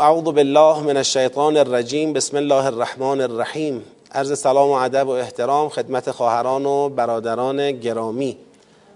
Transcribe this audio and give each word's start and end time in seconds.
اعوذ 0.00 0.24
بالله 0.24 0.80
من 0.80 0.96
الشیطان 0.96 1.56
الرجیم. 1.56 2.12
بسم 2.12 2.36
الله 2.36 2.64
الرحمن 2.64 3.20
الرحیم. 3.20 3.82
عرض 4.12 4.38
سلام 4.38 4.68
و 4.68 4.72
ادب 4.72 5.08
و 5.08 5.10
احترام 5.10 5.68
خدمت 5.68 6.10
خواهران 6.10 6.66
و 6.66 6.88
برادران 6.88 7.72
گرامی. 7.72 8.36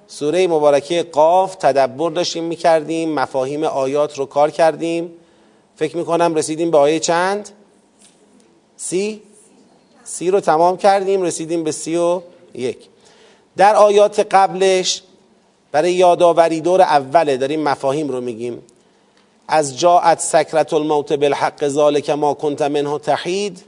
سوره 0.06 0.46
مبارکه 0.46 1.02
قاف 1.02 1.54
تدبر 1.54 2.10
داشتیم 2.10 2.44
می‌کردیم 2.44 3.14
مفاهیم 3.14 3.64
آیات 3.64 4.18
رو 4.18 4.26
کار 4.26 4.50
کردیم. 4.50 5.10
فکر 5.76 5.96
می‌کنم 5.96 6.34
رسیدیم 6.34 6.70
به 6.70 6.78
آیه 6.78 7.00
چند؟ 7.00 7.48
سی؟ 8.76 9.22
سی 10.04 10.30
رو 10.30 10.40
تمام 10.40 10.76
کردیم 10.76 11.22
رسیدیم 11.22 11.64
به 11.64 11.72
سی 11.72 11.96
و 11.96 12.20
یک. 12.54 12.78
در 13.56 13.76
آیات 13.76 14.26
قبلش 14.30 15.02
برای 15.72 15.92
یادآوری 15.92 16.60
دور 16.60 16.82
اوله 16.82 17.36
داریم 17.36 17.62
مفاهیم 17.62 18.08
رو 18.08 18.20
میگیم. 18.20 18.62
از 19.54 19.78
جاعت 19.78 20.20
سکرت 20.20 20.72
الموت 20.72 21.12
بالحق 21.12 21.68
ذالک 21.68 22.10
ما 22.10 22.34
کنت 22.34 22.62
منه 22.62 22.98
تحید 22.98 23.64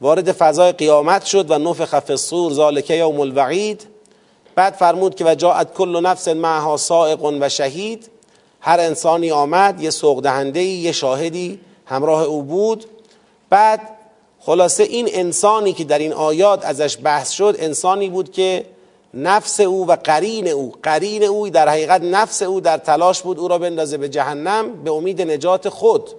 وارد 0.00 0.32
فضای 0.32 0.72
قیامت 0.72 1.24
شد 1.24 1.50
و 1.50 1.58
نفخ 1.58 1.94
الصور 2.10 2.52
ذالک 2.52 2.90
یوم 2.90 3.20
الوعید. 3.20 3.86
بعد 4.54 4.72
فرمود 4.72 5.14
که 5.14 5.24
و 5.24 5.34
جاعت 5.34 5.74
کل 5.74 6.00
نفس 6.00 6.28
معها 6.28 6.76
سائق 6.76 7.22
و 7.40 7.48
شهید. 7.48 8.10
هر 8.60 8.80
انسانی 8.80 9.30
آمد 9.30 9.82
یه 9.82 9.90
سوق 9.90 10.22
دهنده 10.22 10.62
یه 10.62 10.92
شاهدی 10.92 11.60
همراه 11.86 12.22
او 12.22 12.42
بود. 12.42 12.84
بعد 13.50 13.80
خلاصه 14.40 14.82
این 14.82 15.08
انسانی 15.12 15.72
که 15.72 15.84
در 15.84 15.98
این 15.98 16.12
آیات 16.12 16.64
ازش 16.64 16.98
بحث 17.02 17.30
شد 17.30 17.56
انسانی 17.58 18.08
بود 18.08 18.32
که 18.32 18.64
نفس 19.14 19.60
او 19.60 19.86
و 19.86 19.96
قرین 19.96 20.48
او. 20.48 20.74
قرین 20.82 21.24
او 21.24 21.50
در 21.50 21.68
حقیقت 21.68 22.02
نفس 22.02 22.42
او 22.42 22.60
در 22.60 22.78
تلاش 22.78 23.22
بود 23.22 23.38
او 23.38 23.48
را 23.48 23.58
بندازه 23.58 23.96
به 23.96 24.08
جهنم 24.08 24.82
به 24.84 24.92
امید 24.92 25.22
نجات 25.22 25.68
خود. 25.68 26.10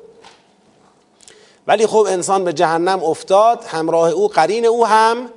ولی 1.68 1.88
خب 1.88 2.06
انسان 2.10 2.44
به 2.44 2.54
جهنم 2.54 3.04
افتاد 3.04 3.64
همراه 3.68 4.10
او 4.10 4.28
قرین 4.28 4.66
او 4.66 4.86
هم 4.88 5.30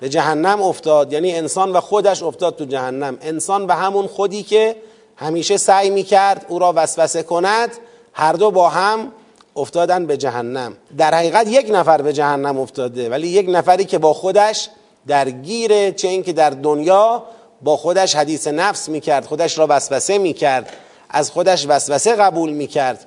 به 0.00 0.08
جهنم 0.08 0.62
افتاد. 0.62 1.12
یعنی 1.12 1.34
انسان 1.34 1.72
و 1.72 1.80
خودش 1.80 2.22
افتاد 2.22 2.56
تو 2.56 2.64
جهنم. 2.64 3.18
انسان 3.22 3.66
و 3.66 3.72
همون 3.72 4.06
خودی 4.06 4.42
که 4.42 4.76
همیشه 5.16 5.56
سعی 5.56 5.90
می‌کرد 5.90 6.46
او 6.48 6.58
را 6.58 6.72
وسوسه 6.76 7.22
کند 7.22 7.70
هر 8.12 8.32
دو 8.32 8.50
با 8.50 8.68
هم 8.68 9.12
افتادن 9.56 10.06
به 10.06 10.16
جهنم. 10.16 10.76
در 10.98 11.14
حقیقت 11.14 11.48
یک 11.48 11.70
نفر 11.70 12.02
به 12.02 12.12
جهنم 12.12 12.58
افتاده 12.58 13.08
ولی 13.10 13.28
یک 13.28 13.46
نفری 13.48 13.84
که 13.84 13.98
با 13.98 14.14
خودش 14.14 14.68
درگیره 15.06 15.92
چه 15.92 16.08
اینکه 16.08 16.32
در 16.32 16.50
دنیا 16.50 17.22
با 17.62 17.76
خودش 17.76 18.16
حدیث 18.16 18.46
نفس 18.46 18.88
می‌کرد 18.88 19.24
خودش 19.24 19.58
را 19.58 19.66
وسوسه 19.68 20.18
می‌کرد 20.18 20.72
از 21.10 21.30
خودش 21.30 21.66
وسوسه 21.68 22.16
قبول 22.16 22.50
می‌کرد. 22.50 23.06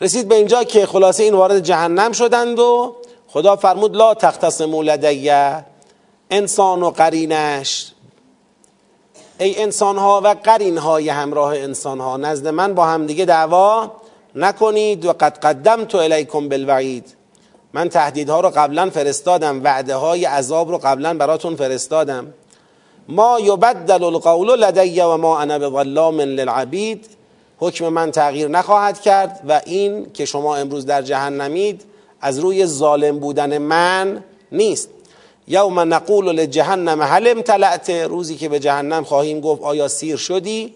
رسید 0.00 0.28
به 0.28 0.34
اینجا 0.34 0.64
که 0.64 0.86
خلاصه 0.86 1.22
این 1.22 1.34
وارد 1.34 1.60
جهنم 1.60 2.12
شدند 2.12 2.58
و 2.58 2.96
خدا 3.28 3.56
فرمود 3.56 3.96
لا 3.96 4.14
تختصموا 4.14 4.82
لدیه 4.82 5.64
انسان 6.30 6.82
و 6.82 6.90
قرینش. 6.90 7.92
ای 9.38 9.62
انسان 9.62 9.98
ها 9.98 10.20
و 10.24 10.34
قرین 10.44 10.78
های 10.78 11.08
همراه 11.08 11.56
انسان 11.56 12.00
ها 12.00 12.16
نزد 12.16 12.48
من 12.48 12.74
با 12.74 12.86
همدیگه 12.86 13.24
دعوا 13.24 13.92
نکنید 14.34 15.04
و 15.04 15.12
قد 15.12 15.38
قدم 15.38 15.84
تو 15.84 15.98
الیکم 15.98 16.48
بالوعید. 16.48 17.17
من 17.72 17.88
تهدیدها 17.88 18.40
رو 18.40 18.48
قبلا 18.48 18.90
فرستادم 18.90 19.64
وعده 19.64 19.94
های 19.94 20.24
عذاب 20.24 20.70
رو 20.70 20.78
قبلا 20.78 21.14
براتون 21.14 21.56
فرستادم. 21.56 22.26
ما 23.08 23.40
یبدل 23.40 24.04
القول 24.04 24.50
لدی 24.50 25.00
و 25.00 25.16
ما 25.16 25.38
انا 25.38 25.58
بظلام 25.58 26.20
للعبید. 26.20 27.06
حکم 27.58 27.88
من 27.88 28.10
تغییر 28.10 28.48
نخواهد 28.48 29.00
کرد 29.00 29.40
و 29.48 29.60
این 29.66 30.12
که 30.12 30.24
شما 30.24 30.56
امروز 30.56 30.86
در 30.86 31.02
جهنمید 31.02 31.84
از 32.20 32.38
روی 32.38 32.66
ظالم 32.66 33.18
بودن 33.18 33.58
من 33.58 34.24
نیست. 34.52 34.88
یوم 35.48 35.94
نقول 35.94 36.32
لجهنم 36.32 37.02
هل 37.02 37.28
امتلعت 37.28 37.90
روزی 37.90 38.36
که 38.36 38.48
به 38.48 38.60
جهنم 38.60 39.04
خواهیم 39.04 39.40
گفت 39.40 39.62
آیا 39.62 39.88
سیر 39.88 40.16
شدی؟ 40.16 40.74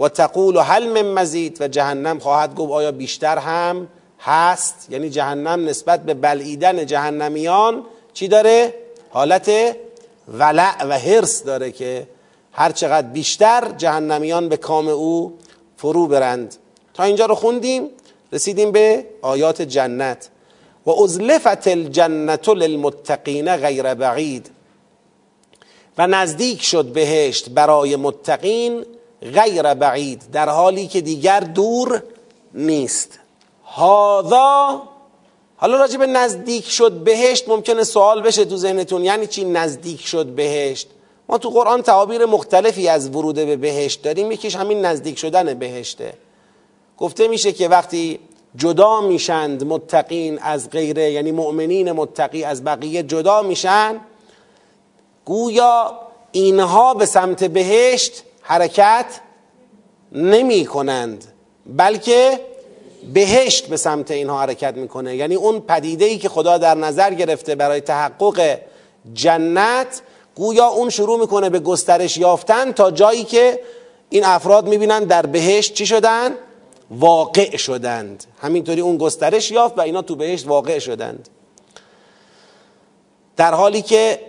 و 0.00 0.08
تقول 0.08 0.56
هل 0.56 0.88
من 0.88 1.12
مزید؟ 1.12 1.56
و 1.60 1.68
جهنم 1.68 2.18
خواهد 2.18 2.54
گفت 2.54 2.72
آیا 2.72 2.92
بیشتر 2.92 3.38
هم؟ 3.38 3.88
هست 4.20 4.86
یعنی 4.90 5.10
جهنم 5.10 5.68
نسبت 5.68 6.02
به 6.02 6.14
بلعیدن 6.14 6.86
جهنمیان 6.86 7.84
چی 8.12 8.28
داره؟ 8.28 8.74
حالت 9.10 9.50
ولع 10.28 10.84
و 10.84 10.92
حرس 10.92 11.44
داره 11.44 11.72
که 11.72 12.08
هر 12.52 12.72
چقدر 12.72 13.06
بیشتر 13.06 13.72
جهنمیان 13.76 14.48
به 14.48 14.56
کام 14.56 14.88
او 14.88 15.38
فرو 15.76 16.06
برند. 16.06 16.54
تا 16.94 17.02
اینجا 17.02 17.26
رو 17.26 17.34
خوندیم 17.34 17.88
رسیدیم 18.32 18.72
به 18.72 19.06
آیات 19.22 19.62
جنت. 19.62 20.28
و 20.86 20.90
ازلفت 20.90 21.68
الجنت 21.68 22.48
للمتقین 22.48 23.56
غیر 23.56 23.94
بعید. 23.94 24.50
و 25.98 26.06
نزدیک 26.06 26.62
شد 26.62 26.84
بهشت 26.84 27.50
برای 27.50 27.96
متقین 27.96 28.84
غیر 29.22 29.74
بعید 29.74 30.22
در 30.32 30.48
حالی 30.48 30.86
که 30.86 31.00
دیگر 31.00 31.40
دور 31.40 32.02
نیست. 32.54 33.18
هاذا؟ 33.78 34.82
حالا 35.56 35.76
راجع 35.76 35.98
به 35.98 36.06
نزدیک 36.06 36.68
شد 36.68 36.92
بهشت 36.92 37.48
ممکنه 37.48 37.84
سوال 37.84 38.22
بشه 38.22 38.44
تو 38.44 38.56
ذهنتون. 38.56 39.04
یعنی 39.04 39.26
چی 39.26 39.44
نزدیک 39.44 40.06
شد 40.06 40.26
بهشت؟ 40.26 40.88
ما 41.28 41.38
تو 41.38 41.50
قرآن 41.50 41.82
تعابیر 41.82 42.24
مختلفی 42.24 42.88
از 42.88 43.08
ورود 43.08 43.34
به 43.34 43.56
بهشت 43.56 44.02
داریم. 44.02 44.32
یکیش 44.32 44.56
همین 44.56 44.84
نزدیک 44.84 45.18
شدن 45.18 45.54
بهشته. 45.54 46.14
گفته 46.98 47.28
میشه 47.28 47.52
که 47.52 47.68
وقتی 47.68 48.18
جدا 48.56 49.00
میشند 49.00 49.64
متقین 49.64 50.38
از 50.38 50.70
غیره 50.70 51.12
یعنی 51.12 51.32
مؤمنین 51.32 51.92
متقی 51.92 52.44
از 52.44 52.64
بقیه 52.64 53.02
جدا 53.02 53.42
میشن 53.42 54.00
گویا 55.24 56.00
اینها 56.32 56.94
به 56.94 57.06
سمت 57.06 57.44
بهشت 57.44 58.22
حرکت 58.42 59.20
نمی 60.12 60.66
کنند 60.66 61.24
بلکه 61.66 62.40
بهشت 63.12 63.66
به 63.66 63.76
سمت 63.76 64.10
اینها 64.10 64.40
حرکت 64.40 64.74
می‌کنه. 64.74 65.16
یعنی 65.16 65.34
اون 65.34 65.60
پدیده 65.60 66.04
ای 66.04 66.18
که 66.18 66.28
خدا 66.28 66.58
در 66.58 66.74
نظر 66.74 67.14
گرفته 67.14 67.54
برای 67.54 67.80
تحقق 67.80 68.58
جنت 69.14 70.02
گویا 70.34 70.66
اون 70.66 70.90
شروع 70.90 71.20
می‌کنه 71.20 71.50
به 71.50 71.58
گسترش 71.58 72.16
یافتن 72.16 72.72
تا 72.72 72.90
جایی 72.90 73.24
که 73.24 73.60
این 74.10 74.24
افراد 74.24 74.68
می‌بینن 74.68 75.04
در 75.04 75.26
بهشت 75.26 75.74
چی 75.74 75.86
شدن؟ 75.86 76.30
واقع 76.90 77.56
شدند. 77.56 78.24
همینطوری 78.40 78.80
اون 78.80 78.96
گسترش 78.96 79.50
یافت 79.50 79.78
و 79.78 79.80
اینا 79.80 80.02
تو 80.02 80.16
بهشت 80.16 80.48
واقع 80.48 80.78
شدند. 80.78 81.28
در 83.36 83.54
حالی 83.54 83.82
که 83.82 84.20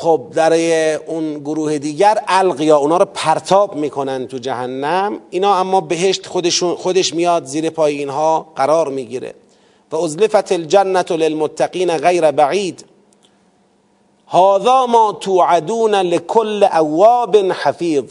خب 0.00 0.22
در 0.34 0.52
اون 0.94 1.38
گروه 1.38 1.78
دیگر 1.78 2.22
القیا 2.28 2.76
اونا 2.76 2.96
رو 2.96 3.04
پرتاب 3.04 3.76
می‌کنن 3.76 4.26
تو 4.26 4.38
جهنم 4.38 5.18
اینا 5.30 5.54
اما 5.54 5.80
بهشت 5.80 6.26
خودشون 6.26 6.74
خودش 6.74 7.14
میاد 7.14 7.44
زیر 7.44 7.70
پای 7.70 7.98
اینها 7.98 8.52
قرار 8.56 8.88
می‌گیره. 8.88 9.34
و 9.92 9.96
ازلفت 9.96 10.52
الجنت 10.52 11.12
للمتقین 11.12 11.96
غیر 11.96 12.30
بعید. 12.30 12.84
هذا 14.28 14.86
ما 14.86 15.12
توعدون 15.12 15.94
لكل 15.94 16.64
اواب 16.64 17.36
حفیظ. 17.36 18.04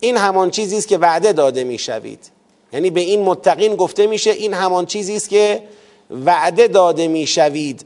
این 0.00 0.16
همان 0.16 0.50
چیزی 0.50 0.78
است 0.78 0.88
که 0.88 0.98
وعده 0.98 1.32
داده 1.32 1.64
می‌شوید. 1.64 2.30
یعنی 2.72 2.90
به 2.90 3.00
این 3.00 3.22
متقین 3.22 3.76
گفته 3.76 4.06
میشه 4.06 4.30
این 4.30 4.54
همان 4.54 4.86
چیزی 4.86 5.16
است 5.16 5.28
که 5.28 5.62
وعده 6.10 6.68
داده 6.68 7.08
می‌شوید. 7.08 7.84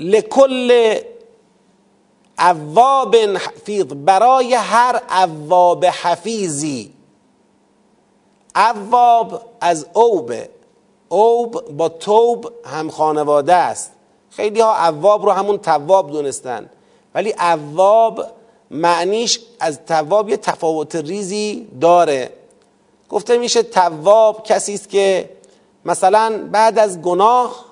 لکل 0.00 0.98
اواب 2.38 3.16
حفیظ 3.16 3.84
برای 3.84 4.54
هر 4.54 5.02
اواب 5.10 5.84
حفیظی. 5.84 6.92
اواب 8.56 9.42
از 9.60 9.86
اوب 9.92 10.32
اوب 11.08 11.76
با 11.76 11.88
توب 11.88 12.52
هم 12.64 12.90
خانواده 12.90 13.54
است. 13.54 13.92
خیلی 14.30 14.60
ها 14.60 14.86
اواب 14.86 15.24
رو 15.24 15.30
همون 15.30 15.58
تواب 15.58 16.10
دونستن. 16.10 16.70
ولی 17.14 17.34
اواب 17.40 18.24
معنیش 18.70 19.40
از 19.60 19.80
تواب 19.86 20.28
یه 20.28 20.36
تفاوت 20.36 20.96
ریزی 20.96 21.68
داره. 21.80 22.32
گفته 23.08 23.38
میشه 23.38 23.62
تواب 23.62 24.42
کسی 24.42 24.74
است 24.74 24.88
که 24.88 25.30
مثلا 25.84 26.48
بعد 26.52 26.78
از 26.78 27.02
گناه 27.02 27.64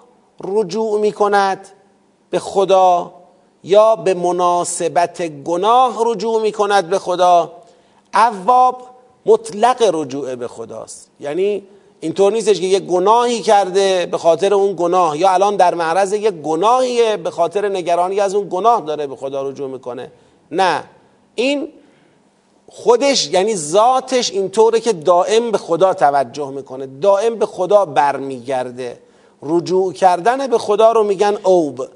رجوع 0.44 1.00
می‌کند. 1.00 1.68
به 2.30 2.38
خدا 2.38 3.12
یا 3.64 3.96
به 3.96 4.14
مناسبت 4.14 5.22
گناه 5.22 6.02
رجوع 6.06 6.42
می 6.42 6.52
کند 6.52 6.88
به 6.88 6.98
خدا 6.98 7.52
اواب 8.14 8.82
مطلق 9.26 9.90
رجوع 9.94 10.34
به 10.34 10.48
خداست. 10.48 11.10
یعنی 11.20 11.62
اینطور 12.00 12.32
نیستش 12.32 12.60
که 12.60 12.66
یک 12.66 12.82
گناهی 12.82 13.40
کرده 13.40 14.06
به 14.06 14.18
خاطر 14.18 14.54
اون 14.54 14.74
گناه 14.78 15.18
یا 15.18 15.30
الان 15.30 15.56
در 15.56 15.74
معرض 15.74 16.12
یک 16.12 16.34
گناهیه 16.34 17.16
به 17.16 17.30
خاطر 17.30 17.68
نگرانی 17.68 18.20
از 18.20 18.34
اون 18.34 18.48
گناه 18.50 18.80
داره 18.80 19.06
به 19.06 19.16
خدا 19.16 19.48
رجوع 19.48 19.70
می‌کنه. 19.70 20.12
نه 20.50 20.84
این 21.34 21.68
خودش 22.68 23.30
یعنی 23.30 23.56
ذاتش 23.56 24.30
اینطوره 24.30 24.80
که 24.80 24.92
دائم 24.92 25.50
به 25.50 25.58
خدا 25.58 25.94
توجه 25.94 26.50
می‌کنه 26.50 26.86
دائم 26.86 27.34
به 27.34 27.46
خدا 27.46 27.84
برمیگرده. 27.84 28.98
رجوع 29.42 29.92
کردن 29.92 30.46
به 30.46 30.58
خدا 30.58 30.92
رو 30.92 31.04
میگن 31.04 31.38
اوب. 31.42 31.88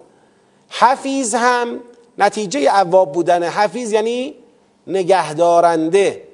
حفیظ 0.72 1.34
هم 1.34 1.80
نتیجه 2.19 2.70
عواب 2.70 3.12
بودن 3.12 3.42
حفیظ 3.42 3.92
یعنی 3.92 4.34
نگهدارنده. 4.86 6.28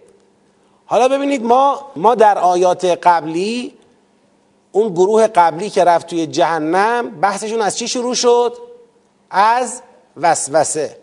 حالا 0.87 1.09
ببینید 1.09 1.45
ما 1.45 1.91
ما 1.97 2.15
در 2.15 2.39
آیات 2.39 2.85
قبلی 2.85 3.75
اون 4.73 4.89
گروه 4.93 5.27
قبلی 5.27 5.71
که 5.71 5.85
رفت 5.85 6.07
توی 6.07 6.27
جهنم 6.27 7.11
بحثشون 7.21 7.61
از 7.61 7.79
چی 7.79 7.89
شروع 7.89 8.15
شد؟ 8.15 8.57
از 9.31 9.83
وسوسه. 10.17 10.97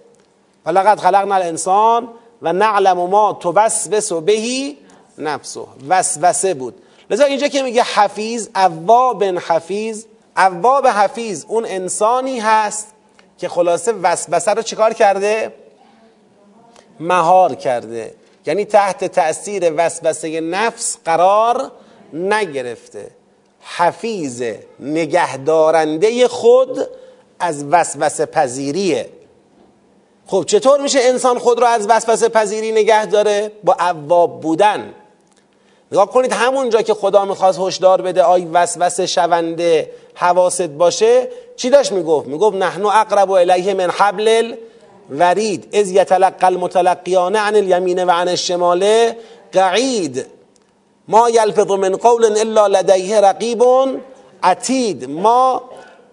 ولقد 0.65 0.99
خلقنا 0.99 1.35
الانسان 1.35 2.09
و 2.41 2.53
نعلم 2.53 2.97
ما 2.97 3.33
توسوس 3.33 4.13
بهی 4.13 4.77
نفسه. 5.17 5.61
وسوسه 5.89 6.53
بود. 6.53 6.75
لذا 7.09 7.23
اینجا 7.23 7.47
که 7.47 7.63
میگه 7.63 7.83
حفیظ 7.83 8.47
اواب 8.55 9.23
حفیظ 9.23 10.05
اواب 10.38 10.88
حفیظ 10.88 11.45
اون 11.47 11.65
انسانی 11.65 12.39
هست 12.39 12.94
که 13.37 13.49
خلاصه 13.49 13.91
وسوسه 13.91 14.53
رو 14.53 14.61
چیکار 14.61 14.93
کرده؟ 14.93 15.53
مهار 16.99 17.55
کرده. 17.55 18.15
یعنی 18.45 18.65
تحت 18.65 19.05
تأثیر 19.05 19.73
وسوسه 19.77 20.41
نفس 20.41 20.97
قرار 21.05 21.71
نگرفته. 22.13 23.11
حفیظ 23.61 24.43
نگهدارنده 24.79 26.27
خود 26.27 26.87
از 27.39 27.65
وسوسه 27.71 28.25
پذیریه. 28.25 29.09
خب 30.27 30.43
چطور 30.47 30.81
میشه 30.81 30.99
انسان 31.01 31.39
خود 31.39 31.59
رو 31.59 31.65
از 31.65 31.88
وسوسه 31.89 32.29
پذیری 32.29 32.71
نگه 32.71 33.05
داره؟ 33.05 33.51
با 33.63 33.73
عواب 33.73 34.41
بودن. 34.41 34.93
نگاه 35.91 36.05
کنید 36.11 36.33
همونجا 36.33 36.81
که 36.81 36.93
خدا 36.93 37.25
می‌خواست 37.25 37.59
هشدار 37.59 38.01
بده 38.01 38.23
آی 38.23 38.45
وسوسه 38.45 39.05
شونده 39.05 39.91
حواست 40.15 40.61
باشه 40.61 41.27
چی 41.55 41.69
داشت 41.69 41.91
می‌گفت؟ 41.91 42.27
می‌گفت 42.27 42.55
نحنو 42.55 42.87
اقرب 42.87 43.31
الیه 43.31 43.73
من 43.73 43.89
حبل 43.91 44.55
ورید 45.09 45.75
از 45.75 45.91
یتلقى 45.91 46.45
المتلقیان 46.45 47.35
عن 47.35 47.55
الیمین 47.55 48.03
و 48.03 48.11
عن 48.11 48.27
الشمال 48.27 49.11
قعید. 49.51 50.25
ما 51.07 51.29
یلفظ 51.29 51.71
من 51.71 51.95
قول 51.95 52.25
الا 52.25 52.67
لدیه 52.67 53.21
رقیب 53.21 53.63
عتید. 54.43 55.09
ما 55.09 55.61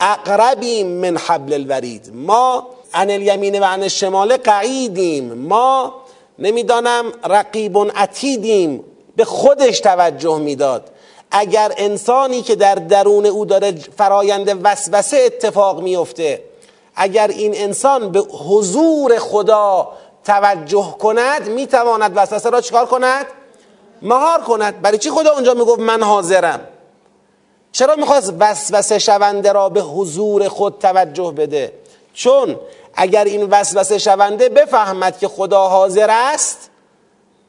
اقربیم 0.01 0.87
من 0.87 1.17
حبل 1.17 1.53
الورید. 1.53 2.11
ما 2.15 2.67
عن 2.95 3.11
الیمین 3.11 3.61
و 3.61 3.65
عن 3.65 3.83
الشمال 3.83 4.37
قعیدیم. 4.37 5.33
ما 5.35 5.95
نمی‌دانم 6.39 7.13
رقیب 7.25 7.79
عتیدیم. 7.97 8.85
به 9.17 9.25
خودش 9.25 9.81
توجه 9.81 10.39
می‌داد. 10.39 10.91
اگر 11.31 11.73
انسانی 11.77 12.43
که 12.43 12.55
در 12.55 12.75
درون 12.75 13.27
او 13.27 13.45
داره 13.45 13.75
فرایند 13.97 14.61
وسوسه 14.65 15.17
اتفاق 15.17 15.83
میفته 15.83 16.45
اگر 16.97 17.29
این 17.29 17.53
انسان 17.57 18.13
به 18.13 18.21
حضور 18.21 19.19
خدا 19.19 19.89
توجه 20.25 20.97
کند 21.01 21.49
می‌تواند 21.49 22.13
وسوسه 22.17 22.51
را 22.51 22.61
چکار 22.61 22.87
کند؟ 22.87 23.27
مهار 24.03 24.41
کند. 24.41 24.81
برای 24.81 24.99
چی 24.99 25.11
خدا 25.11 25.33
اونجا 25.33 25.55
می‌گفت 25.55 25.81
من 25.81 26.03
حاضرم؟ 26.03 26.61
چرا 27.73 27.97
می‌خواست 27.97 28.35
وسوسه 28.41 28.99
شونده 28.99 29.53
را 29.53 29.69
به 29.69 29.81
حضور 29.81 30.49
خود 30.49 30.79
توجه 30.79 31.31
بده؟ 31.37 31.73
چون 32.15 32.57
اگر 32.95 33.25
این 33.25 33.49
وسوسه 33.51 33.99
شونده 33.99 34.49
بفهمد 34.49 35.19
که 35.19 35.29
خدا 35.29 35.69
حاضر 35.69 36.11
است 36.11 36.71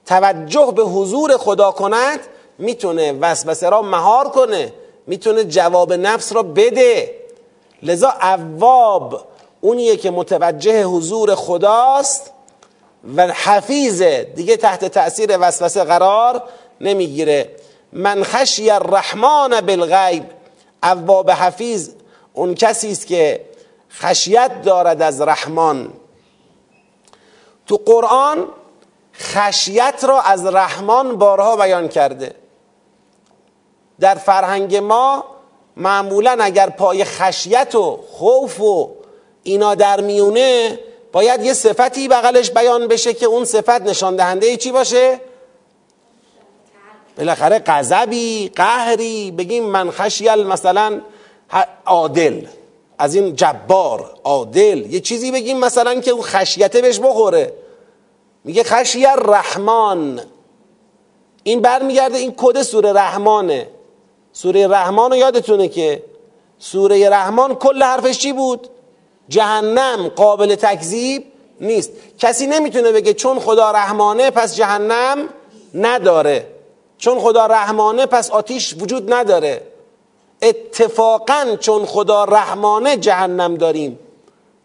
توجه 0.05 0.73
به 0.75 0.83
حضور 0.83 1.37
خدا 1.37 1.71
کند 1.71 2.19
می‌تونه 2.57 3.11
وسوسه 3.11 3.69
را 3.69 3.81
مهار 3.81 4.29
کنه 4.29 4.73
می‌تونه 5.07 5.43
جواب 5.43 5.93
نفس 5.93 6.33
را 6.33 6.43
بده. 6.43 7.15
لذا 7.83 8.09
عواب 8.21 9.25
اونیه 9.61 9.97
که 9.97 10.11
متوجه 10.11 10.83
حضور 10.83 11.35
خداست 11.35 12.31
و 13.15 13.27
حفیظه 13.27 14.23
دیگه 14.35 14.57
تحت 14.57 14.85
تأثیر 14.85 15.37
وسوسه 15.39 15.83
قرار 15.83 16.43
نمی‌گیره. 16.81 17.55
من 17.93 18.23
خشی 18.23 18.69
الرحمن 18.69 19.61
بالغیب 19.61 20.23
عواب 20.83 21.31
حفیظ 21.31 21.89
اون 22.33 22.55
کسی 22.55 22.91
است 22.91 23.07
که 23.07 23.45
خشیت 23.91 24.61
دارد 24.61 25.01
از 25.01 25.21
رحمان. 25.21 25.93
تو 27.67 27.81
قرآن 27.85 28.47
خشیت 29.19 30.03
را 30.07 30.21
از 30.21 30.45
رحمان 30.45 31.15
بارها 31.15 31.55
بیان 31.55 31.87
کرده. 31.87 32.35
در 33.99 34.15
فرهنگ 34.15 34.75
ما 34.75 35.25
معمولا 35.77 36.37
اگر 36.39 36.69
پای 36.69 37.03
خشیت 37.03 37.75
و 37.75 37.99
خوف 38.11 38.61
و 38.61 38.89
اینا 39.43 39.75
در 39.75 40.01
میونه 40.01 40.79
باید 41.11 41.43
یه 41.45 41.53
صفتی 41.53 42.07
بغلش 42.07 42.51
بیان 42.51 42.87
بشه 42.87 43.13
که 43.13 43.25
اون 43.25 43.45
صفت 43.45 43.81
نشان 43.81 44.15
دهنده 44.15 44.57
چی 44.57 44.71
باشه؟ 44.71 45.19
بالاخره 47.17 47.59
غضبی 47.59 48.51
قهری 48.55 49.31
بگیم 49.31 49.63
من 49.63 49.91
خشیل 49.91 50.43
مثلا 50.43 51.01
عادل 51.85 52.45
از 52.97 53.15
این 53.15 53.35
جبار 53.35 54.13
عادل. 54.23 54.93
یه 54.93 54.99
چیزی 54.99 55.31
بگیم 55.31 55.59
مثلا 55.59 56.01
که 56.01 56.11
اون 56.11 56.21
خشیته 56.21 56.81
بهش 56.81 56.99
بخوره. 56.99 57.53
میگه 58.43 58.63
خشی 58.63 59.05
رحمان. 59.17 60.21
این 61.43 61.61
برمیگرده 61.61 62.17
این 62.17 62.33
کد 62.37 62.61
سوره 62.61 62.93
رحمانه. 62.93 63.67
سوره 64.33 64.67
رحمان 64.67 65.11
رو 65.11 65.17
یادتونه 65.17 65.67
که 65.67 66.03
سوره 66.59 67.09
رحمان 67.09 67.55
کل 67.55 67.83
حرفش 67.83 68.17
چی 68.17 68.33
بود؟ 68.33 68.67
جهنم 69.29 70.07
قابل 70.07 70.55
تکذیب 70.55 71.23
نیست. 71.61 71.91
کسی 72.19 72.47
نمی‌تونه 72.47 72.91
بگه 72.91 73.13
چون 73.13 73.39
خدا 73.39 73.71
رحمانه 73.71 74.31
پس 74.31 74.55
جهنم 74.55 75.17
نداره. 75.73 76.47
چون 76.97 77.19
خدا 77.19 77.45
رحمانه 77.45 78.05
پس 78.05 78.31
آتیش 78.31 78.75
وجود 78.79 79.13
نداره. 79.13 79.61
اتفاقا 80.41 81.57
چون 81.59 81.85
خدا 81.85 82.23
رحمانه 82.23 82.97
جهنم 82.97 83.55
داریم. 83.55 83.99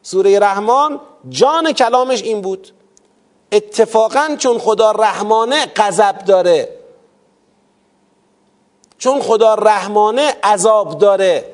سوره 0.02 0.38
رحمان 0.38 1.00
جان 1.28 1.73
کلامش 1.73 2.23
این 2.23 2.40
بود. 2.40 2.73
اتفاقا 3.52 4.37
چون 4.38 4.59
خدا 4.59 4.90
رحمانه 4.90 5.67
غضب 5.76 6.19
داره. 6.19 6.69
چون 8.99 9.21
خدا 9.23 9.55
رحمانه 9.55 10.35
عذاب 10.43 10.99
داره. 10.99 11.45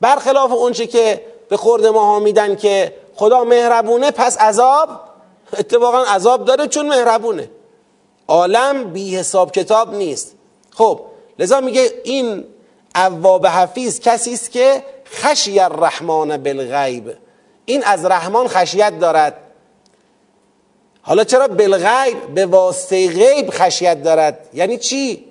برخلاف 0.00 0.52
اونچه 0.52 0.86
که 0.86 1.24
به 1.48 1.56
خورد 1.56 1.86
ماها 1.86 2.18
میدن 2.18 2.56
که 2.56 2.94
خدا 3.14 3.44
مهربونه 3.44 4.10
پس 4.10 4.38
عذاب؟ 4.38 4.88
اتفاقا 5.58 5.98
عذاب 5.98 6.44
داره 6.44 6.66
چون 6.68 6.86
مهربونه. 6.86 7.50
عالم 8.28 8.84
بی 8.84 9.16
حساب 9.16 9.52
کتاب 9.52 9.94
نیست. 9.94 10.34
خب 10.70 11.00
لذا 11.38 11.60
میگه 11.60 11.92
این 12.04 12.44
عواب 12.94 13.46
حفیظ 13.46 14.00
کسی 14.00 14.32
است 14.32 14.50
که 14.50 14.84
خشی 15.06 15.60
الرحمن 15.60 16.36
بالغیب. 16.36 17.16
این 17.64 17.84
از 17.84 18.04
رحمان 18.04 18.48
خشیت 18.48 18.98
دارد. 18.98 19.43
حالا 21.06 21.24
چرا 21.24 21.48
بالغیب 21.48 22.34
به 22.34 22.46
واسطه 22.46 23.08
غیب 23.08 23.50
خشیت 23.50 24.02
دارد؟ 24.02 24.48
یعنی 24.54 24.78
چی؟ 24.78 25.24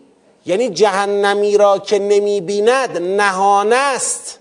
یعنی 0.45 0.69
جهنمی 0.69 1.57
را 1.57 1.79
که 1.79 1.99
نمی 1.99 2.41
بیند 2.41 2.97
نهانه 2.97 3.75
است. 3.75 4.39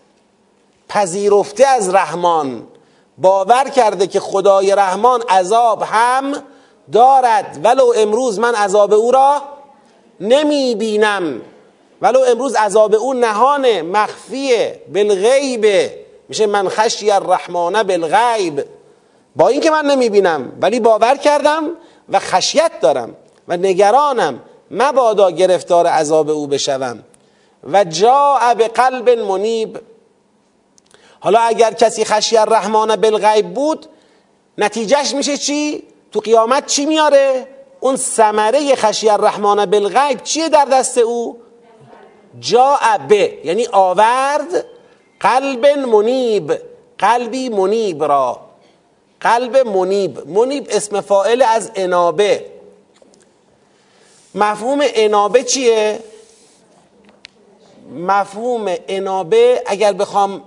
پذیرفته 0.89 1.67
از 1.67 1.95
رحمان. 1.95 2.67
باور 3.19 3.69
کرده 3.69 4.07
که 4.07 4.21
خدای 4.21 4.75
رحمان 4.75 5.23
عذاب 5.23 5.83
هم 5.83 6.35
دارد. 6.93 7.61
ولو 7.65 7.93
امروز 7.97 8.39
من 8.39 8.55
عذاب 8.55 8.93
او 8.93 9.11
را 9.11 9.43
نمی 10.21 10.75
بینم 10.75 11.41
ولو 12.03 12.21
امروز 12.21 12.55
عذاب 12.55 12.95
او 12.95 13.15
نهانه 13.15 13.83
مخفیه 13.83 14.81
بالغیب. 14.95 15.67
میشه 16.29 16.47
من 16.47 16.69
خشی 16.69 17.11
الرحمانه 17.11 17.83
بالغیب. 17.83 18.65
با 19.37 19.49
اینکه 19.49 19.71
من 19.71 19.85
نمی 19.85 20.09
بینم 20.09 20.53
ولی 20.61 20.81
باور 20.81 21.17
کردم 21.17 21.71
و 22.09 22.19
خشیت 22.19 22.81
دارم 22.81 23.17
و 23.49 23.57
نگرانم 23.57 24.41
مبادا 24.71 25.31
گرفتار 25.31 25.87
عذاب 25.87 26.31
او 26.31 26.47
بشوم 26.47 27.05
و 27.65 27.85
جا 27.85 28.39
به 28.59 28.69
قلب 28.69 29.11
منیب 29.11 29.81
حالا 31.21 31.41
اگر 31.41 31.73
کسی 31.73 32.05
خشی 32.05 32.37
الرحمن 32.37 32.97
بالغیب 32.97 33.55
بود 33.55 33.87
نتیجهش 34.59 35.15
میشه 35.15 35.37
چی؟ 35.37 35.83
تو 36.13 36.21
قیامت 36.21 36.67
چی 36.67 36.87
میاره؟ 36.87 37.47
اون 37.81 37.97
ثمره 37.97 38.75
خشی 38.75 39.09
الرحمن 39.09 39.67
بالغیب 39.67 40.23
چیه 40.23 40.49
در 40.49 40.65
دست 40.65 40.99
او؟ 40.99 41.37
جا 42.41 42.79
به 43.09 43.39
یعنی 43.45 43.67
آورد 43.73 44.65
قلب 45.21 45.67
منیب 45.67 46.53
قلبی 46.99 47.49
منیب 47.49 48.05
را 48.05 48.41
قلب 49.23 49.57
منیب 49.57 50.29
منیب 50.29 50.67
اسم 50.71 51.01
فائل 51.01 51.43
از 51.43 51.71
انابه 51.75 52.45
مفهوم 54.35 54.81
انابه 54.83 55.43
چیه؟ 55.43 55.99
مفهوم 57.95 58.75
انابه 58.89 59.63
اگر 59.67 59.93
بخوام 59.93 60.43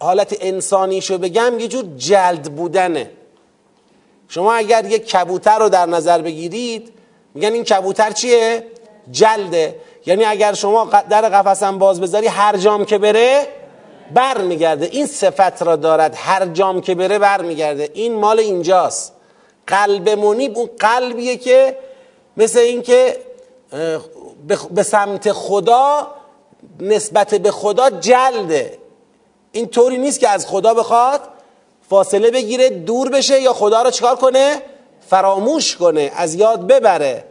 حالت 0.00 0.36
انسانیشو 0.40 1.18
بگم 1.18 1.60
یه 1.60 1.68
جور 1.68 1.84
جلد 1.96 2.54
بودنه 2.54 3.10
شما 4.28 4.54
اگر 4.54 4.84
یک 4.84 5.06
کبوتر 5.06 5.58
رو 5.58 5.68
در 5.68 5.86
نظر 5.86 6.22
بگیرید 6.22 6.92
میگن 7.34 7.52
این 7.52 7.64
کبوتر 7.64 8.10
چیه؟ 8.10 8.64
جلده 9.10 9.80
یعنی 10.06 10.24
اگر 10.24 10.52
شما 10.52 10.84
در 10.84 11.28
قفسم 11.28 11.78
باز 11.78 12.00
بذاری 12.00 12.26
هر 12.26 12.56
جام 12.56 12.84
که 12.84 12.98
بره 12.98 13.46
بر 14.14 14.38
میگرده 14.38 14.86
این 14.86 15.06
صفت 15.06 15.62
را 15.62 15.76
دارد. 15.76 16.14
هر 16.16 16.46
جام 16.46 16.80
که 16.80 16.94
بره 16.94 17.18
بر 17.18 17.42
میگرده 17.42 17.90
این 17.94 18.14
مال 18.14 18.38
اینجاست. 18.38 19.12
قلب 19.66 20.08
منیب 20.08 20.58
اون 20.58 20.70
قلبیه 20.78 21.36
که 21.36 21.78
مثل 22.36 22.58
اینکه 22.58 23.16
به 24.70 24.82
سمت 24.82 25.32
خدا 25.32 26.14
نسبت 26.80 27.34
به 27.34 27.50
خدا 27.50 27.90
جلده. 27.90 28.78
این 29.52 29.66
طوری 29.66 29.98
نیست 29.98 30.20
که 30.20 30.28
از 30.28 30.46
خدا 30.46 30.74
بخواد 30.74 31.20
فاصله 31.90 32.30
بگیره 32.30 32.68
دور 32.68 33.08
بشه 33.08 33.40
یا 33.40 33.52
خدا 33.52 33.82
رو 33.82 33.90
چکار 33.90 34.16
کنه؟ 34.16 34.62
فراموش 35.08 35.76
کنه 35.76 36.12
از 36.16 36.34
یاد 36.34 36.66
ببره. 36.66 37.24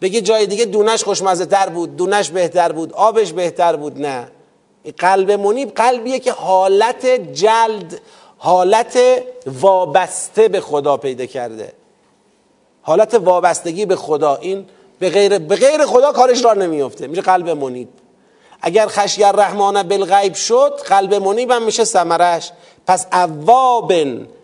بگه 0.00 0.20
جای 0.20 0.46
دیگه 0.46 0.64
دونش 0.64 1.04
خوشمزه 1.04 1.46
تر 1.46 1.68
بود 1.68 1.96
دونش 1.96 2.30
بهتر 2.30 2.72
بود 2.72 2.92
آبش 2.92 3.32
بهتر 3.32 3.76
بود. 3.76 4.06
نه. 4.06 4.28
قلب 4.90 5.30
منیب 5.30 5.74
قلبیه 5.74 6.18
که 6.18 6.32
حالت 6.32 7.06
جلد 7.32 8.00
حالت 8.38 8.98
وابسته 9.46 10.48
به 10.48 10.60
خدا 10.60 10.96
پیدا 10.96 11.26
کرده. 11.26 11.72
حالت 12.82 13.14
وابستگی 13.14 13.86
به 13.86 13.96
خدا 13.96 14.36
این 14.36 14.66
به 14.98 15.10
غیر, 15.10 15.38
به 15.38 15.56
غیر 15.56 15.86
خدا 15.86 16.12
کارش 16.12 16.44
را 16.44 16.54
نمیفته 16.54 17.06
میشه 17.06 17.22
قلب 17.22 17.48
منیب 17.48 17.88
اگر 18.62 18.86
خشی 18.86 19.24
الرحمن 19.24 19.82
بالغیب 19.82 20.34
شد 20.34 20.80
قلب 20.86 21.14
منیب 21.14 21.50
هم 21.50 21.62
میشه 21.62 21.84
سمرش 21.84 22.50
پس 22.86 23.06
اواب 23.12 23.92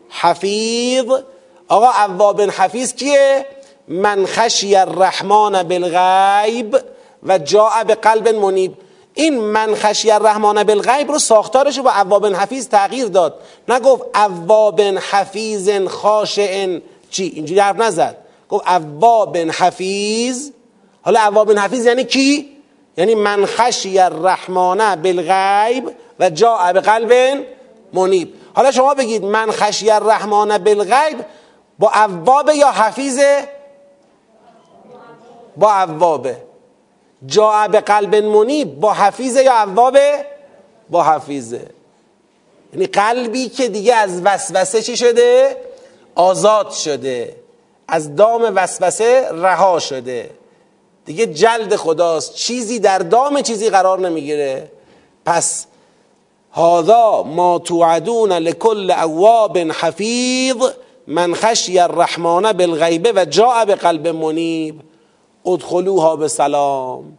حفیظ. 0.09 1.05
آقا 1.69 1.91
اواب 1.91 2.41
حفیظ 2.41 2.95
کیه؟ 2.95 3.47
من 3.89 4.27
خشی 4.27 4.77
الرحمن 4.77 5.63
بالغیب 5.63 6.79
و 7.23 7.39
جاء 7.39 7.85
به 7.85 7.95
قلب 7.95 8.29
منیب. 8.29 8.75
این 9.19 9.41
من 9.41 9.75
خشی 9.75 10.11
بالغیب 10.65 11.11
رو 11.11 11.19
ساختارش 11.19 11.77
رو 11.77 11.83
با 11.83 11.91
اواب 11.91 12.27
حفیظ 12.27 12.69
تغییر 12.69 13.07
داد. 13.07 13.41
نگفت 13.69 14.03
اواب 14.15 14.81
حفیظ 14.81 15.71
خاشع 15.89 16.79
چی؟ 17.11 17.25
اینجوری 17.25 17.61
حرف 17.61 17.77
نزد. 17.77 18.17
گفت 18.49 18.69
اواب 18.69 19.37
حفیظ. 19.37 20.51
حالا 21.03 21.21
اواب 21.21 21.59
حفیظ 21.59 21.87
یعنی 21.87 22.05
کی؟ 22.05 22.49
یعنی 22.97 23.15
من 23.15 23.47
خشی 23.47 23.99
بالغیب 24.97 25.91
و 26.21 26.31
جاء 26.31 26.73
به 26.73 26.81
قلب 26.81 27.45
منیب. 27.93 28.35
حالا 28.55 28.71
شما 28.71 28.95
بگید 28.95 29.25
من 29.25 29.51
خشی 29.51 29.91
بالغیب 30.59 31.25
با 31.79 31.91
اواب 31.95 32.51
یا 32.51 32.71
حفیظه 32.71 33.49
با 35.57 35.73
عوابه 35.73 36.48
جا 37.27 37.69
به 37.73 37.81
قلب 37.81 38.15
منیب 38.15 38.81
با 38.81 38.93
حفیظه 38.93 39.43
یا 39.43 39.53
عوابه 39.53 40.25
با 40.91 41.03
حفیظه. 41.03 41.67
یعنی 42.73 42.87
قلبی 42.87 43.49
که 43.49 43.69
دیگه 43.69 43.95
از 43.95 44.23
وسوسه 44.25 44.83
چی 44.83 44.97
شده؟ 44.97 45.57
آزاد 46.15 46.71
شده. 46.71 47.37
از 47.89 48.17
دام 48.17 48.53
وسوسه 48.55 49.29
رها 49.33 49.79
شده. 49.79 50.31
دیگه 51.05 51.27
جلد 51.27 51.77
خداست. 51.77 52.35
چیزی 52.35 52.79
در 52.79 52.99
دام 52.99 53.43
چیزی 53.43 53.71
قرار 53.71 53.99
نمی‌گیره. 53.99 54.71
پس 55.27 55.67
هذا 56.53 57.23
ما 57.23 57.59
توعدون 57.59 58.33
لكل 58.33 58.91
اواب 58.91 59.59
حفیظ 59.59 60.57
من 61.07 61.35
خشی 61.35 61.79
الرحمن 61.79 62.53
بالغیبه 62.53 63.13
و 63.17 63.25
جاء 63.25 63.65
به 63.65 63.75
قلب 63.75 64.09
منیب. 64.09 64.81
ادخلوها 65.49 66.17
به 66.17 66.29
سلام 66.29 67.19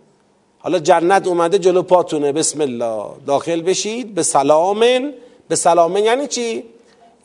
حالا 0.59 0.79
جنت 0.79 1.27
اومده 1.27 1.59
جلو 1.59 1.81
پاتونه 1.81 2.31
بسم 2.31 2.61
الله. 2.61 3.05
داخل 3.27 3.61
بشید 3.61 4.15
به 4.15 4.23
سلامن. 4.23 5.13
به 5.47 5.55
سلامن 5.55 6.03
یعنی 6.03 6.27
چی؟ 6.27 6.63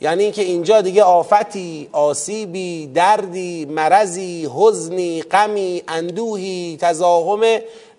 یعنی 0.00 0.23
اینکه 0.23 0.42
اینجا 0.42 0.80
دیگه 0.80 1.02
آفتی، 1.02 1.88
آسیبی، 1.92 2.87
دردی، 2.87 3.64
مرضی، 3.64 4.49
حزنی، 4.56 5.23
غمی، 5.23 5.82
اندوهی، 5.88 6.76
تزاهم 6.80 7.40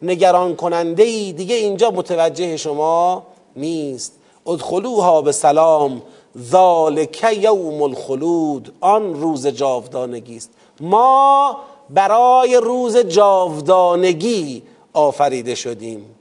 نگران 0.02 0.56
کننده 0.56 1.04
دیگه 1.32 1.56
اینجا 1.56 1.92
متوجه 1.92 2.58
شما 2.58 3.24
نیست. 3.56 4.14
ادخلوها 4.48 5.22
به 5.22 5.32
سلام 5.32 6.02
ذالک 6.38 7.38
یوم 7.42 7.82
الخلود. 7.82 8.74
آن 8.82 9.14
روز 9.14 9.48
جاودانگی 9.48 10.38
است. 10.38 10.50
ما 10.80 11.58
برای 11.90 12.56
روز 12.64 12.98
جاودانگی 12.98 14.64
آفریده 14.94 15.56
شدیم. 15.56 16.16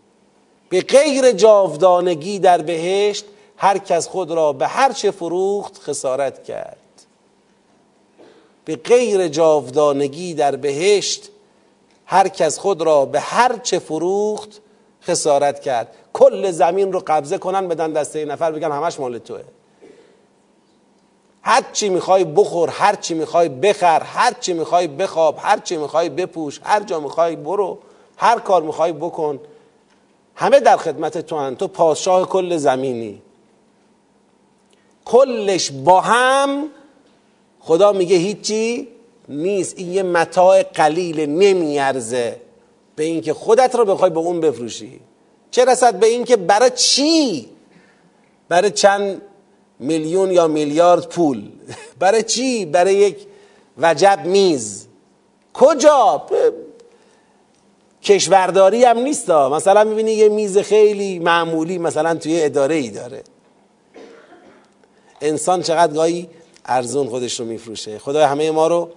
به 0.69 0.81
غیر 0.81 1.33
جاودانگی 1.33 2.39
در 2.39 2.63
بهشت 2.63 3.25
هر 3.57 3.79
کس 3.79 4.09
خود 4.09 4.31
را 4.31 4.53
به 4.53 4.67
هر 4.67 4.93
چه 4.93 5.11
فروخت 5.11 5.79
خسارت 5.83 6.45
کرد. 6.45 6.77
به 8.65 8.77
غیر 8.77 9.29
جاودانگی 9.29 10.35
در 10.35 10.57
بهشت 10.57 11.31
هر 12.07 12.29
کس 12.29 12.59
خود 12.59 12.83
را 12.83 13.05
به 13.05 13.21
هر 13.21 13.59
چه 13.59 13.79
فروخت 13.79 14.61
خسارت 15.03 15.61
کرد. 15.61 15.95
کل 16.13 16.51
زمین 16.51 16.93
رو 16.93 17.03
قبضه 17.07 17.39
کنن 17.39 17.69
بدن 17.69 17.93
دسته 17.93 18.25
نفر 18.25 18.53
بگن 18.53 18.73
همش 18.73 19.01
مال 19.01 19.19
توه. 19.19 19.41
هر 21.47 21.65
چی 21.73 21.89
می‌خوای 21.89 22.25
بخور 22.25 22.71
هر 22.71 22.95
چی 22.95 23.15
می‌خوای 23.15 23.49
بخر 23.49 24.03
هر 24.03 24.33
چی 24.41 24.53
می‌خوای 24.53 24.87
بخواب 24.87 25.39
هر 25.39 25.59
چی 25.59 25.77
می‌خوای 25.77 26.09
بپوش 26.09 26.61
هر 26.63 26.83
جا 26.83 27.01
می‌خوای 27.01 27.37
برو 27.37 27.79
هر 28.17 28.39
کار 28.39 28.63
می‌خوای 28.63 28.93
بکن. 28.93 29.41
همه 30.35 30.61
در 30.61 30.77
خدمت 30.77 31.19
تو 31.19 31.37
هن. 31.39 31.57
تو 31.57 31.69
پادشاه 31.69 32.29
کل 32.29 32.57
زمینی. 32.57 33.23
کلش 35.05 35.71
با 35.71 36.01
هم 36.01 36.69
خدا 37.61 37.93
میگه 37.93 38.17
هیچی 38.17 38.89
نیست. 39.29 39.79
این 39.79 39.93
یه 39.93 40.03
متاع 40.03 40.63
قلیل 40.63 41.21
نمیارزه. 41.21 42.41
به 42.97 43.05
اینکه 43.05 43.35
خودت 43.35 43.75
رو 43.75 43.85
بخوای 43.85 44.11
به 44.11 44.19
اون 44.19 44.41
بفروشی. 44.41 45.01
چه 45.51 45.65
رسد 45.65 45.95
به 45.95 46.07
اینکه 46.07 46.37
برای 46.37 46.71
چی؟ 46.71 47.49
برای 48.49 48.71
چند 48.71 49.23
میلیون 49.79 50.31
یا 50.31 50.47
میلیارد 50.47 51.09
پول. 51.09 51.49
برای 52.01 52.23
چی؟ 52.23 52.65
برای 52.65 52.95
یک 52.95 53.17
وجب 53.79 54.21
میز. 54.25 54.87
کجا؟ 55.55 56.27
کشورداری 58.03 58.85
هم 58.85 58.99
نیست 58.99 59.31
مثلا 59.31 59.85
می‌بینی 59.85 60.13
یه 60.13 60.29
میز 60.29 60.59
خیلی 60.59 61.19
معمولی 61.19 61.79
مثلا 61.79 62.15
توی 62.15 62.43
اداره 62.43 62.75
ای 62.75 62.91
داره. 62.91 63.23
انسان 65.21 65.63
چقدر 65.63 65.93
گاهی 65.93 66.29
ارزون 66.67 67.09
خودش 67.09 67.41
رو 67.41 67.47
میفروشه. 67.47 67.99
خدا 67.99 68.27
همه 68.27 68.51
ما 68.51 68.67
رو 68.67 68.91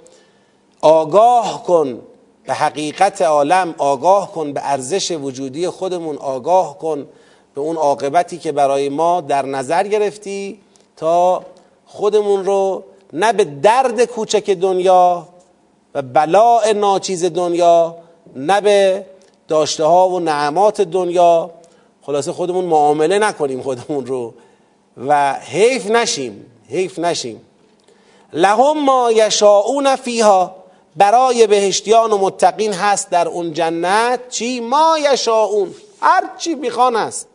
آگاه 0.81 1.63
کن. 1.63 1.99
به 2.45 2.53
حقیقت 2.53 3.21
عالم 3.21 3.75
آگاه 3.77 4.31
کن. 4.31 4.53
به 4.53 4.61
ارزش 4.63 5.11
وجودی 5.11 5.69
خودمون 5.69 6.15
آگاه 6.15 6.77
کن. 6.77 7.07
به 7.55 7.61
اون 7.61 7.75
عاقبتی 7.75 8.37
که 8.37 8.51
برای 8.51 8.89
ما 8.89 9.21
در 9.21 9.45
نظر 9.45 9.87
گرفتی. 9.87 10.59
تا 10.97 11.45
خودمون 11.85 12.45
رو 12.45 12.83
نه 13.13 13.33
به 13.33 13.43
درد 13.43 14.05
کوچک 14.05 14.49
دنیا 14.49 15.27
و 15.93 16.01
بلاء 16.01 16.73
ناچیز 16.73 17.25
دنیا 17.25 17.95
نه 18.35 18.61
به 18.61 19.05
داشته 19.47 19.83
ها 19.83 20.09
و 20.09 20.19
نعمات 20.19 20.81
دنیا. 20.81 21.51
خلاصه 22.01 22.31
خودمون 22.31 22.65
معامله 22.65 23.19
نکنیم 23.19 23.61
خودمون 23.61 24.05
رو 24.05 24.33
و 25.07 25.33
حیف 25.33 25.85
نشیم 25.85 26.45
حیف 26.69 26.99
نشیم. 26.99 27.41
لهم 28.33 28.85
ما 28.85 29.11
یشاؤون 29.11 29.95
فیها 29.95 30.55
برای 30.95 31.47
بهشتیان 31.47 32.11
و 32.11 32.17
متقین 32.17 32.73
هست 32.73 33.09
در 33.09 33.27
اون 33.27 33.53
جنت. 33.53 34.29
چی؟ 34.29 34.59
ما 34.59 34.97
یشاؤون 35.13 35.75
هر 36.01 36.23
چی 36.37 36.55
می‌خوان 36.55 36.95
است 36.95 37.27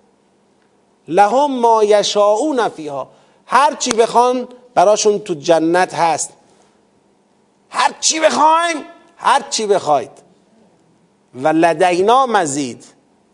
لهم 1.09 1.53
ما 1.61 1.85
یشاؤون 1.85 2.69
فیها 2.69 3.09
هر 3.47 3.75
چی 3.75 3.91
بخوان 3.91 4.49
براشون 4.75 5.19
تو 5.19 5.35
جنت 5.35 5.95
هست. 5.95 6.33
هر 7.71 7.93
چی 8.01 8.21
بخوایم 8.21 8.77
هر 9.17 9.43
چی 9.51 9.67
بخواید. 9.67 10.11
و 11.35 11.49
لدینا 11.49 12.27
مزید. 12.27 12.85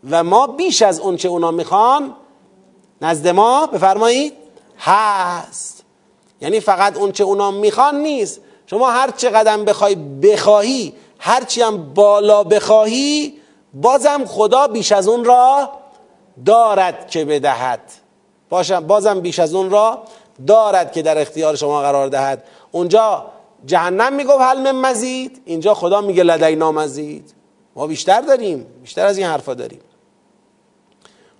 و 0.09 0.23
ما 0.23 0.47
بیش 0.47 0.81
از 0.81 0.99
اون 0.99 1.17
چه 1.17 1.27
اونا 1.27 1.51
می‌خوان 1.51 2.15
نزد 3.01 3.27
ما 3.27 3.67
بفرمایید 3.67 4.33
هست. 4.79 5.83
یعنی 6.41 6.59
فقط 6.59 6.97
اون 6.97 7.11
چه 7.11 7.23
اونا 7.23 7.51
می‌خوان 7.51 7.95
نیست. 7.95 8.41
شما 8.65 8.91
هر 8.91 9.11
چه 9.11 9.29
قدم 9.29 9.65
بخوای 9.65 9.95
بخواهی. 9.95 10.93
هرچی 11.19 11.61
هم 11.61 11.93
بالا 11.93 12.43
بخواهی 12.43 13.39
بازم 13.73 14.25
خدا 14.25 14.67
بیش 14.67 14.91
از 14.91 15.07
اون 15.07 15.23
را 15.23 15.71
دارد 16.45 17.09
که 17.09 17.25
بدهد. 17.25 17.81
باشم. 18.49 18.87
بازم 18.87 19.19
بیش 19.19 19.39
از 19.39 19.53
اون 19.53 19.69
را 19.69 20.03
دارد 20.47 20.91
که 20.91 21.01
در 21.01 21.17
اختیار 21.17 21.55
شما 21.55 21.81
قرار 21.81 22.07
دهد. 22.07 22.43
اونجا 22.71 23.25
جهنم 23.65 24.13
می‌گفت 24.13 24.41
حل 24.41 24.71
مزید. 24.71 25.41
اینجا 25.45 25.73
خدا 25.73 26.01
میگه 26.01 26.23
لدینا 26.23 26.71
مزید 26.71 27.33
ما 27.75 27.87
بیشتر 27.87 28.21
داریم. 28.21 28.65
بیشتر 28.81 29.05
از 29.05 29.17
این 29.17 29.27
حرفا 29.27 29.53
داریم. 29.53 29.81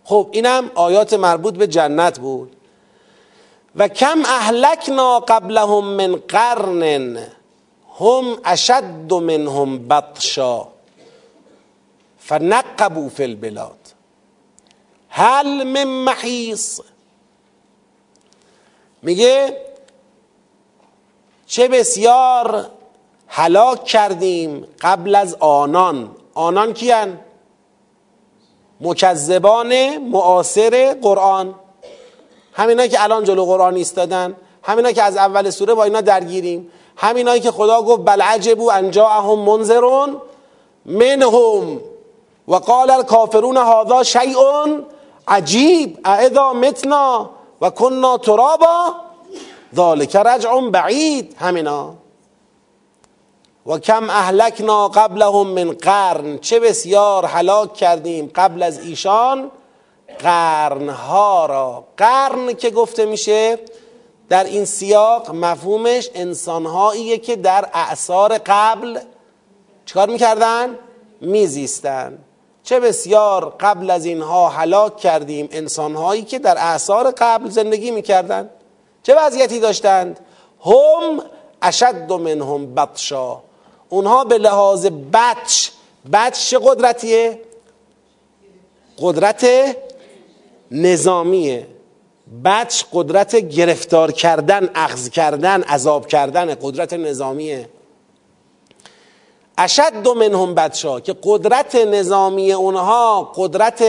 خب 0.03 0.29
اینم 0.31 0.71
آیات 0.75 1.13
مربوط 1.13 1.53
به 1.53 1.67
جنت 1.67 2.19
بود. 2.19 2.55
و 3.75 3.87
کم 3.87 4.21
اهلکنا 4.25 5.19
قبلهم 5.19 5.83
من 5.85 6.15
قرن 6.15 7.17
هم 7.99 8.37
اشد 8.45 9.13
منهم 9.13 9.87
بطشا. 9.87 10.67
فنقبوا 12.19 13.09
فی 13.09 13.23
البلاد. 13.23 13.77
هل 15.09 15.63
من 15.63 15.83
محیص؟ 15.83 16.79
میگه 19.01 19.57
چه 21.45 21.67
بسیار 21.67 22.65
هلاک 23.27 23.83
کردیم 23.83 24.67
قبل 24.81 25.15
از 25.15 25.37
آنان. 25.39 26.15
آنان 26.33 26.73
کیان 26.73 27.19
مکذبان 28.81 29.97
معاصر 29.97 30.97
قرآن. 31.01 31.55
همینا 32.53 32.87
که 32.87 33.03
الان 33.03 33.23
جلو 33.23 33.45
قرآن 33.45 33.75
ایستادن 33.75 34.35
همینا 34.63 34.91
که 34.91 35.03
از 35.03 35.17
اول 35.17 35.49
سوره 35.49 35.73
با 35.73 35.83
اینا 35.83 36.01
درگیریم 36.01 36.71
همینایی 36.97 37.41
که 37.41 37.51
خدا 37.51 37.81
گفت 37.81 38.01
بل 38.05 38.21
عجبو 38.21 38.71
ان 38.71 38.91
جاءهم 38.91 39.39
منذرون 39.39 40.21
منهم. 40.85 41.81
و 42.47 42.55
قال 42.55 42.89
الکافرون 42.89 43.57
هذا 43.57 44.03
شیء 44.03 44.37
عجیب. 45.27 45.99
اذا 46.05 46.53
متنا 46.53 47.29
و 47.61 47.69
کنا 47.69 48.17
ترابا 48.17 48.93
ذالک 49.75 50.15
رجع 50.15 50.69
بعید. 50.71 51.35
همینا. 51.39 51.93
و 53.65 53.77
کم 53.77 54.09
اهلکنا 54.09 54.87
قبلهم 54.87 55.47
من 55.47 55.71
قرن. 55.71 56.37
چه 56.37 56.59
بسیار 56.59 57.25
هلاک 57.25 57.73
کردیم 57.73 58.31
قبل 58.35 58.63
از 58.63 58.79
ایشان. 58.79 59.51
قرنها 60.19 61.45
را. 61.45 61.83
قرن 61.97 62.53
که 62.53 62.69
گفته 62.69 63.05
میشه 63.05 63.59
در 64.29 64.43
این 64.43 64.65
سیاق 64.65 65.31
مفهومش 65.31 66.09
انسانهاییه 66.13 67.17
که 67.17 67.35
در 67.35 67.69
اعثار 67.73 68.37
قبل 68.45 68.99
چکار 69.85 70.09
می‌کردن؟ 70.09 70.75
میزیستن. 71.21 72.17
چه 72.69 72.79
بسیار 72.79 73.55
قبل 73.59 73.89
از 73.89 74.05
اینها 74.05 74.49
هلاک 74.49 74.97
کردیم 74.97 75.49
انسانهایی 75.51 76.21
که 76.21 76.39
در 76.39 76.57
اعثار 76.57 77.11
قبل 77.17 77.49
زندگی 77.49 77.91
می‌کردن 77.91 78.49
چه 79.03 79.15
وضعیتی 79.15 79.59
داشتند؟ 79.59 80.19
هم 80.65 81.21
اشد 81.61 82.11
منهم 82.11 82.75
بطشا 82.75 83.41
اونها 83.89 84.23
به 84.23 84.37
لحاظ 84.37 84.85
بچ 85.13 85.69
بچ 86.13 86.55
قدرتیه؟ 86.55 87.41
قدرت 88.99 89.47
نظامیه 90.71 91.67
بچ 92.45 92.83
قدرت 92.93 93.35
گرفتار 93.35 94.11
کردن 94.11 94.69
اخذ 94.75 95.09
کردن 95.09 95.63
عذاب 95.63 96.07
کردن 96.07 96.55
قدرت 96.55 96.93
نظامیه 96.93 97.69
اشد 99.61 100.07
منهم 100.07 100.55
بچا 100.55 100.99
که 100.99 101.15
قدرت 101.23 101.75
نظامی 101.75 102.53
اونها 102.53 103.31
قدرت 103.35 103.83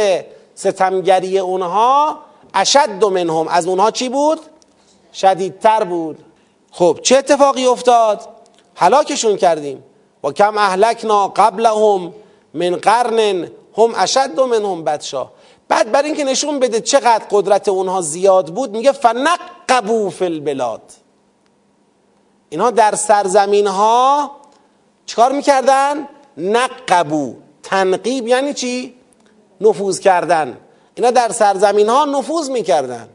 ستمگری 0.54 1.38
اونها 1.38 2.18
اشد 2.54 3.04
منهم. 3.04 3.48
از 3.48 3.66
اونها 3.66 3.90
چی 3.90 4.08
بود؟ 4.08 4.38
شدیدتر 5.12 5.84
بود. 5.84 6.18
خب 6.72 6.98
چه 7.02 7.16
اتفاقی 7.16 7.66
افتاد؟ 7.66 8.28
هلاکشون 8.76 9.36
کردیم. 9.36 9.84
و 10.24 10.32
کم 10.32 10.58
اهلکنا 10.58 11.28
قبلهم 11.28 12.14
من 12.54 12.76
قرن 12.76 13.18
هم 13.76 13.92
اشد 13.96 14.40
منهم 14.40 14.84
بدشا. 14.84 15.30
بعد 15.68 15.92
برای 15.92 16.06
اینکه 16.06 16.24
نشون 16.24 16.58
بده 16.58 16.80
چقدر 16.80 17.24
قدرت 17.30 17.68
اونها 17.68 18.00
زیاد 18.00 18.54
بود 18.54 18.70
میگه 18.70 18.92
فنقبو 18.92 20.10
فی 20.10 20.24
البلاد. 20.24 20.82
اینها 22.48 22.70
در 22.70 22.94
سرزمین 22.94 23.66
ها 23.66 24.30
چکار 25.06 25.32
می‌کردن؟ 25.32 26.08
نقبو. 26.36 27.34
تنقیب 27.62 28.28
یعنی 28.28 28.54
چی؟ 28.54 28.94
نفوذ 29.60 29.98
کردن. 29.98 30.58
اینا 30.94 31.10
در 31.10 31.28
سرزمین 31.28 31.88
ها 31.88 32.04
نفوذ 32.04 32.50
می‌کردن. 32.50 33.08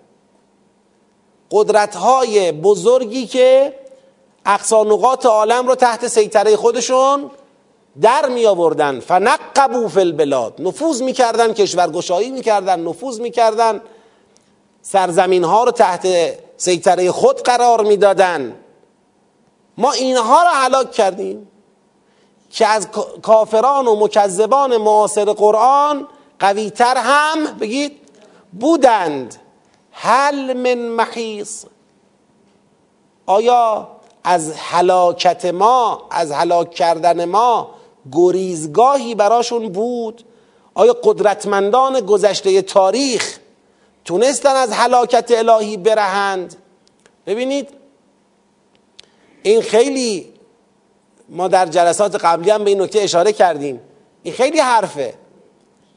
قدرت 1.52 1.96
های 1.96 2.52
بزرگی 2.52 3.28
که 3.28 3.74
اقصانقات 4.46 5.26
عالم 5.26 5.68
رو 5.68 5.76
تحت 5.76 6.08
سیطره 6.08 6.56
خودشون 6.56 7.32
در 8.02 8.30
می 8.30 8.46
آوردن 8.46 9.00
فنقبو 9.00 9.88
فی 9.88 10.00
البلاد. 10.00 10.54
نفوذ 10.60 11.02
می‌کردن 11.02 11.54
کشورگشایی 11.54 12.32
می‌کردن 12.32 12.80
نفوذ 12.80 13.20
می‌کردن. 13.20 13.82
سرزمین 14.82 15.44
ها 15.44 15.64
رو 15.64 15.72
تحت 15.72 16.08
سیطره 16.58 17.12
خود 17.12 17.42
قرار 17.42 17.84
می‌دادن. 17.84 18.56
ما 19.78 19.92
اینها 19.92 20.44
رو 20.44 20.50
هلاک 20.50 20.92
کردیم. 20.92 21.48
که 22.56 22.68
از 22.68 22.88
کافران 23.22 23.88
و 23.88 23.96
مکذبان 23.96 24.78
معاصر 24.78 25.26
قرآن 25.26 26.08
قویتر 26.40 26.98
هم 26.98 27.46
بگید 27.46 28.00
بودند. 28.60 29.36
هل 29.92 30.54
من 30.54 30.78
محیص 30.78 31.66
آیا 33.26 33.88
از 34.24 34.54
هلاکت 34.58 35.46
ما 35.46 36.08
از 36.12 36.32
هلاک 36.32 36.72
کردن 36.72 37.26
ما 37.26 37.70
گریزگاهی 38.12 39.16
براشون 39.16 39.70
بود؟ 39.70 40.24
آیا 40.74 40.98
قدرتمندان 41.04 42.00
گذشته 42.00 42.62
تاریخ 42.62 43.40
تونستن 44.06 44.56
از 44.56 44.72
هلاکت 44.72 45.32
الهی 45.32 45.78
برهند؟ 45.78 46.56
ببینید 47.26 47.70
این 49.44 49.62
خیلی 49.62 50.35
ما 51.30 51.48
در 51.48 51.66
جلسات 51.66 52.16
قبلی 52.16 52.50
هم 52.50 52.64
به 52.64 52.70
این 52.70 52.82
نکته 52.82 53.00
اشاره 53.00 53.34
کردیم. 53.34 53.82
این 54.24 54.34
خیلی 54.34 54.60
حرفه. 54.60 55.14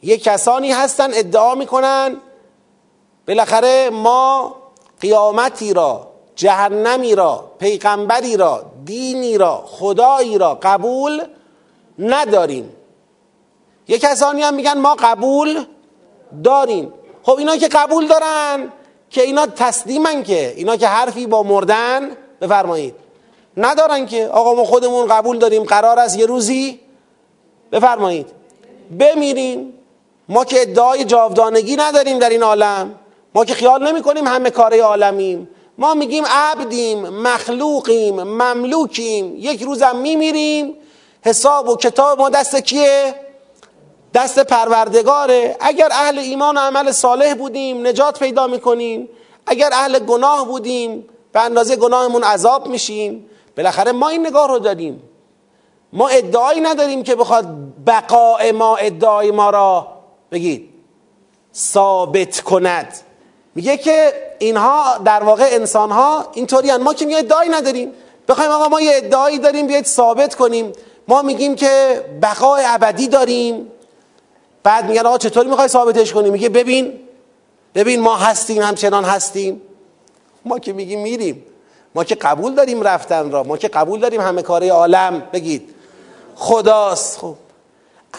یه 0.02 0.18
کسانی 0.18 0.72
هستن 0.72 1.10
ادعا 1.14 1.54
می‌کنن 1.54 2.16
بالاخره 3.28 3.90
ما 3.90 4.56
قیامتی 5.00 5.74
را 5.74 6.08
جهنمی 6.36 7.14
را 7.14 7.52
پیغمبری 7.58 8.36
را 8.36 8.64
دینی 8.84 9.38
را 9.38 9.64
خدایی 9.66 10.38
را 10.38 10.58
قبول 10.62 11.24
نداریم. 11.98 12.72
یه 13.88 13.98
کسانی 13.98 14.42
هم 14.42 14.54
میگن 14.54 14.78
ما 14.78 14.96
قبول 14.98 15.64
داریم. 16.44 16.92
خب 17.22 17.36
اینا 17.38 17.56
که 17.56 17.68
قبول 17.68 18.06
دارن 18.06 18.72
که 19.10 19.22
اینا 19.22 19.46
تسلیمن 19.46 20.22
که 20.22 20.54
اینا 20.56 20.76
که 20.76 20.88
حرفی 20.88 21.26
با 21.26 21.42
مردن 21.42 22.10
بفرمایید. 22.40 22.94
ندارن 23.58 24.06
که 24.06 24.26
آقا 24.26 24.54
ما 24.54 24.64
خودمون 24.64 25.06
قبول 25.06 25.38
داریم 25.38 25.64
قرار 25.64 25.98
است 25.98 26.18
یه 26.18 26.26
روزی 26.26 26.80
بفرمایید. 27.72 28.26
بمیریم 28.98 29.72
ما 30.28 30.44
که 30.44 30.62
ادعای 30.62 31.04
جاودانگی 31.04 31.76
نداریم 31.76 32.18
در 32.18 32.28
این 32.28 32.42
عالم. 32.42 32.94
ما 33.34 33.44
که 33.44 33.54
خیال 33.54 33.88
نمی 33.88 34.02
کنیم 34.02 34.26
همه 34.26 34.50
کاره 34.50 34.82
عالمیم. 34.82 35.48
ما 35.78 35.94
میگیم 35.94 36.24
عبدیم 36.26 37.08
مخلوقیم 37.08 38.22
مملوکیم. 38.22 39.34
یک 39.36 39.62
روزم 39.62 39.96
میمیریم. 39.96 40.74
حساب 41.24 41.68
و 41.68 41.76
کتاب 41.76 42.18
ما 42.18 42.28
دست 42.28 42.56
کیه؟ 42.56 43.14
دست 44.14 44.38
پروردگاره. 44.38 45.56
اگر 45.60 45.88
اهل 45.92 46.18
ایمان 46.18 46.56
و 46.56 46.60
عمل 46.60 46.92
صالح 46.92 47.34
بودیم 47.34 47.86
نجات 47.86 48.18
پیدا 48.18 48.46
می‌کنیم. 48.46 49.08
اگر 49.46 49.70
اهل 49.72 49.98
گناه 49.98 50.46
بودیم 50.46 51.08
به 51.32 51.40
اندازه 51.40 51.76
گناهمون 51.76 52.22
عذاب 52.22 52.68
میشیم. 52.68 53.30
بالاخره 53.58 53.92
ما 53.92 54.08
این 54.08 54.26
نگاه 54.26 54.48
رو 54.48 54.58
داریم 54.58 55.02
ما 55.92 56.08
ادعایی 56.08 56.60
نداریم 56.60 57.02
که 57.02 57.14
بخواد 57.14 57.46
بقاء 57.86 58.52
ما 58.52 58.76
ادعای 58.76 59.30
ما 59.30 59.50
را 59.50 59.88
بگید. 60.32 60.68
ثابت 61.54 62.40
کند. 62.40 62.94
میگه 63.54 63.76
که 63.76 64.12
اینها 64.38 64.98
در 64.98 65.22
واقع 65.22 65.48
انسان 65.50 65.90
ها 65.90 66.28
اینطوری 66.32 66.76
ما 66.76 66.94
که 66.94 67.06
میگه 67.06 67.18
ادعایی 67.18 67.50
نداریم. 67.50 67.92
بخوایم 68.28 68.50
آقا 68.50 68.68
ما 68.68 68.80
یه 68.80 68.92
ادعایی 68.96 69.38
داریم 69.38 69.66
بیاید 69.66 69.86
ثابت 69.86 70.34
کنیم. 70.34 70.72
ما 71.08 71.22
میگیم 71.22 71.54
که 71.56 72.04
بقای 72.22 72.62
ابدی 72.66 73.08
داریم. 73.08 73.72
بعد 74.62 74.88
میگن 74.88 75.06
آقا 75.06 75.18
چطوری 75.18 75.48
می‌خوای 75.48 75.68
ثابتش 75.68 76.12
کنیم 76.12 76.32
میگه 76.32 76.48
ببین 76.48 77.00
ببین 77.74 78.00
ما 78.00 78.16
هستیم 78.16 78.62
همچنان 78.62 79.04
هستیم. 79.04 79.62
ما 80.44 80.58
که 80.58 80.72
میگیم 80.72 81.02
میریم. 81.02 81.44
ما 81.94 82.04
که 82.04 82.14
قبول 82.14 82.54
داریم 82.54 82.82
رفتن 82.82 83.30
را 83.30 83.42
ما 83.42 83.56
که 83.56 83.68
قبول 83.68 84.00
داریم 84.00 84.20
همه 84.20 84.42
کاره 84.42 84.70
عالم. 84.70 85.22
بگید. 85.32 85.74
خداست. 86.34 87.18
خب. 87.18 87.34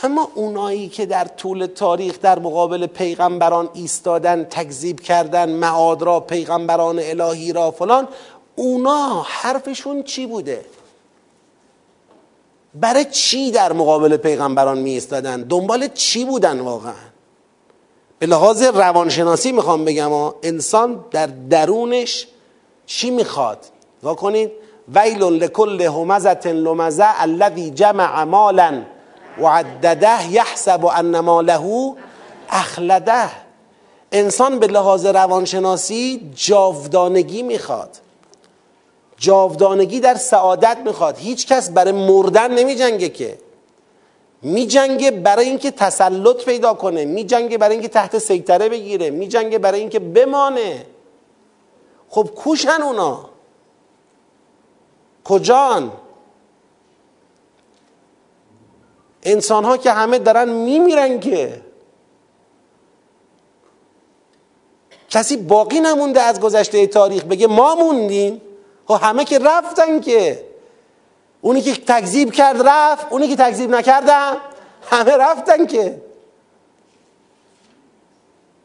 اما 0.03 0.31
اونایی 0.35 0.89
که 0.89 1.05
در 1.05 1.25
طول 1.25 1.65
تاریخ 1.65 2.19
در 2.19 2.39
مقابل 2.39 2.87
پیغمبران 2.87 3.69
ایستادن 3.73 4.43
تکذیب 4.43 4.99
کردن 4.99 5.49
معاد 5.49 6.01
را 6.01 6.19
پیغمبران 6.19 6.99
الهی 6.99 7.53
را 7.53 7.71
فلان 7.71 8.07
اونا 8.55 9.25
حرفشون 9.27 10.03
چی 10.03 10.25
بوده؟ 10.25 10.65
برای 12.75 13.05
چی 13.05 13.51
در 13.51 13.73
مقابل 13.73 14.17
پیغمبران 14.17 14.77
می 14.77 14.89
ایستادن 14.89 15.41
دنبال 15.41 15.87
چی 15.87 16.25
بودن 16.25 16.59
واقعا؟ 16.59 16.93
به 18.19 18.25
لحاظ 18.25 18.63
روانشناسی 18.63 19.51
می‌خوام 19.51 19.85
بگم 19.85 20.11
انسان 20.43 21.05
در 21.11 21.27
درونش 21.27 22.27
چی 22.89 23.09
می‌خواد؟ 23.09 23.65
نگاه 24.03 24.15
کنید. 24.15 24.51
ویل 24.95 25.23
لکل 25.23 25.81
همزت 25.81 26.47
لمزه 26.47 27.21
الذی 27.21 27.69
جمع 27.69 28.23
مالا 28.23 28.81
وعدده 29.41 30.31
یحسب 30.31 30.85
ان 30.85 31.19
ماله 31.19 31.93
اخلده. 32.49 33.29
انسان 34.11 34.59
به 34.59 34.67
لحاظ 34.67 35.05
روانشناسی 35.05 36.31
جاودانگی 36.35 37.43
می‌خواد. 37.43 37.89
جاودانگی 39.17 39.99
در 39.99 40.15
سعادت 40.15 40.77
می‌خواد. 40.85 41.17
هیچ 41.17 41.47
کس 41.47 41.69
برای 41.69 41.91
مردن 41.91 42.51
نمی 42.51 42.75
جنگه 42.75 43.09
که. 43.09 43.37
می 44.41 44.67
جنگه 44.67 45.11
برای 45.11 45.45
اینکه 45.45 45.71
تسلط 45.71 46.45
پیدا 46.45 46.73
کنه. 46.73 47.05
می 47.05 47.23
جنگه 47.23 47.57
برای 47.57 47.75
اینکه 47.75 47.87
تحت 47.87 48.17
سیطره 48.17 48.69
بگیره. 48.69 49.09
می 49.09 49.27
جنگه 49.27 49.59
برای 49.59 49.79
اینکه 49.79 49.99
بمانه. 49.99 50.85
خب 52.09 52.29
کوشن 52.35 52.81
اونا؟ 52.81 53.29
کجان؟ 55.23 55.91
انسان 59.23 59.65
ها 59.65 59.77
که 59.77 59.91
همه 59.91 60.19
دارن 60.19 60.49
میمیرن 60.49 61.19
که. 61.19 61.61
کسی 65.09 65.37
باقی 65.37 65.79
نمونده 65.79 66.21
از 66.21 66.39
گذشته 66.39 66.87
تاریخ 66.87 67.23
بگه 67.23 67.47
ما 67.47 67.75
موندیم. 67.75 68.41
خب 68.87 68.99
همه 69.01 69.25
که 69.25 69.39
رفتن 69.39 69.99
که. 69.99 70.45
اونی 71.41 71.61
که 71.61 71.75
تکذیب 71.75 72.31
کرد 72.31 72.61
رفت 72.67 73.07
اونی 73.09 73.27
که 73.27 73.35
تکذیب 73.35 73.69
نکردن 73.69 74.37
همه 74.91 75.11
رفتن 75.11 75.65
که. 75.65 76.01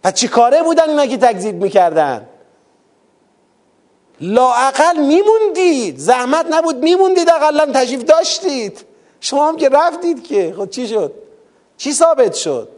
پس 0.02 0.14
چی 0.14 0.28
کاره 0.28 0.62
بودن 0.62 0.88
اینا 0.88 1.06
که 1.06 1.16
تکذیب 1.16 1.62
می‌کردن؟ 1.62 2.28
لاعقل 4.24 4.96
میموندید. 4.96 5.98
زحمت 5.98 6.46
نبود 6.50 6.76
میموندید 6.76 7.30
اقلا 7.30 7.66
تشریف 7.72 8.04
داشتید. 8.04 8.84
شما 9.20 9.48
هم 9.48 9.56
که 9.56 9.68
رفتید 9.68 10.24
که. 10.24 10.54
خب 10.56 10.70
چی 10.70 10.88
شد؟ 10.88 11.12
چی 11.76 11.92
ثابت 11.92 12.34
شد؟ 12.34 12.68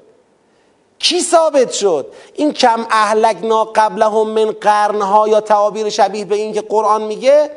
کی 0.98 1.20
ثابت 1.20 1.72
شد؟ 1.72 2.12
این 2.34 2.52
کم 2.52 2.86
اهلکنا 2.90 3.64
قبلهم 3.64 4.28
من 4.28 4.50
قرنها 4.50 5.28
یا 5.28 5.40
تعابیر 5.40 5.88
شبیه 5.88 6.24
به 6.24 6.34
این 6.34 6.52
که 6.52 6.60
قرآن 6.60 7.02
میگه؟ 7.02 7.50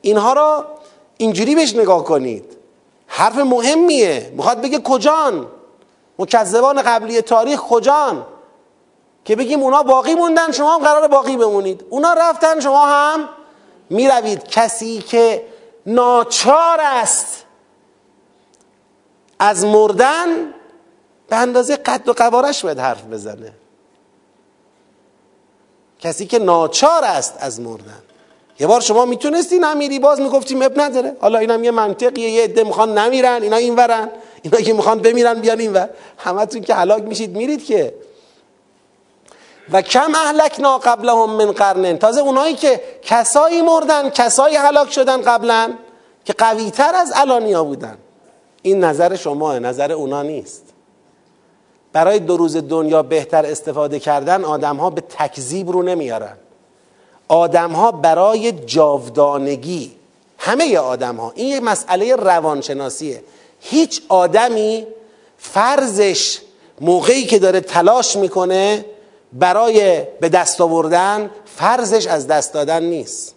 اینها 0.00 0.32
را 0.32 0.64
اینجوری 1.16 1.54
بهش 1.54 1.74
نگاه 1.76 2.04
کنید. 2.04 2.56
حرف 3.06 3.36
مهمیه. 3.36 4.32
می‌خواد 4.36 4.60
بگه 4.60 4.78
کجان؟ 4.78 5.46
مکذبان 6.18 6.82
قبلی 6.82 7.20
تاریخ 7.20 7.60
کجان؟ 7.60 8.26
که 9.26 9.36
بگیم 9.36 9.62
اونا 9.62 9.82
باقی 9.82 10.14
موندن 10.14 10.52
شما 10.52 10.74
هم 10.74 10.84
قرار 10.84 11.08
باقی 11.08 11.36
بمونید. 11.36 11.84
اونا 11.90 12.12
رفتن 12.12 12.60
شما 12.60 12.86
هم 12.86 13.28
می‌روید. 13.90 14.44
کسی 14.44 14.98
که 14.98 15.46
ناچار 15.86 16.78
است 16.80 17.44
از 19.38 19.64
مردن 19.64 20.26
به 21.28 21.36
اندازه 21.36 21.76
قد 21.76 22.08
و 22.08 22.12
قوارش 22.12 22.64
باید 22.64 22.78
حرف 22.78 23.04
بزنه. 23.04 23.52
کسی 25.98 26.26
که 26.26 26.38
ناچار 26.38 27.04
است 27.04 27.34
از 27.40 27.60
مردن. 27.60 28.02
یه 28.60 28.66
بار 28.66 28.80
شما 28.80 29.04
می‌تونستی 29.04 29.58
نمیری 29.58 29.98
باز 29.98 30.20
می‌گفتیم 30.20 30.62
اب 30.62 30.80
نداره. 30.80 31.16
حالا 31.20 31.38
اینم 31.38 31.64
یه 31.64 31.70
منطقیه 31.70 32.30
یه 32.30 32.44
عده 32.44 32.64
می‌خوان 32.64 32.98
نمیرن 32.98 33.42
اینا 33.42 33.56
این 33.56 33.76
ورن 33.76 34.10
اینا 34.42 34.60
که 34.60 34.72
می‌خوان 34.72 34.98
بمیرن 34.98 35.34
بیان 35.40 35.60
این 35.60 35.72
ور 35.72 35.90
همتون 36.18 36.60
که 36.60 36.74
هلاک 36.74 37.02
میشید 37.02 37.36
میرید 37.36 37.64
که 37.64 37.94
و 39.72 39.82
کم 39.82 40.14
اهلکنا 40.14 40.78
قبلهم 40.78 41.30
من 41.30 41.52
قرنن 41.52 41.98
تازه 41.98 42.20
اونایی 42.20 42.54
که 42.54 42.80
کسایی 43.02 43.62
مردن 43.62 44.10
کسایی 44.10 44.56
هلاک 44.56 44.92
شدن 44.92 45.22
قبلا 45.22 45.72
که 46.24 46.32
قویتر 46.32 46.94
از 46.94 47.12
الانیا 47.16 47.64
بودن. 47.64 47.98
این 48.62 48.84
نظر 48.84 49.16
شماه 49.16 49.58
نظر 49.58 49.92
اونا 49.92 50.22
نیست. 50.22 50.62
برای 51.92 52.18
دو 52.18 52.36
روز 52.36 52.56
دنیا 52.56 53.02
بهتر 53.02 53.46
استفاده 53.46 54.00
کردن 54.00 54.44
آدم 54.44 54.76
ها 54.76 54.90
به 54.90 55.00
تکذیب 55.00 55.70
رو 55.70 55.82
نمیارن. 55.82 56.36
آدم 57.28 57.72
ها 57.72 57.92
برای 57.92 58.52
جاودانگی 58.52 59.96
همه 60.38 60.78
آدم 60.78 61.16
ها 61.16 61.32
این 61.34 61.46
یک 61.56 61.62
مسئله 61.62 62.16
روانشناسیه. 62.16 63.22
هیچ 63.60 64.02
آدمی 64.08 64.86
فرضش 65.38 66.40
موقعی 66.80 67.26
که 67.26 67.38
داره 67.38 67.60
تلاش 67.60 68.16
می‌کنه 68.16 68.84
برای 69.32 70.02
به 70.20 70.28
دست 70.28 70.60
آوردن 70.60 71.30
فرضش 71.44 72.06
از 72.06 72.26
دست 72.26 72.52
دادن 72.52 72.82
نیست. 72.82 73.34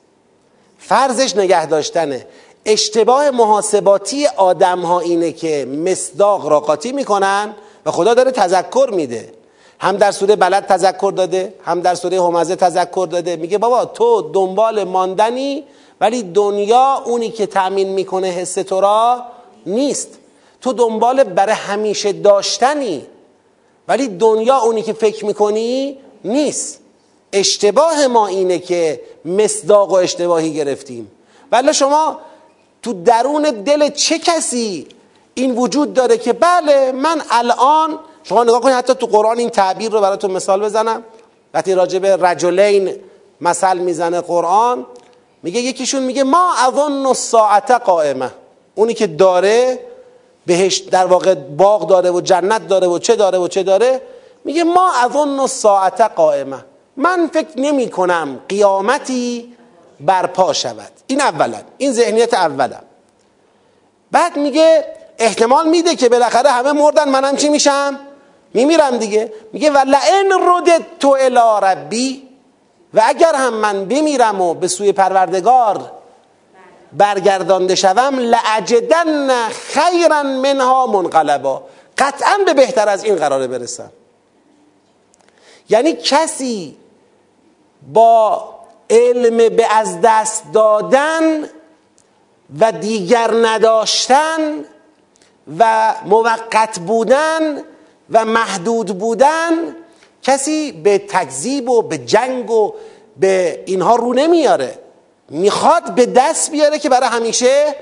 فرضش 0.78 1.36
نگه 1.36 1.66
داشتنه. 1.66 2.28
اشتباه 2.66 3.32
محاسباتی 3.32 4.28
آدم 4.28 4.80
ها 4.80 5.00
اینه 5.00 5.32
که 5.32 5.66
مصداق 5.86 6.48
را 6.48 6.60
قاطی 6.60 6.92
می‌کنن 6.92 7.56
و 7.86 7.92
خدا 7.92 8.14
داره 8.14 8.32
تذکر 8.32 8.90
میده. 8.94 9.34
هم 9.80 9.98
در 9.98 10.12
سوره 10.12 10.36
بلد 10.36 10.66
تذکر 10.66 11.14
داده 11.16 11.54
هم 11.64 11.82
در 11.82 11.96
سوره 11.96 12.24
همزه 12.24 12.56
تذکر 12.56 13.08
داده. 13.12 13.36
میگه 13.36 13.58
بابا 13.58 13.86
تو 13.86 14.32
دنبال 14.34 14.84
ماندنی 14.84 15.64
ولی 16.02 16.24
دنیا 16.24 17.02
اونی 17.06 17.30
که 17.30 17.46
تأمین 17.46 17.90
می‌کنه 17.90 18.28
حس 18.28 18.54
تو 18.54 18.82
را 18.82 19.24
نیست. 19.66 20.10
تو 20.62 20.74
دنبال 20.74 21.24
برای 21.24 21.56
همیشه 21.56 22.12
داشتنی. 22.12 23.06
ولی 23.90 24.08
دنیا 24.08 24.58
اونی 24.58 24.82
که 24.82 24.94
فکر 24.94 25.26
می‌کنی 25.26 25.98
نیست. 26.24 26.80
اشتباه 27.34 28.08
ما 28.08 28.28
اینه 28.28 28.60
که 28.60 29.02
مصداق 29.26 29.90
و 29.90 29.94
اشتباهی 29.94 30.54
گرفتیم. 30.54 31.12
ولی 31.52 31.74
شما 31.74 32.20
تو 32.82 33.04
درون 33.04 33.44
دل 33.44 33.90
چه 33.90 34.20
کسی 34.20 34.88
این 35.34 35.56
وجود 35.56 35.94
داره 35.94 36.18
که 36.18 36.34
بله 36.34 36.92
من 36.92 37.22
الان 37.30 38.00
شما 38.24 38.44
نگاه 38.44 38.62
کنید 38.62 38.76
حتی 38.76 38.94
تو 38.94 39.06
قرآن 39.06 39.38
این 39.38 39.50
تعبیر 39.50 39.92
رو 39.92 40.02
براتون 40.02 40.32
مثال 40.32 40.62
بزنم. 40.62 41.04
وقتی 41.54 41.74
راجع 41.74 42.00
به 42.00 42.16
رجلین 42.16 42.96
مثل 43.42 43.78
می‌زنه 43.78 44.22
قرآن 44.22 44.86
میگه 45.44 45.62
یکیشون 45.62 46.04
میگه 46.04 46.24
ما 46.24 46.54
اظن 46.68 47.06
الساعت 47.06 47.72
قائمه 47.72 48.32
اونی 48.76 48.94
که 48.94 49.08
داره 49.08 49.80
بهش 50.50 50.78
در 50.78 51.06
واقع 51.06 51.34
باغ 51.34 51.88
داره 51.88 52.12
و 52.12 52.22
جنت 52.22 52.68
داره 52.68 52.88
و 52.88 53.00
چه 53.00 53.16
داره 53.16 53.38
و 53.38 53.48
چه 53.48 53.64
داره؟ 53.64 54.02
میگه 54.46 54.64
ما 54.64 54.92
اظن 55.04 55.40
الساعت 55.40 56.02
قائمه 56.02 56.66
من 56.98 57.30
فکر 57.34 57.60
نمی 57.60 57.90
کنم 57.90 58.40
قیامتی 58.50 59.54
برپا 60.00 60.54
شود. 60.54 60.92
این 61.08 61.22
اولا. 61.22 61.58
این 61.78 61.94
ذهنیت 61.94 62.34
اولم 62.34 62.84
بعد 64.12 64.38
میگه 64.38 64.86
احتمال 65.20 65.70
میده 65.70 65.96
که 65.96 66.10
بالاخره 66.10 66.50
همه 66.50 66.72
مردن 66.72 67.10
منم 67.10 67.36
چی 67.36 67.50
میشم؟ 67.50 68.00
میمیرم 68.54 68.98
دیگه. 68.98 69.34
میگه 69.54 69.70
ولئن 69.72 70.32
ردت 70.32 70.82
تو 71.00 71.18
الی 71.20 71.66
ربی. 71.68 72.28
و 72.94 73.02
اگر 73.06 73.36
هم 73.36 73.54
من 73.54 73.86
بمیرم 73.86 74.42
و 74.42 74.54
به 74.54 74.68
سوی 74.68 74.92
پروردگار 74.92 75.92
برگردانده 76.94 77.76
شوم 77.76 78.20
لعجدن 78.20 79.50
خیرا 79.50 80.24
منها 80.24 80.88
منقلبا. 80.88 81.64
قطعا 81.98 82.38
به 82.46 82.54
بهتر 82.54 82.90
از 82.90 83.04
این 83.04 83.16
قراره 83.16 83.48
برسم. 83.48 83.92
یعنی 85.70 85.94
کسی 85.94 86.78
با 87.94 88.50
علم 88.90 89.56
به 89.56 89.76
از 89.76 90.02
دست 90.04 90.44
دادن 90.54 91.44
و 92.60 92.72
دیگر 92.72 93.32
نداشتن 93.34 94.66
و 95.60 95.94
موقت 96.06 96.80
بودن 96.80 97.64
و 98.12 98.26
محدود 98.26 99.00
بودن 99.00 99.76
کسی 100.24 100.72
به 100.72 100.98
تکذیب 100.98 101.70
و 101.70 101.82
به 101.82 101.98
جنگ 101.98 102.52
و 102.52 102.74
به 103.18 103.64
اینها 103.66 103.96
رو 103.96 104.14
نمیاره. 104.14 104.80
می‌خواد 105.30 105.96
به 105.96 106.06
دست 106.06 106.52
بیاره 106.52 106.80
که 106.80 106.90
برای 106.90 107.10
همیشه 107.10 107.76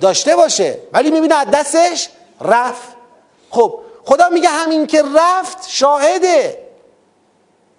داشته 0.00 0.36
باشه. 0.36 0.78
ولی 0.92 1.10
می‌بینه 1.10 1.34
از 1.34 1.46
دستش 1.50 2.08
رفت. 2.40 2.88
خب 3.50 3.80
خدا 4.04 4.28
میگه 4.28 4.48
همین 4.48 4.86
که 4.86 5.02
رفت 5.02 5.68
شاهده. 5.68 6.66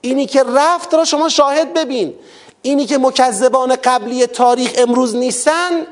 اینی 0.02 0.26
که 0.26 0.44
رفت 0.44 0.94
را 0.94 1.06
شما 1.06 1.30
شاهد 1.30 1.74
ببین. 1.74 2.16
اینی 2.62 2.86
که 2.86 2.98
مکذبان 2.98 3.76
قبلی 3.76 4.28
تاریخ 4.28 4.72
امروز 4.78 5.16
نیستن 5.16 5.88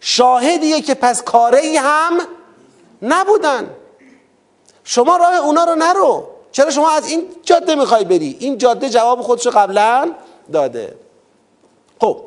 شاهدیه 0.00 0.80
که 0.80 0.94
پس 0.94 1.22
کاره 1.22 1.80
هم 1.80 2.20
نبودن. 3.02 3.70
شما 4.84 5.16
راه 5.16 5.36
اونا 5.36 5.64
رو 5.64 5.74
نرو. 5.74 6.28
چرا 6.52 6.70
شما 6.70 6.90
از 6.90 7.08
این 7.08 7.28
جاده 7.42 7.74
می‌خوای 7.74 8.04
بری؟ 8.04 8.36
این 8.40 8.58
جاده 8.58 8.88
جواب 8.88 9.22
خودشو 9.22 9.50
قبلا 9.50 10.12
داده. 10.52 10.94
خب 12.00 12.20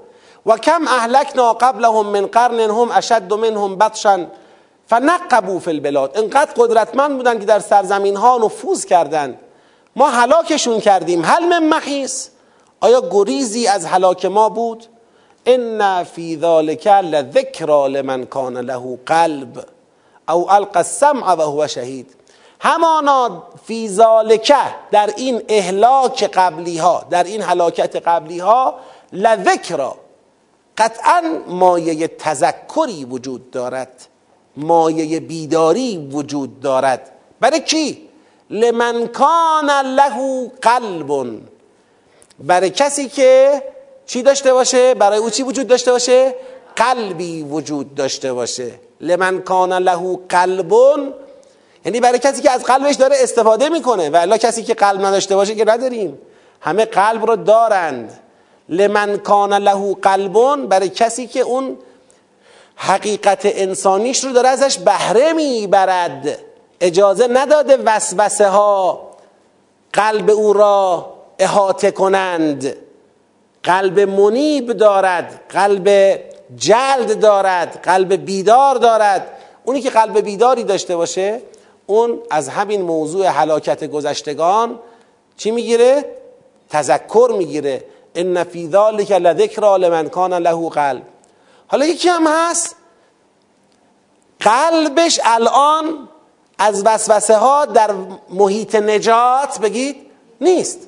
و 0.45 0.58
کم 0.58 0.88
اهلکنا 0.88 1.53
قبلهم 1.53 2.05
من 2.05 2.25
قرن 2.25 2.60
هم 2.60 2.91
اشد 2.91 3.34
منهم 3.34 3.75
بطشا 3.75 4.27
فنقبوا 4.88 5.60
فی 5.60 5.71
البلاد. 5.71 6.17
انقدر 6.17 6.51
قدرتمند 6.58 7.17
بودن 7.17 7.39
که 7.39 7.45
در 7.45 7.60
سرزمین 7.60 8.15
ها 8.15 8.38
نفوذ 8.38 8.86
کردند 8.86 9.38
ما 9.95 10.10
هلاکشون 10.10 10.79
کردیم. 10.79 11.25
هل 11.25 11.45
من 11.45 11.63
محیص؟ 11.63 12.29
آیا 12.79 13.01
گریزی 13.12 13.67
از 13.67 13.86
هلاک 13.86 14.25
ما 14.25 14.49
بود؟ 14.49 14.86
ان 15.45 16.03
فی 16.03 16.38
ذلک 16.38 16.88
لذکرا 16.88 17.88
لمن 17.88 18.25
کان 18.25 18.58
له 18.58 18.99
قلب 19.05 19.65
او 20.29 20.51
القى 20.51 20.79
السمع 20.79 21.34
و 21.34 21.41
هو 21.41 21.67
شهید. 21.67 22.15
همانا 22.60 23.43
فی 23.65 23.89
ذالک 23.89 24.53
در 24.91 25.13
این 25.17 25.41
اهلاک 25.49 26.23
قبلی 26.23 26.77
ها 26.77 27.05
در 27.10 27.23
این 27.23 27.41
هلاکت 27.41 27.95
قبلی 27.95 28.39
ها 28.39 28.75
لذکرا 29.13 29.95
قطعا 30.78 31.22
مایه 31.48 32.08
تذکری 32.08 33.06
وجود 33.06 33.52
دارد. 33.52 34.08
مایه 34.58 35.20
بیداری 35.20 36.10
وجود 36.12 36.60
دارد. 36.60 37.12
برای 37.40 37.60
کی؟ 37.60 38.10
لمن 38.50 39.08
کان 39.08 39.70
له 39.70 40.52
قلب. 40.62 41.42
برای 42.40 42.70
کسی 42.70 43.10
که 43.10 43.62
چی 44.06 44.22
داشته 44.22 44.54
باشه؟ 44.54 44.94
برای 44.94 45.18
او 45.18 45.30
چی 45.30 45.44
وجود 45.44 45.68
داشته 45.68 45.92
باشه؟ 45.92 46.36
قلبی 46.76 47.44
وجود 47.44 47.96
داشته 47.96 48.34
باشه. 48.34 48.72
لمن 49.02 49.42
کان 49.42 49.74
له 49.74 50.20
قلبون 50.30 51.14
یعنی 51.86 52.00
برای 52.00 52.20
کسی 52.20 52.42
که 52.42 52.52
از 52.52 52.64
قلبش 52.64 52.96
داره 52.96 53.16
استفاده 53.20 53.70
می‌کنه. 53.70 54.10
و 54.10 54.16
الا 54.16 54.38
کسی 54.38 54.64
که 54.64 54.74
قلب 54.74 55.06
نداشته 55.06 55.36
باشه 55.36 55.56
که 55.56 55.66
نداریم. 55.66 56.18
همه 56.62 56.86
قلب 56.86 57.26
رو 57.26 57.36
دارند. 57.36 58.20
لمن 58.69 59.17
کان 59.17 59.54
له 59.54 59.93
قلبون 59.93 60.67
برای 60.67 60.89
کسی 60.89 61.28
که 61.28 61.39
اون 61.39 61.78
حقیقت 62.75 63.41
انسانیش 63.43 64.23
رو 64.23 64.32
داره 64.32 64.49
ازش 64.49 64.78
بهره 64.78 65.34
می‌برد. 65.34 66.39
اجازه 66.82 67.28
نداده 67.28 67.78
وسوسه 67.78 68.47
ها 68.47 69.10
قلب 69.93 70.30
او 70.30 70.54
را 70.54 71.13
احاطه 71.39 71.91
کنند. 71.91 72.75
قلب 73.63 73.99
منیب 73.99 74.73
دارد 74.73 75.41
قلب 75.49 76.19
جلد 76.58 77.19
دارد 77.19 77.80
قلب 77.84 78.13
بیدار 78.13 78.75
دارد. 78.75 79.32
اونی 79.65 79.82
که 79.82 79.89
قلب 79.89 80.19
بیداری 80.19 80.63
داشته 80.63 80.95
باشه 80.95 81.41
اون 81.86 82.19
از 82.32 82.49
همین 82.49 82.82
موضوع 82.82 83.28
حلاکت 83.28 83.84
گذشتگان 83.84 84.80
چی 85.38 85.51
می‌گیره؟ 85.51 86.06
تذکر 86.69 87.32
می‌گیره. 87.38 87.84
ان 88.15 88.43
فی 88.43 88.67
ذلک 88.67 89.12
لذکر 89.12 89.78
لمن 89.78 90.10
کان 90.10 90.34
له 90.34 90.69
قلب 90.69 91.04
حالا 91.67 91.86
یکی 91.86 92.10
هم 92.10 92.28
هست 92.28 92.75
قلبش 94.39 95.19
الان 95.23 96.10
از 96.58 96.84
وسوسه 96.86 97.36
ها 97.36 97.65
در 97.65 97.91
محیط 98.30 98.75
نجات 98.75 99.60
بگید 99.60 99.95
نیست 100.41 100.80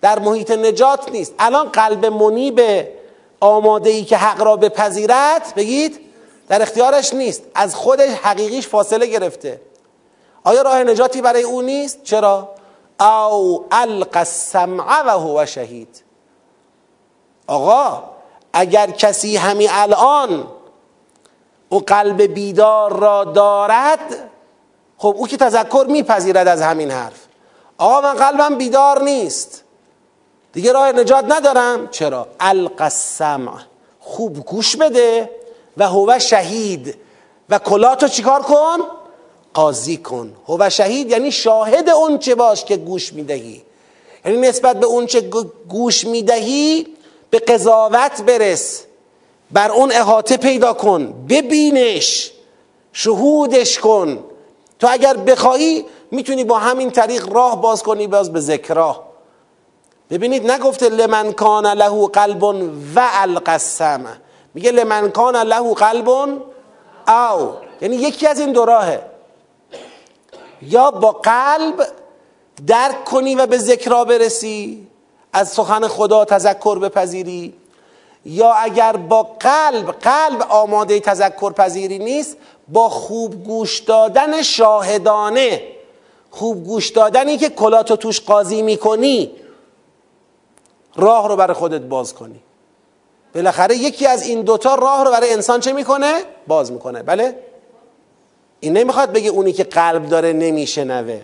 در 0.00 0.18
محیط 0.18 0.50
نجات 0.50 1.08
نیست 1.08 1.34
الان 1.38 1.68
قلب 1.68 2.06
منیب 2.06 2.60
آماده 3.40 3.90
ای 3.90 4.04
که 4.04 4.16
حق 4.16 4.42
را 4.42 4.56
بپذیرد 4.56 5.52
بگید 5.56 6.00
در 6.48 6.62
اختیارش 6.62 7.14
نیست 7.14 7.42
از 7.54 7.74
خودش 7.74 8.10
حقیقیش 8.10 8.68
فاصله 8.68 9.06
گرفته 9.06 9.60
آیا 10.44 10.62
راه 10.62 10.84
نجاتی 10.84 11.22
برای 11.22 11.42
او 11.42 11.62
نیست 11.62 12.02
چرا 12.02 12.48
او 13.00 13.66
الق 13.70 14.16
السمع 14.16 15.36
و 15.40 15.46
شهید 15.46 16.07
آقا 17.48 18.02
اگر 18.52 18.90
کسی 18.90 19.36
همین 19.36 19.68
الان 19.72 20.46
او 21.68 21.78
قلب 21.78 22.22
بیدار 22.22 22.96
را 22.96 23.24
دارد 23.24 24.30
خب 24.98 25.14
او 25.18 25.26
که 25.26 25.36
تذکر 25.36 25.86
میپذیرد 25.88 26.48
از 26.48 26.62
همین 26.62 26.90
حرف. 26.90 27.26
آقا 27.78 28.00
من 28.00 28.14
قلبم 28.14 28.58
بیدار 28.58 29.02
نیست. 29.02 29.64
دیگه 30.52 30.72
راه 30.72 30.92
نجات 30.92 31.24
ندارم. 31.28 31.88
چرا؟ 31.88 32.26
القسم 32.40 33.58
خوب 34.00 34.44
گوش 34.44 34.76
بده 34.76 35.30
و 35.76 35.88
هو 35.88 36.18
شهید. 36.18 36.94
و 37.50 37.58
کلاتو 37.58 38.08
چیکار 38.08 38.42
کن؟ 38.42 38.78
قاضی 39.54 39.96
کن. 39.96 40.36
هو 40.48 40.70
شهید 40.70 41.10
یعنی 41.10 41.32
شاهد 41.32 41.88
اون 41.88 42.18
چه 42.18 42.34
باش 42.34 42.64
که 42.64 42.76
گوش 42.76 43.12
می‌دهی. 43.12 43.62
یعنی 44.24 44.38
نسبت 44.38 44.80
به 44.80 44.86
اون 44.86 45.06
چه 45.06 45.20
گوش 45.68 46.06
می‌دهی 46.06 46.97
به 47.30 47.38
قضاوت 47.38 48.22
برس. 48.22 48.84
بر 49.50 49.70
اون 49.70 49.92
احاطه 49.92 50.36
پیدا 50.36 50.72
کن. 50.72 51.26
ببینش. 51.28 52.32
شهودش 52.92 53.78
کن. 53.78 54.24
تو 54.78 54.86
اگر 54.90 55.16
بخوایی 55.16 55.84
می‌تونی 56.10 56.44
با 56.44 56.58
همین 56.58 56.90
طریق 56.90 57.32
راه 57.32 57.62
باز 57.62 57.82
کنی 57.82 58.06
باز 58.06 58.32
به 58.32 58.40
ذکراه 58.40 59.08
ببینید 60.10 60.50
نگفته 60.50 60.88
لمن 60.88 61.32
کان 61.32 61.66
له 61.66 62.06
قلب 62.06 62.42
و 62.94 63.08
القسم 63.12 64.06
میگه 64.54 64.70
لمن 64.70 65.10
کان 65.10 65.36
له 65.36 65.74
قلب 65.74 66.08
او. 66.08 67.52
یعنی 67.80 67.96
یکی 67.96 68.26
از 68.26 68.40
این 68.40 68.52
دو 68.52 68.64
راهه. 68.64 69.02
یا 70.62 70.90
با 70.90 71.12
قلب 71.12 71.86
درک 72.66 73.04
کنی 73.04 73.34
و 73.34 73.46
به 73.46 73.58
ذکرا 73.58 74.04
برسی 74.04 74.87
از 75.32 75.48
سخن 75.48 75.88
خدا 75.88 76.24
تذکر 76.24 76.78
بپذیری؟ 76.78 77.54
یا 78.24 78.52
اگر 78.52 78.96
با 78.96 79.22
قلب 79.22 79.90
قلب 79.90 80.42
آماده 80.48 81.00
تذکر 81.00 81.52
پذیری 81.52 81.98
نیست 81.98 82.36
با 82.68 82.88
خوب 82.88 83.44
گوش 83.44 83.78
دادن 83.78 84.42
شاهدانه 84.42 85.62
خوب 86.30 86.64
گوش 86.64 86.88
دادنی 86.90 87.36
که 87.36 87.48
کلاتو 87.48 87.96
توش 87.96 88.20
قاضی 88.20 88.62
می‌کنی 88.62 89.30
راه 90.96 91.28
رو 91.28 91.36
برای 91.36 91.54
خودت 91.54 91.80
باز 91.80 92.14
کنی. 92.14 92.40
بالاخره 93.34 93.76
یکی 93.76 94.06
از 94.06 94.22
این 94.22 94.42
دوتا 94.42 94.74
راه 94.74 95.04
رو 95.04 95.10
برای 95.10 95.32
انسان 95.32 95.60
چه 95.60 95.72
می‌کنه؟ 95.72 96.14
باز 96.46 96.72
می‌کنه. 96.72 97.02
بله؟ 97.02 97.38
این 98.60 98.76
نمی‌خواد 98.76 99.12
بگه 99.12 99.30
اونی 99.30 99.52
که 99.52 99.64
قلب 99.64 100.08
داره 100.08 100.32
نمیشنوه. 100.32 101.20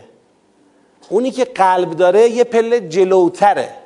اونی 1.09 1.31
که 1.31 1.45
قلب 1.45 1.91
داره 1.97 2.29
یه 2.29 2.45
پله 2.45 2.81
جلوتره. 2.81 3.84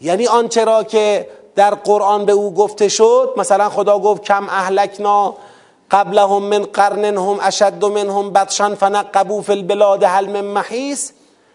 یعنی 0.00 0.26
آنچه 0.26 0.64
را 0.64 0.84
که 0.84 1.28
در 1.54 1.74
قرآن 1.74 2.24
به 2.24 2.32
او 2.32 2.54
گفته 2.54 2.88
شد 2.88 3.34
مثلا 3.36 3.68
خدا 3.68 3.98
گفت 3.98 4.22
کم 4.22 4.48
اهلکنا 4.48 5.34
قبلهم 5.90 6.42
من 6.42 6.64
قرن 6.64 7.04
هم 7.04 7.38
اشد 7.42 7.84
منهم 7.84 8.32
بطشا 8.32 8.74
فنقبوا 8.74 9.42
فی 9.42 9.52
البلاد 9.52 10.02
هل 10.02 10.26
من 10.26 10.40
محیص. 10.40 11.10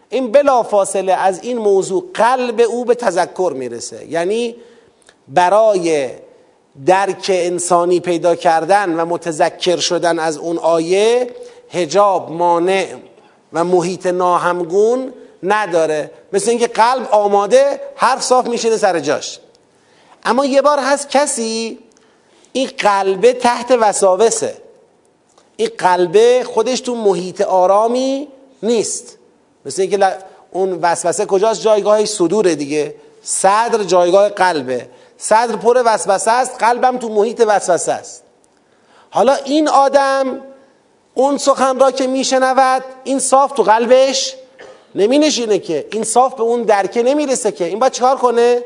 این 0.10 0.32
بلا 0.32 0.64
فاصله 0.64 1.14
از 1.14 1.44
این 1.44 1.58
موضوع 1.58 2.04
قلب 2.14 2.62
او 2.62 2.86
به 2.86 2.96
تذکر 2.96 3.54
می‌رسه. 3.56 4.06
یعنی 4.10 4.56
برای 5.28 6.10
درک 6.86 7.26
انسانی 7.30 8.00
پیدا 8.00 8.36
کردن 8.36 9.00
و 9.00 9.06
متذکر 9.06 9.78
شدن 9.78 10.20
از 10.20 10.38
اون 10.38 10.58
آیه 10.58 11.28
هجاب 11.70 12.32
مانع 12.32 12.88
و 13.54 13.64
محیط 13.64 14.08
ناهمگون 14.08 15.14
نداره. 15.44 16.12
مثل 16.34 16.50
اینکه 16.50 16.68
قلب 16.68 17.08
آماده 17.12 17.82
حرف 17.96 18.24
صاف 18.24 18.48
میشینه 18.48 18.78
سر 18.78 19.00
جاش. 19.00 19.40
اما 20.24 20.46
یه 20.46 20.62
بار 20.62 20.80
هست 20.80 21.10
کسی 21.10 21.80
این 22.54 22.70
قلبه 22.78 23.34
تحت 23.34 23.72
وساوسه 23.82 24.58
این 25.58 25.70
قلبه 25.78 26.44
خودش 26.54 26.80
تو 26.80 26.96
محیط 26.96 27.42
آرامی 27.42 28.28
نیست. 28.64 29.18
مثل 29.66 29.82
اینکه 29.82 30.18
اون 30.52 30.80
وسوسه 30.82 31.26
کجاست؟ 31.26 31.62
جایگاهش 31.62 32.10
صدوره 32.10 32.56
دیگه. 32.56 32.96
صدر 33.24 33.84
جایگاه 33.84 34.30
قلبه. 34.30 34.90
صدر 35.18 35.56
پر 35.56 35.84
وسوسه 35.86 36.32
است 36.32 36.56
قلبم 36.60 36.98
تو 36.98 37.10
محیط 37.10 37.44
وسوسه 37.48 37.92
است. 37.92 38.24
حالا 39.10 39.34
این 39.34 39.68
آدم 39.68 40.42
اون 41.14 41.38
سخن 41.38 41.80
را 41.80 41.92
که 41.92 42.08
میشنود 42.08 42.84
این 43.04 43.20
صاف 43.20 43.52
تو 43.52 43.64
قلبش 43.64 44.36
نمی 44.96 45.20
نشینه 45.20 45.60
که 45.60 45.88
این 45.92 46.04
صاف 46.04 46.36
به 46.36 46.44
اون 46.44 46.64
درکه 46.64 47.04
نمی‌رسه 47.04 47.52
که. 47.52 47.66
این 47.66 47.80
باید 47.80 47.92
چکار 47.92 48.18
کنه؟ 48.18 48.62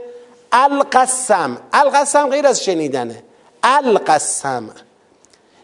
القسم. 0.51 1.57
القسم 1.73 2.29
غیر 2.29 2.47
از 2.47 2.63
شنیدنه. 2.63 3.23
القسم. 3.63 4.69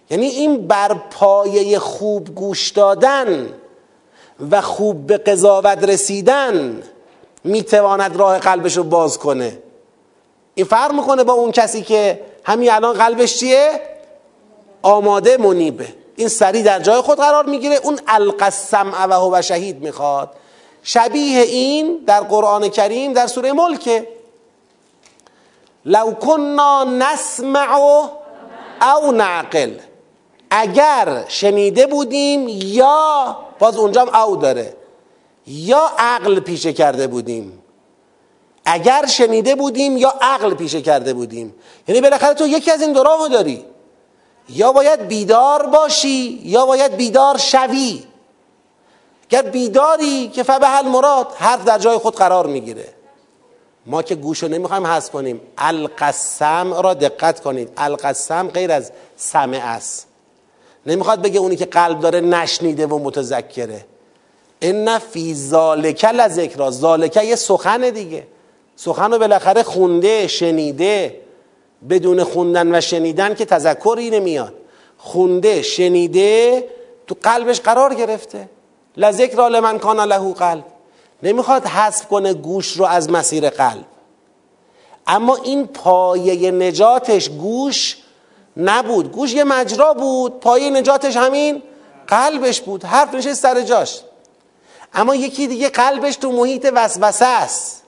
یعنی 0.09 0.25
این 0.25 0.67
بر 0.67 0.93
پایه 0.93 1.79
خوب 1.79 2.35
گوش 2.35 2.69
دادن 2.69 3.49
و 4.51 4.61
خوب 4.61 5.07
به 5.07 5.17
قضاوت 5.17 5.83
رسیدن 5.83 6.83
می‌تواند 7.43 8.15
راه 8.15 8.39
قلبش 8.39 8.77
رو 8.77 8.83
باز 8.83 9.17
کنه. 9.17 9.57
این 10.55 10.65
فرق 10.65 10.93
می‌کنه 10.93 11.23
با 11.23 11.33
اون 11.33 11.51
کسی 11.51 11.81
که 11.81 12.19
همین 12.43 12.71
الان 12.71 12.97
قلبش 12.97 13.37
چیه؟ 13.37 13.71
آماده 14.81 15.37
منیبه. 15.37 15.87
این 16.15 16.27
سری 16.27 16.63
در 16.63 16.79
جای 16.79 17.01
خود 17.01 17.17
قرار 17.17 17.45
می‌گیره. 17.45 17.75
اون 17.75 17.99
القسم 18.07 18.93
و 19.33 19.41
شهید 19.41 19.83
می‌خواد. 19.83 20.29
شبیه 20.83 21.41
این 21.41 21.97
در 22.07 22.19
قرآن 22.19 22.69
کریم 22.69 23.13
در 23.13 23.27
سوره 23.27 23.53
ملکه 23.53 24.07
لو 25.85 26.11
کنا 26.11 26.83
نسمع 26.83 27.75
او 28.81 29.11
نعقل. 29.11 29.71
اگر 30.49 31.25
شنیده 31.27 31.87
بودیم 31.87 32.47
یا 32.49 33.37
باز 33.59 33.77
اونجا 33.77 34.01
او 34.01 34.35
داره. 34.35 34.73
یا 35.47 35.91
عقل 35.97 36.39
پیشه 36.39 36.73
کرده 36.73 37.07
بودیم. 37.07 37.63
اگر 38.65 39.05
شنیده 39.05 39.55
بودیم 39.55 39.97
یا 39.97 40.13
عقل 40.21 40.53
پیشه 40.53 40.81
کرده 40.81 41.13
بودیم. 41.13 41.55
یعنی 41.87 42.01
بالاخره 42.01 42.33
تو 42.33 42.47
یکی 42.47 42.71
از 42.71 42.81
این 42.81 42.93
دو 42.93 43.03
راهو 43.03 43.27
داری. 43.27 43.65
یا 44.49 44.71
باید 44.71 45.07
بیدار 45.07 45.65
باشی 45.65 46.41
یا 46.43 46.65
باید 46.65 46.95
بیدار 46.95 47.37
شوی. 47.37 48.03
گر 49.33 49.41
بیداری 49.41 50.27
که 50.27 50.43
فبه 50.43 50.77
المراد 50.77 51.27
حرف 51.37 51.65
در 51.65 51.77
جای 51.77 51.97
خود 51.97 52.15
قرار 52.15 52.47
می‌گیره. 52.47 52.85
ما 53.85 54.01
که 54.01 54.15
گوش 54.15 54.43
رو 54.43 54.49
نمی‌خوایم 54.49 54.87
حذف 54.87 55.11
کنیم. 55.11 55.41
القسم 55.57 56.73
را 56.73 56.93
دقت 56.93 57.39
کنید. 57.39 57.69
القسم 57.77 58.47
غیر 58.47 58.71
از 58.71 58.91
سمع 59.15 59.61
است. 59.63 60.07
نمی‌خواد 60.85 61.21
بگه 61.21 61.39
اونی 61.39 61.55
که 61.55 61.65
قلب 61.65 61.99
داره 61.99 62.21
نشنیده 62.21 62.87
و 62.87 62.99
متذکره. 62.99 63.85
ان 64.61 64.99
فی 64.99 65.35
ذالک 65.35 66.05
لذکرا 66.05 66.71
ذالک 66.71 67.17
یه 67.17 67.35
سخن 67.35 67.89
دیگه. 67.89 68.27
سخن 68.75 69.11
رو 69.11 69.19
بالاخره 69.19 69.63
خونده 69.63 70.27
شنیده. 70.27 71.21
بدون 71.89 72.23
خوندن 72.23 72.75
و 72.75 72.81
شنیدن 72.81 73.35
که 73.35 73.45
تذکری 73.45 74.09
نمیاد. 74.09 74.53
خونده 74.97 75.61
شنیده 75.61 76.63
تو 77.07 77.15
قلبش 77.23 77.59
قرار 77.61 77.95
گرفته. 77.95 78.49
لذکر 78.97 79.49
لمن 79.49 79.79
کان 79.79 79.99
له 79.99 80.33
قلب. 80.33 80.63
نمی‌خواد 81.23 81.65
حذف 81.65 82.07
کنه 82.07 82.33
گوش 82.33 82.77
رو 82.77 82.85
از 82.85 83.09
مسیر 83.09 83.49
قلب. 83.49 83.85
اما 85.07 85.35
این 85.35 85.67
پایه 85.67 86.51
نجاتش 86.51 87.29
گوش 87.29 87.97
نبود. 88.57 89.11
گوش 89.11 89.33
یه 89.33 89.43
مجرا 89.43 89.93
بود 89.93 90.39
پایه 90.39 90.69
نجاتش 90.69 91.17
همین 91.17 91.63
قلبش 92.07 92.61
بود. 92.61 92.83
حرف 92.83 93.13
نشه 93.13 93.33
سر 93.33 93.61
جاش. 93.61 94.01
اما 94.93 95.15
یکی 95.15 95.47
دیگه 95.47 95.69
قلبش 95.69 96.15
تو 96.15 96.31
محیط 96.31 96.71
وسوسه 96.75 97.25
است. 97.25 97.83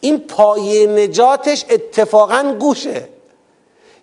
این 0.00 0.18
پایه 0.18 0.86
نجاتش 0.86 1.64
اتفاقا 1.70 2.56
گوشه. 2.60 3.08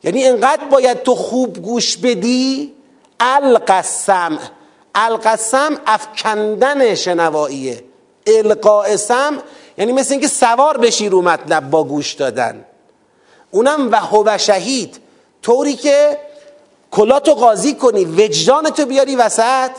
یعنی 0.04 0.26
انقدر 0.26 0.64
باید 0.64 1.04
تو 1.04 1.16
خوب 1.16 1.58
گوش 1.58 1.98
بدی 1.98 2.74
القسم. 3.20 4.40
القسم 4.96 5.80
افکندن 5.86 6.96
شنواییه. 6.96 7.84
القاء 8.28 8.96
سم 8.96 9.38
یعنی 9.78 9.92
مثل 9.92 10.12
اینکه 10.12 10.28
سوار 10.28 10.78
بشی 10.78 11.10
رو 11.10 11.22
مطلب 11.22 11.70
با 11.70 11.84
گوش 11.84 12.14
دادن. 12.14 12.66
اونم 13.52 13.92
و 13.92 13.96
هو 13.96 14.38
شهید. 14.38 15.00
طوری 15.42 15.74
که 15.74 16.18
کلاتو 16.92 17.34
قاضی 17.34 17.74
کنی 17.74 18.06
وجدانتو 18.06 18.86
بیاری 18.86 19.16
وسط 19.16 19.72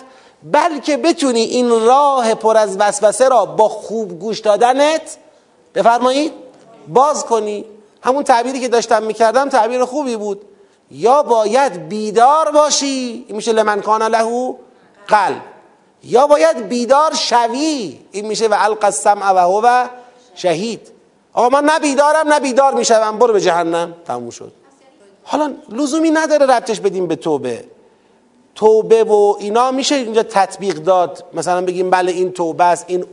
بلکه 0.43 0.97
بتونی 0.97 1.41
این 1.41 1.71
راه 1.71 2.35
پر 2.35 2.57
از 2.57 2.77
وسوسه 2.81 3.29
را 3.29 3.45
با 3.45 3.69
خوب 3.69 4.19
گوش 4.19 4.41
دادنت 4.41 5.17
بفرمایید 5.75 6.33
باز 6.89 7.25
کنی. 7.25 7.65
همون 8.03 8.23
تعبیری 8.25 8.61
که 8.61 8.69
داشتم 8.69 9.03
می‌کردم 9.03 9.49
تعبیر 9.49 9.85
خوبی 9.85 10.17
بود. 10.17 10.43
یا 10.91 11.23
باید 11.23 11.89
بیدار 11.89 12.51
باشی 12.51 13.25
این 13.29 13.37
میشه 13.37 13.53
لمن 13.53 13.81
کان 13.81 14.03
له 14.03 14.55
قلب. 15.09 15.43
یا 16.05 16.27
باید 16.27 16.69
بیدار 16.69 17.15
شوی. 17.15 17.99
این 18.13 18.27
میشه 18.27 18.49
و 18.49 18.57
القسم 18.59 19.19
و 19.21 19.39
هو 19.39 19.87
شهید. 20.35 20.91
آقا 21.33 21.49
من 21.49 21.65
نه 21.65 21.79
بیدارم 21.79 22.29
نه 22.29 22.41
بیدار 22.41 22.75
میشم 22.75 23.19
برو 23.19 23.33
به 23.33 23.41
جهنم. 23.41 23.95
تموم 24.07 24.31
شد. 24.31 24.53
حالا 25.23 25.55
لزومی 25.69 26.11
نداره 26.11 26.47
ربطش 26.47 26.81
بدیم 26.81 27.07
به 27.07 27.17
توبه. 27.17 27.65
توبه 28.55 29.05
و 29.05 29.37
اینا 29.39 29.71
میشه 29.71 29.95
اینجا 29.95 30.23
تطبیق 30.23 30.75
داد. 30.75 31.25
مثلا 31.33 31.61
بگیم 31.61 31.91
بله 31.91 32.13
این 32.13 32.33
توبه 32.33 32.65
است 32.65 32.85
این 32.89 33.05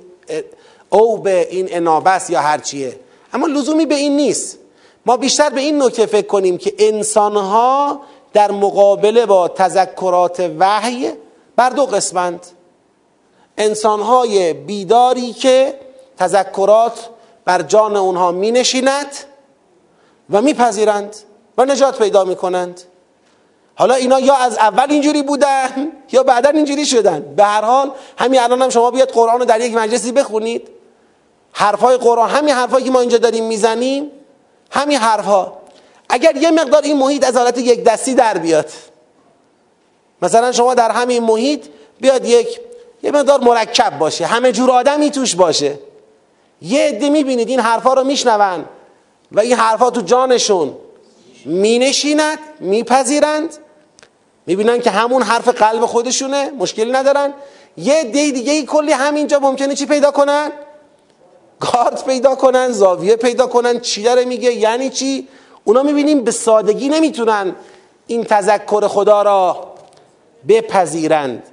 اوبه 0.89 1.47
این 1.49 1.67
انابه 1.71 2.21
یا 2.29 2.41
هرچیه 2.41 2.99
اما 3.33 3.47
لزومی 3.47 3.85
به 3.85 3.95
این 3.95 4.15
نیست. 4.15 4.57
ما 5.05 5.17
بیشتر 5.17 5.49
به 5.49 5.61
این 5.61 5.83
نکته 5.83 6.05
فکر 6.05 6.27
کنیم 6.27 6.57
که 6.57 6.73
انسانها 6.79 8.01
در 8.33 8.51
مقابله 8.51 9.25
با 9.25 9.47
تذکرات 9.47 10.51
وحی 10.59 11.11
بر 11.55 11.69
دو 11.69 11.85
قسمند 11.85 12.45
انسانهای 13.57 14.53
بیداری 14.53 15.33
که 15.33 15.79
تذکرات 16.17 17.09
بر 17.45 17.61
جان 17.61 17.95
اونها 17.95 18.31
می 18.31 18.51
نشیند 18.51 19.15
و 20.29 20.41
میپذیرند 20.41 21.15
و 21.57 21.65
نجات 21.65 21.97
پیدا 21.97 22.23
می 22.23 22.35
کنند 22.35 22.81
حالا 23.75 23.93
اینا 23.93 24.19
یا 24.19 24.35
از 24.35 24.57
اول 24.57 24.87
اینجوری 24.89 25.21
بودن 25.21 25.91
یا 26.11 26.23
بعدا 26.23 26.49
اینجوری 26.49 26.85
شدن. 26.85 27.33
به 27.35 27.43
هر 27.43 27.61
حال 27.61 27.91
همین 28.17 28.39
الان 28.39 28.61
هم 28.61 28.69
شما 28.69 28.91
بیاد 28.91 29.09
قرآن 29.09 29.39
رو 29.39 29.45
در 29.45 29.61
یک 29.61 29.75
مجلسی 29.75 30.11
بخونید. 30.11 30.69
حرفای 31.51 31.97
قرآن 31.97 32.29
همین 32.29 32.55
حرفایی 32.55 32.85
که 32.85 32.91
ما 32.91 32.99
اینجا 32.99 33.17
داریم 33.17 33.43
می‌زنیم 33.43 34.11
همین 34.71 34.97
حرفها. 34.97 35.57
اگر 36.09 36.35
یه 36.35 36.51
مقدار 36.51 36.81
این 36.81 36.97
محیط 36.97 37.27
از 37.27 37.37
حالت 37.37 37.57
یک 37.57 37.83
دستی 37.83 38.13
در 38.13 38.37
بیاد. 38.37 38.69
مثلا 40.21 40.51
شما 40.51 40.73
در 40.73 40.91
همین 40.91 41.23
محیط 41.23 41.65
بیاد 41.99 42.25
یک 42.25 42.59
یه 43.03 43.11
مقدار 43.11 43.39
مرکب 43.39 43.99
باشه. 43.99 44.25
همه 44.25 44.51
جور 44.51 44.71
آدمی 44.71 45.11
توش 45.11 45.35
باشه. 45.35 45.79
یه 46.61 46.81
عده 46.81 47.09
می‌بینید 47.09 47.49
این 47.49 47.59
حرفا 47.59 47.93
رو 47.93 48.03
میشنون 48.03 48.65
و 49.31 49.39
این 49.39 49.53
حرفا 49.53 49.89
تو 49.89 50.01
جانشون 50.01 50.75
مینشیند 51.45 52.39
میپذیرند. 52.59 53.57
می‌بینن 54.45 54.79
که 54.81 54.89
همون 54.89 55.21
حرف 55.21 55.47
قلب 55.47 55.85
خودشونه 55.85 56.49
مشکلی 56.49 56.91
ندارن. 56.91 57.33
یه 57.77 57.93
عده 57.93 58.31
دیگه 58.31 58.53
ای 58.53 58.65
کلی 58.65 58.91
همینجا 58.91 59.39
ممکنه 59.39 59.75
چی 59.75 59.85
پیدا 59.85 60.11
کنن؟ 60.11 60.51
کارت 61.59 62.05
پیدا 62.05 62.35
کنن 62.35 62.71
زاویه 62.71 63.15
پیدا 63.15 63.47
کنن 63.47 63.79
چی 63.79 64.03
داره 64.03 64.25
میگه 64.25 64.53
یعنی 64.53 64.89
چی؟ 64.89 65.27
اونا 65.63 65.83
می‌بینیم 65.83 66.23
به 66.23 66.31
سادگی 66.31 66.89
نمی‌تونن 66.89 67.55
این 68.07 68.23
تذکر 68.23 68.87
خدا 68.87 69.21
را 69.21 69.70
بپذیرند. 70.47 71.43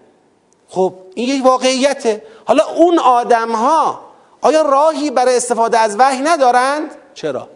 خب 0.68 0.94
این 1.14 1.28
یک 1.28 1.44
واقعیته. 1.44 2.22
حالا 2.44 2.64
اون 2.66 2.98
آدم 2.98 3.52
ها 3.52 4.00
آیا 4.40 4.62
راهی 4.62 5.10
برای 5.10 5.36
استفاده 5.36 5.78
از 5.78 5.96
وحی 5.98 6.20
ندارند؟ 6.20 6.90
چرا؟ 7.14 7.48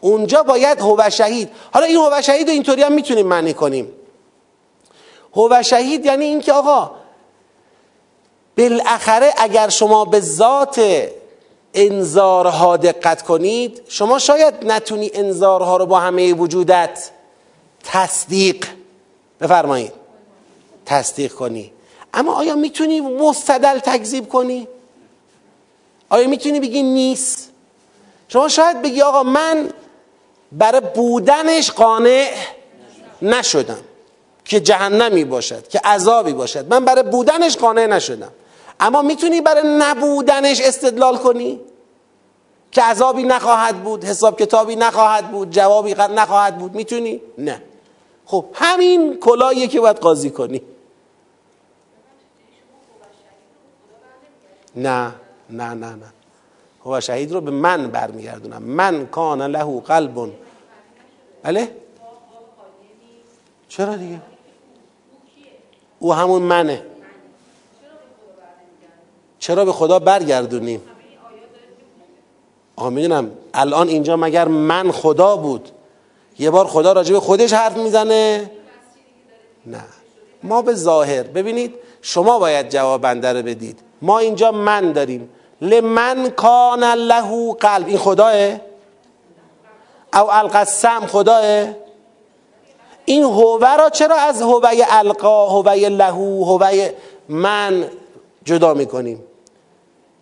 اونجا 0.00 0.42
باید 0.42 0.80
هو 0.80 1.10
شهید. 1.10 1.50
حالا 1.72 1.86
این 1.86 1.96
هو 1.96 2.22
شهید 2.22 2.46
رو 2.46 2.52
اینطوری 2.52 2.82
هم 2.82 2.92
می‌تونیم 2.92 3.26
معنی 3.26 3.54
کنیم. 3.54 3.92
هو 5.36 5.62
شهید 5.62 6.06
یعنی 6.06 6.24
اینکه 6.24 6.52
آقا 6.52 6.90
بالاخره 8.58 9.32
اگر 9.36 9.68
شما 9.68 10.04
به 10.04 10.20
ذات 10.20 10.80
انذارها 11.74 12.76
دقت 12.76 13.22
کنید 13.22 13.82
شما 13.88 14.18
شاید 14.18 14.54
نتونی 14.62 15.10
انذارها 15.14 15.76
رو 15.76 15.86
با 15.86 16.00
همه 16.00 16.34
وجودت 16.34 17.10
تصدیق. 17.84 18.66
بفرمایید. 19.40 20.03
تصدیق 20.86 21.32
کنی. 21.32 21.72
اما 22.14 22.34
آیا 22.34 22.54
می‌تونی 22.54 23.00
مستدل 23.00 23.78
تکذیب 23.78 24.28
کنی؟ 24.28 24.68
آیا 26.08 26.28
می‌تونی 26.28 26.60
بگی 26.60 26.82
نیست؟ 26.82 27.50
شما 28.28 28.48
شاید 28.48 28.82
بگی 28.82 29.02
آقا 29.02 29.22
من 29.22 29.70
برای 30.52 30.80
بودنش 30.94 31.70
قانع 31.70 32.30
نشدم 33.22 33.80
که 34.44 34.60
جهنمی 34.60 35.24
باشد 35.24 35.68
که 35.68 35.78
عذابی 35.78 36.32
باشد. 36.32 36.72
من 36.74 36.84
برای 36.84 37.02
بودنش 37.02 37.56
قانع 37.56 37.86
نشدم. 37.86 38.32
اما 38.80 39.02
می‌تونی 39.02 39.40
برای 39.40 39.62
نبودنش 39.64 40.60
استدلال 40.60 41.16
کنی؟ 41.16 41.60
که 42.72 42.82
عذابی 42.82 43.22
نخواهد 43.22 43.84
بود 43.84 44.04
حساب 44.04 44.40
کتابی 44.40 44.76
نخواهد 44.76 45.30
بود 45.30 45.50
جوابی 45.50 45.94
نخواهد 45.94 46.58
بود. 46.58 46.74
می‌تونی؟ 46.74 47.20
نه. 47.38 47.62
خب 48.26 48.44
همین 48.54 49.16
کلاهیه 49.16 49.66
که 49.66 49.80
باید 49.80 49.96
قاضی 49.96 50.30
کنی. 50.30 50.62
نه 54.76 55.14
نه 55.50 55.74
نه 55.74 55.94
نه. 55.94 56.12
هو 56.84 57.00
شهید 57.00 57.32
رو 57.32 57.40
به 57.40 57.50
من 57.50 57.90
برمیگردونم. 57.90 58.62
من 58.62 59.06
کان 59.06 59.42
له 59.42 59.80
قلب 59.80 60.32
بله؟ 61.42 61.76
چرا 63.68 63.96
دیگه؟ 63.96 64.20
او 65.98 66.14
همون 66.14 66.42
منه. 66.42 66.82
چرا 69.38 69.64
به 69.64 69.72
خدا 69.72 69.98
برگردونیم؟ 69.98 70.82
آه 72.76 72.90
می‌دونم. 72.90 73.30
الان 73.54 73.88
اینجا 73.88 74.16
مگر 74.16 74.48
من 74.48 74.90
خدا 74.90 75.36
بود؟ 75.36 75.68
یه 76.38 76.50
بار 76.50 76.66
خدا 76.66 76.92
راجع 76.92 77.12
به 77.12 77.20
خودش 77.20 77.52
حرف 77.52 77.76
می‌زنه. 77.76 78.50
نه. 79.66 79.84
ما 80.42 80.62
به 80.62 80.74
ظاهر. 80.74 81.22
ببینید 81.22 81.74
شما 82.02 82.38
باید 82.38 82.68
جواب 82.68 83.00
بنده 83.00 83.32
رو 83.32 83.42
بدید. 83.42 83.80
ما 84.04 84.18
اینجا 84.18 84.52
من 84.52 84.92
داریم. 84.92 85.28
لمن 85.60 86.30
کان 86.30 86.84
له 86.84 87.52
قلب. 87.52 87.88
این 87.88 87.98
خداه؟ 87.98 88.60
او 90.14 90.30
القسم 90.30 91.06
خداه؟ 91.06 91.68
این 93.04 93.22
هوه 93.22 93.76
را 93.76 93.90
چرا 93.90 94.16
از 94.16 94.42
هوه 94.42 94.70
القا 94.88 95.48
هوه 95.48 95.74
لهو 95.74 96.44
هوه 96.44 96.90
من 97.28 97.90
جدا 98.44 98.74
می‌کنیم؟ 98.74 99.24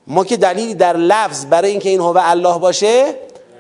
ما 0.07 0.25
که 0.25 0.37
دلیلی 0.37 0.75
در 0.75 0.97
لفظ 0.97 1.47
برای 1.47 1.71
اینکه 1.71 1.89
این 1.89 2.01
هوه 2.01 2.21
الله 2.31 2.59
باشه 2.59 3.15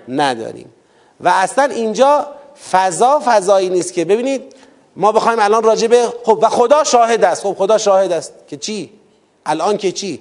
نداریم. 0.08 0.72
و 1.20 1.28
اصلا 1.28 1.64
اینجا 1.64 2.26
فضا 2.70 3.22
فضایی 3.24 3.68
نیست 3.68 3.92
که 3.92 4.04
ببینید 4.04 4.56
ما 4.96 5.12
بخوایم 5.12 5.38
الان 5.40 5.62
راجع 5.62 5.86
به 5.86 6.08
خب 6.24 6.38
و 6.42 6.48
خدا 6.48 6.84
شاهد 6.84 7.24
است. 7.24 7.42
خب 7.42 7.54
خدا 7.58 7.78
شاهد 7.78 8.12
است 8.12 8.34
که 8.48 8.56
چی؟ 8.56 9.01
الان 9.46 9.76
که 9.76 9.92
چی؟ 9.92 10.20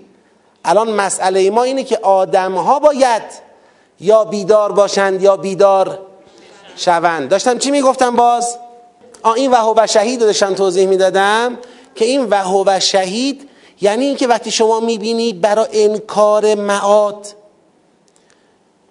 الان 0.66 0.92
مسئله 0.92 1.50
ما 1.50 1.64
اینه 1.64 1.84
که 1.84 1.98
آدم 1.98 2.54
ها 2.54 2.80
باید 2.80 3.24
یا 4.00 4.24
بیدار 4.24 4.72
باشند 4.72 5.22
یا 5.24 5.38
بیدار 5.38 6.00
شوند. 6.76 7.30
داشتم 7.30 7.58
چی 7.58 7.72
می‌گفتم 7.72 8.16
باز؟ 8.16 8.58
آ 9.24 9.34
این 9.34 9.52
وهو 9.52 9.74
و 9.78 9.88
شهید 9.88 10.22
رو 10.22 10.28
داشتم 10.28 10.54
توضیح 10.54 10.88
می‌دادم 10.88 11.58
که 11.96 12.06
این 12.06 12.28
وهو 12.30 12.64
و 12.68 12.80
شهید 12.80 13.50
یعنی 13.82 14.06
اینکه 14.06 14.28
وقتی 14.28 14.52
شما 14.52 14.80
می‌بینید 14.80 15.42
برای 15.42 15.68
انکار 15.72 16.56
معاد 16.56 17.28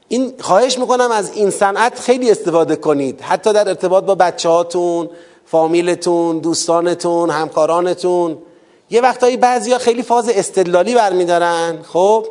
این 0.08 0.34
خواهش 0.40 0.78
می‌کنم 0.78 1.10
از 1.10 1.32
این 1.32 1.50
صنعت 1.50 2.00
خیلی 2.00 2.30
استفاده 2.30 2.76
کنید. 2.76 3.20
حتی 3.20 3.52
در 3.52 3.68
ارتباط 3.68 4.04
با 4.04 4.14
بچه 4.14 4.48
هاتون 4.48 5.10
فامیلتون 5.46 6.38
دوستانتون 6.38 7.30
همکارانتون. 7.30 8.38
یه 8.90 9.00
وقتایی 9.00 9.36
بعضی 9.36 9.72
ها 9.72 9.78
خیلی 9.78 10.02
فاز 10.02 10.28
استدلالی 10.28 10.94
برمیدارن. 10.94 11.78
خب 11.82 12.26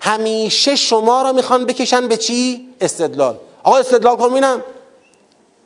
همیشه 0.00 0.76
شما 0.76 1.22
رو 1.22 1.32
می‌خوان 1.32 1.64
بکشن 1.66 2.08
به 2.08 2.16
چی؟ 2.16 2.68
استدلال. 2.80 3.36
آقا 3.62 3.78
استدلال 3.78 4.16
کن 4.16 4.34
بینم 4.34 4.64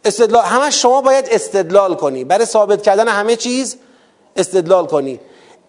استدلال 0.04 0.44
همه 0.44 0.70
شما 0.70 1.00
باید 1.00 1.28
استدلال 1.30 1.94
کنی. 1.94 2.24
برای 2.24 2.46
ثابت 2.46 2.82
کردن 2.82 3.08
همه 3.08 3.36
چیز 3.36 3.76
استدلال 4.36 4.86
کنی. 4.86 5.20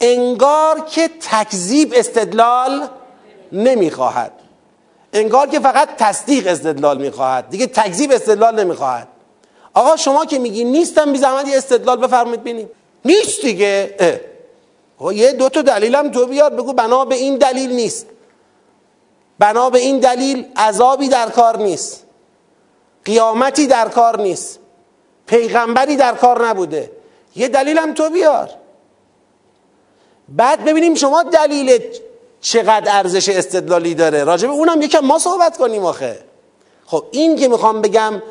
انگار 0.02 0.80
که 0.80 1.10
تکذیب 1.32 1.94
استدلال 1.96 2.88
نمی‌خواهد. 3.52 4.32
انگار 5.14 5.48
که 5.48 5.60
فقط 5.60 5.90
تصدیق 5.98 6.48
استدلال 6.48 7.02
می‌خواهد. 7.02 7.50
دیگه 7.50 7.68
تکذیب 7.68 8.12
استدلال 8.12 8.60
نمی‌خواهد. 8.60 9.08
آقا 9.74 9.96
شما 9.96 10.26
که 10.26 10.40
میگی 10.40 10.64
نیستم 10.64 11.12
بی 11.12 11.18
زحمت 11.18 11.46
استدلال 11.56 11.98
بفرمایید 11.98 12.42
ببینیم. 12.42 12.70
نیست 13.06 13.42
دیگه. 13.42 13.96
یه 15.12 15.34
دو 15.34 15.50
تا 15.50 15.62
دلیلم 15.62 16.12
تو 16.12 16.26
بیار 16.26 16.50
بگو 16.50 16.74
بنا 16.74 17.06
به 17.06 17.16
این 17.16 17.38
دلیل 17.38 17.72
نیست. 17.72 18.06
بنا 19.40 19.70
به 19.70 19.80
این 19.80 20.00
دلیل 20.00 20.46
عذابی 20.56 21.08
در 21.08 21.30
کار 21.30 21.58
نیست. 21.58 22.04
قیامتی 23.06 23.68
در 23.68 23.90
کار 23.90 24.22
نیست. 24.22 24.60
پیغمبری 25.28 25.96
در 25.96 26.16
کار 26.16 26.48
نبوده. 26.48 26.92
یه 27.36 27.48
دلیلم 27.48 27.94
تو 27.94 28.10
بیار. 28.10 28.50
بعد 30.30 30.66
ببینیم 30.66 30.96
شما 30.96 31.24
دلیل 31.24 31.80
چقدر 32.42 32.98
ارزش 32.98 33.30
استدلالی 33.30 33.96
داره. 33.96 34.24
راجب 34.24 34.50
اونم 34.50 34.82
یکم 34.82 35.00
ما 35.00 35.20
صحبت 35.20 35.58
کنیم 35.58 35.86
آخه. 35.86 36.20
خب 36.86 37.06
این 37.12 37.36
که 37.36 37.48
می‌خوام 37.48 37.82
بگم 37.82 38.22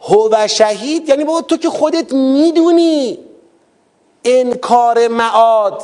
هو 0.00 0.28
و 0.32 0.48
شهید 0.48 1.08
یعنی 1.08 1.24
بابا 1.24 1.40
تو 1.40 1.56
که 1.56 1.70
خودت 1.70 2.12
می‌دونی. 2.12 3.18
انکار 4.24 5.08
معاد 5.08 5.82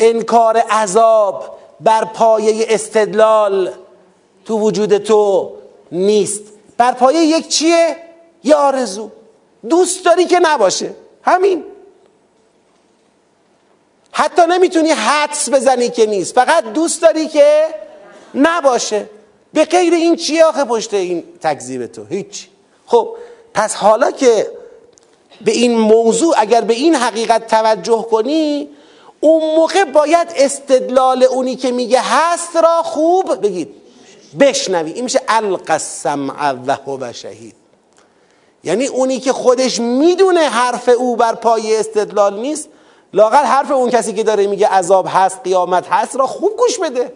انکار 0.00 0.56
عذاب 0.56 1.58
بر 1.80 2.04
پایه 2.04 2.66
استدلال 2.68 3.72
تو 4.44 4.58
وجود 4.58 4.98
تو 4.98 5.52
نیست. 5.92 6.42
بر 6.76 6.92
پایه 6.92 7.20
یک 7.20 7.48
چیه؟ 7.48 7.96
یه 8.44 8.54
آرزو. 8.54 9.10
دوست 9.68 10.04
داری 10.04 10.24
که 10.24 10.38
نباشه. 10.42 10.94
همین. 11.22 11.64
حتی 14.12 14.42
نمی‌تونی 14.48 14.90
حدس 14.90 15.48
بزنی 15.50 15.88
که 15.88 16.06
نیست. 16.06 16.34
فقط 16.34 16.64
دوست 16.64 17.02
داری 17.02 17.28
که 17.28 17.66
نباشه. 18.34 19.08
به 19.52 19.64
غیر 19.64 19.94
این 19.94 20.16
چیه 20.16 20.44
آخه 20.44 20.64
پشت 20.64 20.94
این 20.94 21.24
تکذیب 21.42 21.86
تو؟ 21.86 22.04
هیچ 22.04 22.48
خب 22.86 23.16
پس 23.54 23.74
حالا 23.74 24.10
که 24.10 24.50
به 25.44 25.52
این 25.52 25.78
موضوع 25.78 26.34
اگر 26.38 26.60
به 26.60 26.74
این 26.74 26.94
حقیقت 26.94 27.46
توجه 27.46 28.06
کنی 28.10 28.68
اون 29.20 29.54
موقع 29.56 29.84
باید 29.84 30.28
استدلال 30.36 31.22
اونی 31.22 31.56
که 31.56 31.72
میگه 31.72 32.00
هست 32.02 32.56
را 32.56 32.82
خوب 32.82 33.40
بگید. 33.42 33.74
بشنوی. 34.40 34.92
این 34.92 35.04
میشه 35.04 35.20
القسم 35.28 36.30
و 37.00 37.12
شهید. 37.12 37.54
یعنی 38.64 38.86
اونی 38.86 39.20
که 39.20 39.32
خودش 39.32 39.80
می‌دونه 39.80 40.40
حرف 40.40 40.88
او 40.88 41.16
بر 41.16 41.34
پای 41.34 41.76
استدلال 41.76 42.40
نیست 42.40 42.68
لاقل 43.12 43.44
حرف 43.44 43.70
اون 43.70 43.90
کسی 43.90 44.12
که 44.12 44.22
داره 44.22 44.46
میگه 44.46 44.68
عذاب 44.68 45.06
هست 45.10 45.40
قیامت 45.44 45.88
هست 45.88 46.16
را 46.16 46.26
خوب 46.26 46.56
گوش 46.56 46.78
بده. 46.78 47.12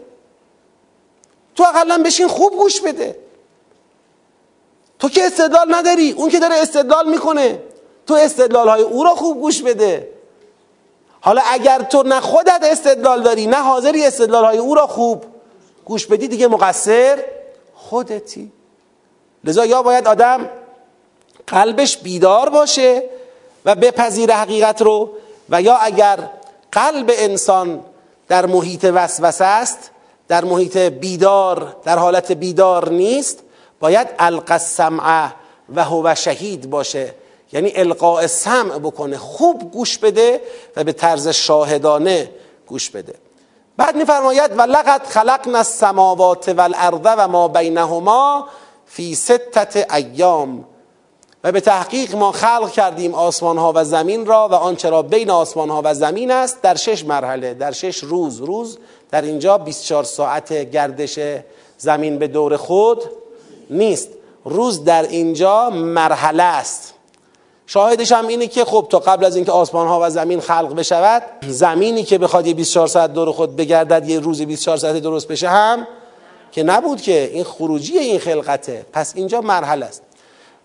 تو 1.55 1.65
اقلا 1.69 2.03
بشین 2.03 2.29
خوب 2.29 2.53
گوش 2.53 2.81
بده. 2.81 3.19
تو 4.99 5.09
که 5.09 5.25
استدلال 5.25 5.75
نداری 5.75 6.13
اون 6.13 6.31
که 6.31 6.39
داره 6.39 6.55
استدلال 6.55 7.11
می‌کنه. 7.11 7.63
تو 8.07 8.15
استدلال 8.15 8.69
های 8.69 8.83
او 8.83 9.05
را 9.05 9.15
خوب 9.15 9.41
گوش 9.41 9.63
بده. 9.63 10.09
حالا 11.21 11.43
اگر 11.53 11.83
تو 11.83 12.03
نه 12.03 12.21
خودت 12.21 12.61
استدلال 12.63 13.23
داری 13.23 13.47
نه 13.47 13.57
حاضری 13.57 14.07
استدلال 14.07 14.45
های 14.45 14.59
او 14.59 14.75
را 14.75 14.87
خوب 14.87 15.25
گوش 15.85 16.07
بدی 16.07 16.29
دیگه 16.29 16.49
مقصر 16.49 17.25
خودتی. 17.75 18.53
لذا 19.45 19.67
یا 19.67 19.83
باید 19.83 20.07
آدم 20.07 20.51
قلبش 21.47 21.97
بیدار 21.99 22.49
باشه 22.49 23.03
و 23.65 23.75
بپذیر 23.75 24.33
حقیقت 24.33 24.83
رو 24.83 25.11
و 25.49 25.63
یا 25.63 25.77
اگر 25.77 26.19
قلب 26.73 27.11
انسان 27.15 27.81
در 28.29 28.47
محیط 28.47 28.91
وسوسه 28.95 29.45
است 29.45 29.91
در 30.29 30.45
محیط 30.45 30.77
بیدار 30.77 31.77
در 31.85 31.99
حالت 31.99 32.33
بیدار 32.33 32.89
نیست 32.89 33.39
باید 33.81 34.09
القسمعه 34.19 35.33
و 35.75 35.85
هو 35.85 36.15
شهید 36.15 36.71
باشه. 36.71 37.15
یعنی 37.57 37.73
القاء 37.75 38.27
سمع 38.27 38.79
بکنه 38.79 39.19
خوب 39.19 39.71
گوش 39.73 39.99
بده 39.99 40.41
و 40.77 40.85
به 40.85 40.93
طرز 40.93 41.29
شاهدانه 41.29 42.31
گوش 42.67 42.91
بده. 42.91 43.15
بعد 43.77 43.97
میفرماید 43.97 44.59
و 44.59 44.63
لقد 44.63 45.07
خلقنا 45.07 45.59
السماوات 45.59 46.49
والارض 46.49 47.01
و 47.05 47.29
ما 47.29 47.49
بینهما 47.49 48.49
فی 48.87 49.15
ستت 49.15 49.95
ایام. 49.95 50.65
و 51.45 51.53
به 51.53 51.61
تحقیق 51.61 52.15
ما 52.15 52.33
خلق 52.33 52.71
کردیم 52.73 53.15
آسمان 53.15 53.59
ها 53.59 53.73
و 53.77 53.85
زمین 53.85 54.27
را 54.27 54.49
و 54.49 54.55
آنچه 54.55 54.91
را 54.91 55.03
بین 55.03 55.31
آسمان 55.31 55.71
ها 55.71 55.83
و 55.85 55.95
زمین 55.95 56.31
است 56.31 56.63
در 56.63 56.75
شش 56.75 57.05
مرحله 57.05 57.55
در 57.55 57.73
شش 57.73 57.99
روز. 57.99 58.41
روز 58.41 58.79
در 59.11 59.23
اینجا 59.23 59.59
24 59.59 60.05
ساعت 60.05 60.53
گردش 60.53 61.19
زمین 61.79 62.19
به 62.19 62.27
دور 62.27 62.57
خود 62.57 63.03
نیست. 63.71 64.09
روز 64.45 64.85
در 64.85 65.03
اینجا 65.03 65.71
مرحله 65.71 66.43
است. 66.43 66.96
شاهدش 67.67 68.13
هم 68.13 68.27
اینه 68.27 68.47
که 68.47 68.65
خب 68.65 68.87
تا 68.91 68.99
قبل 68.99 69.25
از 69.25 69.37
اینکه 69.37 69.53
آسمان 69.53 69.89
ها 69.89 70.01
و 70.03 70.11
زمین 70.11 70.41
خلق 70.41 70.75
بشود 70.75 71.23
زمینی 71.49 72.03
که 72.03 72.19
بخواد 72.19 72.47
یه 72.47 72.55
24 72.55 72.87
ساعت 72.87 73.13
دور 73.13 73.33
خود 73.33 73.57
بگردد 73.57 74.09
یه 74.09 74.21
روز 74.21 74.43
24 74.43 74.77
ساعت 74.77 74.97
درست 74.97 75.29
بشه 75.29 75.49
هم 75.49 75.87
که 76.53 76.63
نبود 76.63 77.01
که. 77.01 77.31
این 77.33 77.45
خروجی 77.45 77.99
این 77.99 78.19
خلقته. 78.19 78.87
پس 78.93 79.13
اینجا 79.17 79.41
مرحله 79.41 79.87
است. 79.87 80.03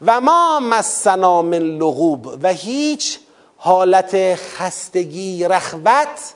و 0.05 0.21
ما 0.21 0.59
مسنا 0.59 1.41
من 1.41 1.57
لغوب. 1.57 2.37
و 2.43 2.53
هیچ 2.53 3.19
حالت 3.57 4.35
خستگی 4.35 5.43
رخوت 5.43 6.33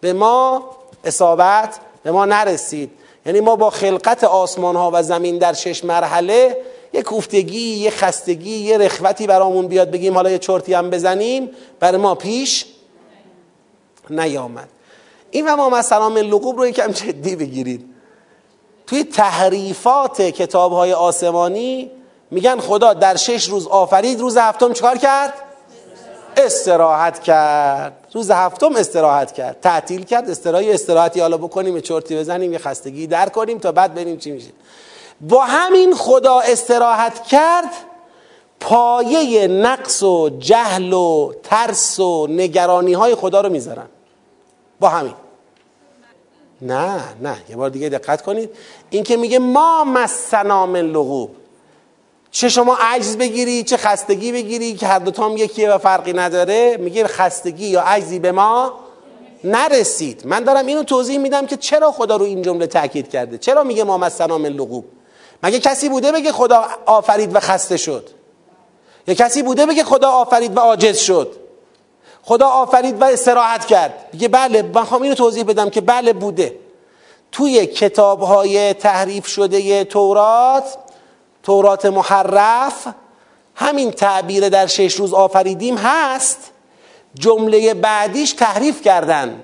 به 0.00 0.12
ما 0.12 0.70
اصابت 1.04 1.78
به 2.02 2.10
ما 2.10 2.24
نرسید. 2.24 2.90
یعنی 3.26 3.40
ما 3.40 3.56
با 3.56 3.70
خلقت 3.70 4.24
آسمان 4.24 4.76
ها 4.76 4.90
و 4.94 5.02
زمین 5.02 5.38
در 5.38 5.52
شش 5.52 5.84
مرحله 5.84 6.56
یه 6.94 7.02
کوفتگی 7.02 7.58
یه 7.58 7.90
خستگی 7.90 8.56
یه 8.56 8.78
رخوتی 8.78 9.26
برامون 9.26 9.68
بیاد 9.68 9.90
بگیم 9.90 10.14
حالا 10.14 10.30
یه 10.30 10.38
چرتی 10.38 10.74
هم 10.74 10.90
بزنیم 10.90 11.50
برای 11.80 12.00
ما 12.00 12.14
پیش 12.14 12.66
نیامد. 14.10 14.68
این 15.30 15.48
و 15.48 15.56
ما 15.56 15.70
مثلا 15.70 16.08
من 16.08 16.20
لقوب 16.20 16.58
رو 16.58 16.66
یکم 16.66 16.92
جدی 16.92 17.36
بگیرید. 17.36 17.84
توی 18.86 19.04
تحریفات 19.04 20.22
کتاب 20.22 20.72
های 20.72 20.92
آسمانی 20.92 21.90
میگن 22.30 22.60
خدا 22.60 22.94
در 22.94 23.16
شش 23.16 23.48
روز 23.48 23.66
آفرید 23.66 24.20
روز 24.20 24.36
هفتم 24.36 24.72
چکار 24.72 24.98
کرد؟ 24.98 25.32
استراحت 26.36 27.22
کرد. 27.22 27.96
روز 28.12 28.30
هفتم 28.30 28.76
استراحت 28.76 29.32
کرد. 29.32 29.60
تعطیل 29.60 30.04
کرد 30.04 30.30
استراحی 30.30 30.72
استراحتی 30.72 31.20
حالا 31.20 31.36
بکنیم 31.36 31.80
چرتی 31.80 32.16
بزنیم 32.16 32.52
یه 32.52 32.58
خستگی 32.58 33.06
در 33.06 33.28
کنیم 33.28 33.58
تا 33.58 33.72
بعد 33.72 33.94
بریم 33.94 34.16
چی 34.16 34.30
میشه. 34.30 34.50
با 35.20 35.44
همین 35.44 35.94
خدا 35.94 36.40
استراحت 36.40 37.22
کرد 37.22 37.70
پایه 38.60 39.46
نقص 39.46 40.02
و 40.02 40.30
جهل 40.38 40.92
و 40.92 41.32
ترس 41.42 42.00
و 42.00 42.26
نگرانی 42.26 42.92
های 42.92 43.14
خدا 43.14 43.40
رو 43.40 43.48
می‌ذارن. 43.48 43.86
با 44.80 44.88
همین. 44.88 45.14
نه 46.62 47.00
نه. 47.22 47.36
یه 47.48 47.56
بار 47.56 47.70
دیگه 47.70 47.88
دقت 47.88 48.22
کنید. 48.22 48.50
این 48.90 49.02
که 49.02 49.16
میگه 49.16 49.38
ما 49.38 49.84
مسنا 49.84 50.66
من 50.66 50.80
لغوب. 50.80 51.30
چه 52.30 52.48
شما 52.48 52.76
عجز 52.80 53.16
بگیری 53.16 53.62
چه 53.62 53.76
خستگی 53.76 54.32
بگیری 54.32 54.74
که 54.74 54.86
هر 54.86 54.98
دوتا 54.98 55.24
هم 55.24 55.36
یکیه 55.36 55.70
و 55.70 55.78
فرقی 55.78 56.12
نداره 56.12 56.76
میگه 56.76 57.06
خستگی 57.06 57.66
یا 57.66 57.82
عجزی 57.82 58.18
به 58.18 58.32
ما 58.32 58.72
نرسید. 59.44 60.26
من 60.26 60.44
دارم 60.44 60.66
اینو 60.66 60.82
توضیح 60.82 61.18
میدم 61.18 61.46
که 61.46 61.56
چرا 61.56 61.92
خدا 61.92 62.16
رو 62.16 62.24
این 62.24 62.42
جمله 62.42 62.66
تاکید 62.66 63.10
کرده؟ 63.10 63.38
چرا 63.38 63.64
میگه 63.64 63.84
ما 63.84 63.98
مسنا 63.98 64.38
من 64.38 64.48
لغوب؟ 64.48 64.84
مگه 65.42 65.58
کسی 65.58 65.88
بوده 65.88 66.12
بگه 66.12 66.32
خدا 66.32 66.68
آفرید 66.86 67.36
و 67.36 67.40
خسته 67.40 67.76
شد؟ 67.76 68.10
یا 69.06 69.14
کسی 69.14 69.42
بوده 69.42 69.66
بگه 69.66 69.84
خدا 69.84 70.10
آفرید 70.10 70.56
و 70.56 70.60
عاجز 70.60 70.98
شد؟ 70.98 71.36
خدا 72.22 72.48
آفرید 72.48 73.00
و 73.02 73.04
استراحت 73.04 73.66
کرد. 73.66 74.08
میگه 74.12 74.28
بله 74.28 74.62
من 74.62 74.84
خواهم 74.84 75.02
اینو 75.02 75.14
توضیح 75.14 75.44
بدم 75.44 75.70
که 75.70 75.80
بله 75.80 76.12
بوده. 76.12 76.58
توی 77.32 77.66
کتاب 77.66 78.20
های 78.20 78.74
تحریف 78.74 79.26
شده 79.26 79.84
تورات 79.84 80.64
تورات 81.42 81.86
محرف 81.86 82.86
همین 83.54 83.90
تعبیر 83.90 84.48
در 84.48 84.66
شش 84.66 84.94
روز 84.94 85.14
آفریدیم 85.14 85.76
هست. 85.76 86.38
جمله 87.14 87.74
بعدیش 87.74 88.32
تحریف 88.32 88.82
کردن. 88.82 89.42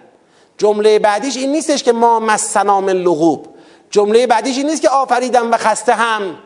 جمله 0.58 0.98
بعدیش 0.98 1.36
این 1.36 1.52
نیستش 1.52 1.82
که 1.82 1.92
ما 1.92 2.20
مسنا 2.20 2.80
لغوب. 2.80 3.46
جمله 3.90 4.26
بعدیش 4.26 4.56
این 4.56 4.66
نیست 4.66 4.82
که 4.82 4.88
آفریدم 4.88 5.52
و 5.52 5.56
خسته 5.56 5.92
هم 5.92 6.36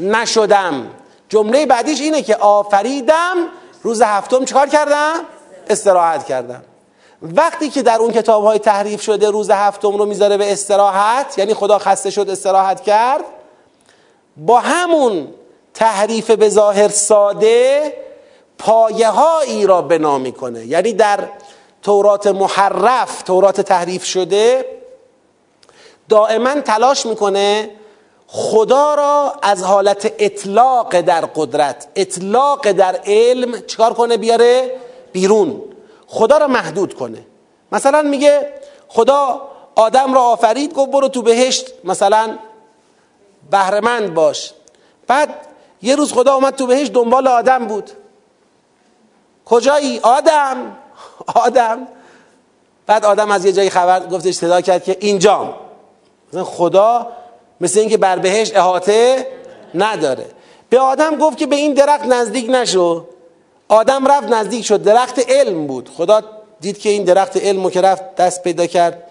نشدم. 0.00 0.86
جمله 1.28 1.66
بعدیش 1.66 2.00
اینه 2.00 2.22
که 2.22 2.36
آفریدم 2.36 3.36
روز 3.82 4.02
هفتم 4.02 4.44
چکار 4.44 4.68
کردم؟ 4.68 5.14
استراحت 5.70 6.26
کردم. 6.26 6.62
وقتی 7.22 7.70
که 7.70 7.82
در 7.82 7.98
اون 7.98 8.12
کتاب 8.12 8.44
های 8.44 8.58
تحریف 8.58 9.02
شده 9.02 9.30
روز 9.30 9.50
هفتم 9.50 9.96
رو 9.96 10.06
می‌ذاره 10.06 10.36
به 10.36 10.52
استراحت 10.52 11.38
یعنی 11.38 11.54
خدا 11.54 11.78
خسته 11.78 12.10
شد 12.10 12.30
استراحت 12.30 12.80
کرد 12.80 13.24
با 14.36 14.60
همون 14.60 15.28
تحریف 15.74 16.30
به 16.30 16.48
ظاهر 16.48 16.88
ساده 16.88 17.92
پایه 18.58 19.08
هایی 19.08 19.66
را 19.66 19.82
بنا 19.82 20.18
می‌کنه. 20.18 20.66
یعنی 20.66 20.92
در 20.92 21.20
تورات 21.82 22.26
محرف 22.26 23.22
تورات 23.22 23.60
تحریف 23.60 24.04
شده 24.04 24.64
دائما 26.08 26.60
تلاش 26.60 27.06
می‌کنه 27.06 27.70
خدا 28.26 28.94
را 28.94 29.34
از 29.42 29.62
حالت 29.62 30.12
اطلاق 30.18 31.00
در 31.00 31.20
قدرت 31.20 31.88
اطلاق 31.96 32.72
در 32.72 33.00
علم 33.06 33.60
چکار 33.60 33.94
کنه 33.94 34.16
بیاره 34.16 34.78
بیرون. 35.12 35.62
خدا 36.06 36.38
را 36.38 36.46
محدود 36.46 36.94
کنه. 36.94 37.26
مثلا 37.72 38.02
میگه 38.02 38.54
خدا 38.88 39.48
آدم 39.74 40.14
را 40.14 40.22
آفرید 40.22 40.74
گفت 40.74 40.90
برو 40.90 41.08
تو 41.08 41.22
بهشت 41.22 41.66
مثلا 41.84 42.38
بهرمند 43.50 44.14
باش. 44.14 44.52
بعد 45.06 45.28
یه 45.82 45.96
روز 45.96 46.12
خدا 46.12 46.34
اومد 46.34 46.54
تو 46.54 46.66
بهشت 46.66 46.92
دنبال 46.92 47.28
آدم 47.28 47.66
بود. 47.66 47.90
کجایی؟ 49.44 50.00
آدم. 50.02 50.76
آدم. 51.46 51.88
بعد 52.86 53.04
آدم 53.04 53.30
از 53.30 53.44
یه 53.44 53.52
جایی 53.52 53.70
خبر 53.70 54.06
گفتش 54.06 54.34
صدا 54.34 54.60
کرد 54.60 54.84
که 54.84 54.96
اینجام. 55.00 55.67
مثلا 56.28 56.44
خدا 56.44 57.06
مثل 57.60 57.80
اینکه 57.80 57.96
بر 57.96 58.18
بهشت 58.18 58.56
احاطه 58.56 59.26
نداره. 59.74 60.26
به 60.70 60.78
آدم 60.78 61.16
گفت 61.16 61.38
که 61.38 61.46
به 61.46 61.56
این 61.56 61.74
درخت 61.74 62.04
نزدیک 62.04 62.50
نشو. 62.50 63.06
آدم 63.68 64.06
رفت 64.06 64.28
نزدیک 64.28 64.64
شد. 64.64 64.82
درخت 64.82 65.30
علم 65.30 65.66
بود. 65.66 65.90
خدا 65.96 66.22
دید 66.60 66.78
که 66.78 66.88
این 66.88 67.04
درخت 67.04 67.36
علم 67.36 67.70
که 67.70 67.80
رفت 67.80 68.16
دست 68.16 68.42
پیدا 68.42 68.66
کرد. 68.66 69.02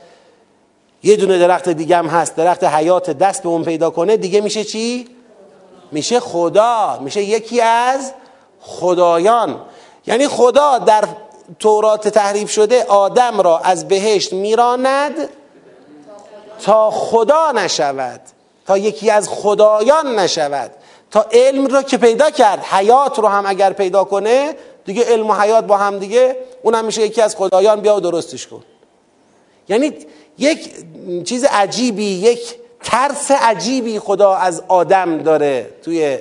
یه 1.04 1.16
دونه 1.16 1.40
درخت 1.40 1.70
دیگه 1.70 1.98
هم 1.98 2.08
هست. 2.08 2.36
درخت 2.36 2.64
حیات 2.64 3.10
دست 3.10 3.44
به 3.44 3.50
اون 3.50 3.64
پیدا 3.64 3.90
کنه 3.90 4.18
دیگه 4.18 4.42
میشه 4.42 4.64
چی؟ 4.64 5.08
میشه 5.92 6.20
خدا. 6.20 7.00
میشه 7.02 7.22
یکی 7.24 7.62
از 7.62 8.14
خدایان. 8.62 9.62
یعنی 10.08 10.28
خدا 10.28 10.78
در 10.78 11.04
تورات 11.60 12.08
تحریف 12.08 12.52
شده 12.52 12.84
آدم 12.84 13.42
را 13.42 13.60
از 13.60 13.88
بهشت 13.88 14.34
میراند 14.34 15.30
تا 16.60 16.92
خدا 16.92 17.52
نشود 17.52 18.22
تا 18.66 18.78
یکی 18.78 19.10
از 19.10 19.30
خدایان 19.30 20.20
نشود 20.20 20.72
تا 21.12 21.26
علم 21.32 21.66
رو 21.66 21.82
که 21.82 21.98
پیدا 21.98 22.30
کرد 22.30 22.64
حیات 22.64 23.20
رو 23.20 23.28
هم 23.28 23.46
اگر 23.46 23.74
پیدا 23.74 24.04
کنه 24.04 24.56
دیگه 24.86 25.04
علم 25.04 25.30
و 25.30 25.34
حیات 25.34 25.66
با 25.66 25.78
هم 25.78 26.00
دیگه 26.00 26.38
اونم 26.64 26.86
میشه 26.86 27.02
یکی 27.02 27.22
از 27.22 27.36
خدایان 27.36 27.82
بیا 27.82 27.96
و 27.96 28.00
درستش 28.00 28.48
کن. 28.48 28.64
یعنی 29.70 29.94
یک 30.38 30.74
چیز 31.24 31.44
عجیبی 31.44 32.06
یک 32.06 32.56
ترس 32.84 33.32
عجیبی 33.32 34.00
خدا 34.00 34.36
از 34.36 34.64
آدم 34.68 35.18
داره 35.18 35.70
توی 35.84 36.18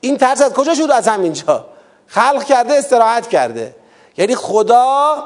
این 0.00 0.16
ترس 0.16 0.42
از 0.42 0.52
کجا 0.52 0.74
شد؟ 0.74 0.90
از 0.90 1.08
همینجا. 1.08 1.66
خلق 2.06 2.44
کرده 2.44 2.74
استراحت 2.74 3.28
کرده. 3.28 3.74
یعنی 4.16 4.34
خدا 4.34 5.16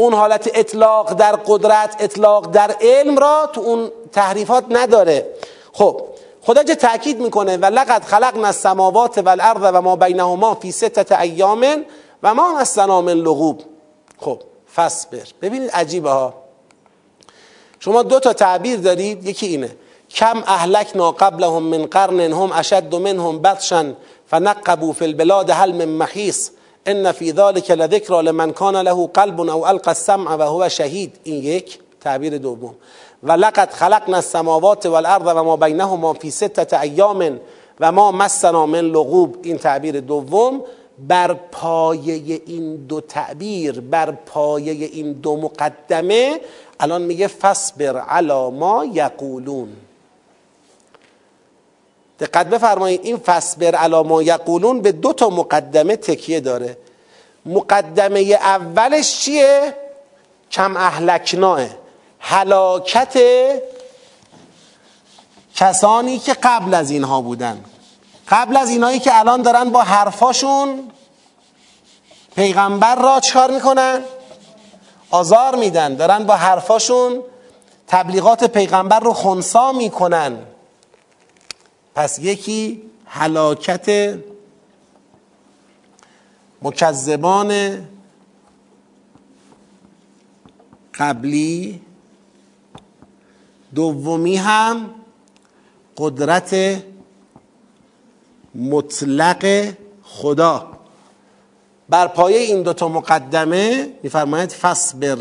اون 0.00 0.14
حالت 0.14 0.50
اطلاق 0.54 1.12
در 1.12 1.36
قدرت 1.36 1.96
اطلاق 2.00 2.50
در 2.50 2.76
علم 2.80 3.18
را 3.18 3.50
تو 3.52 3.60
اون 3.60 3.90
تحریفات 4.12 4.64
نداره. 4.70 5.26
خب 5.72 6.02
خدا 6.42 6.62
چه 6.62 6.74
تاکید 6.74 7.20
می‌کنه 7.20 7.56
و 7.56 7.64
لقد 7.64 8.04
خلقنا 8.04 8.46
السماوات 8.46 9.18
والارض 9.18 9.60
و 9.62 9.82
ما 9.82 9.96
بینهما 9.96 10.54
فی 10.54 10.72
ستت 10.72 11.12
ایام 11.12 11.66
و 12.22 12.34
ما 12.34 12.60
مسنا 12.60 13.00
من 13.00 13.12
لغوب. 13.12 13.62
خب 14.18 14.38
فصبر 14.74 15.26
ببینید 15.42 15.70
عجیبه 15.70 16.10
ها. 16.10 16.34
شما 17.80 18.02
دو 18.02 18.20
تا 18.20 18.32
تعبیر 18.32 18.80
دارید 18.80 19.24
یکی 19.24 19.46
اینه. 19.46 19.76
کم 20.10 20.42
اهلکنا 20.46 21.12
قبلهم 21.12 21.62
من 21.62 21.86
قرن 21.86 22.20
هم 22.20 22.52
اشد 22.52 22.94
منهم 22.94 23.38
بطشا 23.38 23.92
فنقبوا 24.26 24.92
فی 24.92 25.04
البلاد 25.04 25.50
هل 25.50 25.72
من 25.72 25.88
محیص 25.88 26.50
ان 26.86 27.12
فی 27.12 27.32
ذلک 27.32 27.70
لذکر 27.70 28.22
لمن 28.22 28.52
کان 28.52 28.76
له 28.76 29.06
قلب 29.06 29.40
او 29.40 29.66
القى 29.66 29.90
السمع 29.90 30.34
و 30.34 30.42
هو 30.42 30.68
شهید 30.68 31.16
این 31.24 31.44
یک 31.44 31.78
تعبیر 32.00 32.38
دوم. 32.38 32.74
و 33.22 33.32
لقد 33.32 33.70
خلقنا 33.70 34.16
السماوات 34.16 34.86
والارض 34.86 35.26
و 35.26 35.44
ما 35.44 35.56
بینهما 35.56 36.12
فی 36.12 36.30
ستت 36.30 36.74
ایام 36.74 37.40
و 37.80 37.92
ما 37.92 38.12
مسنا 38.12 38.66
من 38.66 38.80
لغوب. 38.80 39.36
این 39.42 39.58
تعبیر 39.58 40.00
دوم. 40.00 40.62
بر 41.08 41.34
پایه 41.34 42.42
این 42.46 42.76
دو 42.76 43.00
تعبیر 43.00 43.80
بر 43.80 44.10
پایه 44.10 44.86
این 44.86 45.12
دو 45.12 45.36
مقدمه 45.36 46.40
الان 46.80 47.02
میگه 47.02 47.26
فصبر 47.26 47.98
علا 47.98 48.50
ما 48.50 48.84
یقولون. 48.84 49.68
دقت 52.20 52.46
بفرمایید 52.46 53.00
این 53.04 53.16
فصبر 53.16 53.74
علا 53.74 54.02
ما 54.02 54.22
یقولون 54.22 54.80
به 54.80 54.92
دو 54.92 55.12
تا 55.12 55.28
مقدمه 55.28 55.96
تکیه 55.96 56.40
داره. 56.40 56.76
مقدمه 57.46 58.20
اولش 58.20 59.18
چیه؟ 59.18 59.74
کم 60.50 60.76
اهلکناه 60.76 61.60
هلاکت 62.18 63.18
کسانی 65.54 66.18
که 66.18 66.32
قبل 66.42 66.74
از 66.74 66.90
اینها 66.90 67.20
بودن. 67.20 67.64
قبل 68.28 68.56
از 68.56 68.70
اینهایی 68.70 68.98
که 68.98 69.18
الان 69.18 69.42
دارن 69.42 69.70
با 69.70 69.82
حرفاشون 69.82 70.90
پیغمبر 72.36 72.94
را 72.94 73.20
چکار 73.20 73.50
می‌کنن؟ 73.50 74.02
آزار 75.10 75.56
میدن. 75.56 75.94
دارن 75.94 76.24
با 76.24 76.34
حرفاشون 76.34 77.22
تبلیغات 77.88 78.44
پیغمبر 78.44 79.00
رو 79.00 79.12
خونسا 79.12 79.72
می‌کنن. 79.72 80.38
پس 81.94 82.18
یکی 82.18 82.82
هلاکت 83.06 84.18
مکذبان 86.62 87.78
قبلی 90.94 91.80
دومی 93.74 94.36
هم 94.36 94.90
قدرت 95.96 96.82
مطلق 98.54 99.72
خدا. 100.02 100.66
بر 101.88 102.06
پایه 102.06 102.38
این 102.38 102.62
دوتا 102.62 102.88
مقدمه 102.88 103.94
میفرماید 104.02 104.52
فصبر 104.52 105.18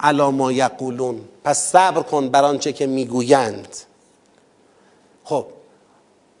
علا 0.00 0.30
ما 0.30 0.52
یقولون. 0.52 1.20
پس 1.44 1.58
صبر 1.72 2.02
کن 2.02 2.28
بر 2.28 2.44
آنچه 2.44 2.72
که 2.72 2.86
می‌گویند. 2.86 3.76
خب 5.24 5.46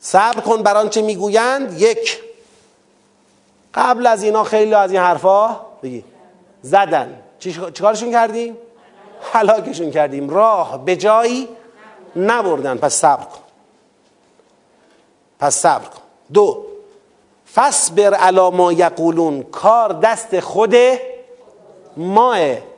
صبر 0.00 0.40
کن 0.40 0.62
بر 0.62 0.76
آنچه 0.76 1.02
می‌گویند. 1.02 1.80
یک 1.80 2.22
قبل 3.74 4.06
از 4.06 4.22
اینا 4.22 4.44
خیلی 4.44 4.74
از 4.74 4.92
این 4.92 5.00
حرفا 5.00 5.60
بگی. 5.82 6.04
زدن. 6.62 7.22
چیکارشون 7.38 8.10
کردیم؟ 8.10 8.56
هلاکشون 9.32 9.90
کردیم. 9.90 10.30
راه 10.30 10.84
به 10.84 10.96
جایی 10.96 11.48
نبردن. 12.16 12.78
پس 12.78 12.94
صبر 12.94 13.24
کن. 13.24 13.40
پس 15.38 15.54
صبر 15.54 15.84
کن. 15.84 16.02
دو 16.32 16.66
فصبر 17.54 18.14
علی 18.14 18.50
ما 18.50 18.72
یقولون. 18.72 19.42
کار 19.42 19.92
دست 19.92 20.40
خود 20.40 20.74
ماه. 21.96 22.71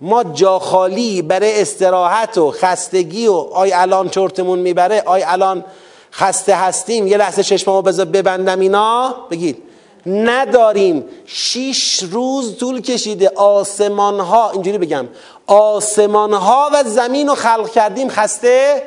ما 0.00 0.24
جا 0.24 0.58
خالی 0.58 1.22
برای 1.22 1.60
استراحت 1.60 2.38
و 2.38 2.50
خستگی 2.50 3.26
و 3.26 3.32
آی 3.32 3.72
الان 3.72 4.08
چرتمون 4.08 4.58
می‌بره 4.58 5.02
آی 5.06 5.22
الان 5.22 5.64
خسته 6.12 6.54
هستیم 6.54 7.06
یه 7.06 7.16
لحظه 7.16 7.42
چشممو 7.42 7.82
بذار 7.82 8.06
ببندم 8.06 8.60
اینا. 8.60 9.14
بگید. 9.30 9.62
نداریم. 10.06 11.04
شیش 11.26 12.02
روز 12.02 12.56
طول 12.58 12.80
کشیده. 12.80 13.28
آسمان 13.28 14.20
ها 14.20 14.50
اینجوری 14.50 14.78
بگم. 14.78 15.08
آسمان 15.46 16.32
ها 16.32 16.70
و 16.72 16.84
زمین 16.84 17.28
رو 17.28 17.34
خلق 17.34 17.70
کردیم 17.70 18.08
خسته 18.08 18.82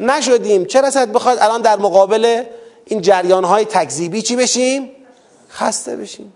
نشدیم. 0.00 0.64
چرا 0.64 0.90
ساعت 0.90 1.08
بخواد 1.08 1.38
الان 1.40 1.62
در 1.62 1.76
مقابل 1.76 2.42
این 2.84 3.00
جریان 3.00 3.44
های 3.44 3.64
تکذیبی 3.64 4.22
چی 4.22 4.36
بشیم؟ 4.36 4.90
خسته 5.50 5.96
بشیم. 5.96 6.32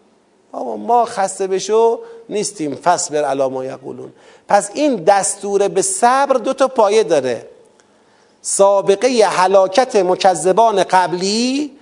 آقا 0.52 0.76
ما 0.76 1.04
خسته 1.04 1.46
بشو 1.46 2.00
نیستیم. 2.28 2.74
فصبر 2.74 3.24
علی 3.24 3.48
ما 3.48 3.64
یقولون. 3.64 4.12
پس 4.48 4.70
این 4.74 4.96
دستور 4.96 5.68
به 5.68 5.82
صبر 5.82 6.36
دو 6.36 6.52
تا 6.52 6.68
پایه 6.68 7.02
داره. 7.02 7.46
سابقه 8.42 9.08
حلاکت 9.08 9.96
مکذبان 9.96 10.84
قبلی 10.84 11.72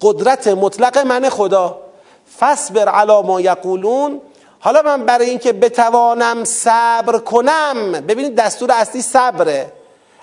قدرت 0.00 0.48
مطلق 0.48 0.98
من 0.98 1.28
خدا. 1.28 1.78
فصبر 2.38 2.88
علی 2.88 3.22
ما 3.22 3.40
یقولون. 3.40 4.20
حالا 4.60 4.82
من 4.82 5.04
برای 5.04 5.30
اینکه 5.30 5.52
بتوانم 5.52 6.44
صبر 6.44 7.18
کنم 7.18 7.92
ببینید 7.92 8.34
دستور 8.36 8.72
اصلی 8.72 9.02
صبره. 9.02 9.72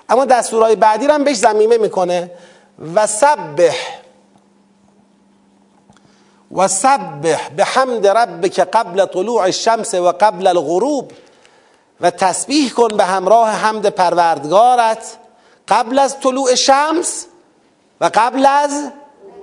اما 0.08 0.24
دستورهای 0.24 0.76
بعدی 0.76 1.06
هم 1.06 1.24
بهش 1.24 1.36
زمیمه 1.36 1.78
می‌کنه. 1.78 2.30
و 2.94 3.06
سبح. 3.06 4.03
و 6.52 6.68
سبح 6.68 7.48
به 7.56 7.64
حمد 7.64 8.06
ربک 8.06 8.60
قبل 8.60 9.04
طلوع 9.04 9.42
الشمس 9.42 9.94
و 9.94 10.12
قبل 10.20 10.46
الغروب 10.46 11.12
و 12.00 12.10
تسبیح 12.10 12.72
کن 12.72 12.88
به 12.96 13.04
همراه 13.04 13.48
حمد 13.48 13.86
پروردگارت 13.86 15.16
قبل 15.68 15.98
از 15.98 16.20
طلوع 16.20 16.54
شمس 16.54 17.26
و 18.00 18.10
قبل 18.14 18.46
از 18.46 18.90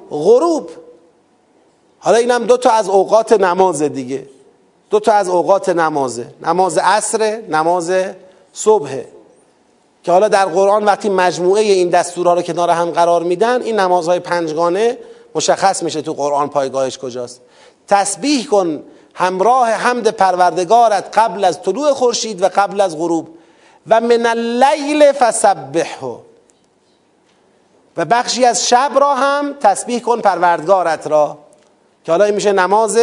غروب. 0.10 0.70
حالا 2.00 2.18
اینم 2.18 2.44
دو 2.44 2.58
تا 2.58 2.72
از 2.72 2.90
اوقات 2.90 3.34
نماز 3.34 3.82
دیگه. 3.82 4.28
دو 4.90 5.00
تا 5.00 5.14
از 5.14 5.30
اوقات 5.30 5.70
نمازه 5.70 6.28
نماز 6.46 6.78
عصر 6.78 7.42
نماز 7.50 7.94
صبحه 8.54 9.08
که 10.04 10.12
حالا 10.12 10.28
در 10.28 10.46
قرآن 10.46 10.84
وقتی 10.84 11.10
مجموعه 11.10 11.62
این 11.62 11.90
دستورها 11.90 12.34
رو 12.34 12.42
کنار 12.42 12.70
هم 12.70 12.92
قرار 12.92 13.24
میدن 13.24 13.62
این 13.62 13.80
نمازهای 13.80 14.20
پنجگانه 14.20 14.98
مشخص 15.36 15.84
میشه 15.84 16.02
تو 16.02 16.14
قرآن 16.14 16.50
پایگاهش 16.50 16.98
کجاست. 16.98 17.42
تسبیح 17.88 18.46
کن 18.46 18.84
همراه 19.14 19.70
حمد 19.70 20.08
پروردگارت 20.08 21.18
قبل 21.18 21.44
از 21.44 21.62
طلوع 21.62 21.94
خورشید 21.94 22.44
و 22.44 22.50
قبل 22.56 22.82
از 22.82 22.98
غروب. 22.98 23.30
و 23.88 24.02
من 24.02 24.26
اللیل 24.26 25.12
فسبحه. 25.12 26.18
و 27.98 28.06
بخشی 28.06 28.46
از 28.46 28.68
شب 28.68 28.92
را 28.96 29.16
هم 29.16 29.54
تسبیح 29.54 30.00
کن 30.00 30.22
پروردگارت 30.22 31.08
را. 31.08 31.38
که 32.04 32.12
حالا 32.12 32.26
این 32.26 32.36
میشه 32.36 32.52
نماز 32.52 33.00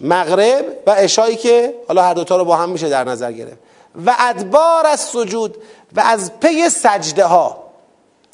مغرب 0.00 0.64
و 0.86 0.90
عشایی 0.90 1.36
که 1.36 1.74
حالا 1.88 2.02
هر 2.02 2.14
دوتا 2.14 2.36
رو 2.36 2.44
با 2.44 2.56
هم 2.56 2.68
میشه 2.68 2.88
در 2.88 3.04
نظر 3.04 3.32
گرفت. 3.32 3.58
و 4.06 4.14
ادبار 4.18 4.86
از 4.86 5.00
سجود 5.00 5.56
و 5.96 6.00
از 6.00 6.32
پی 6.40 6.68
سجده 6.68 7.24
ها 7.24 7.61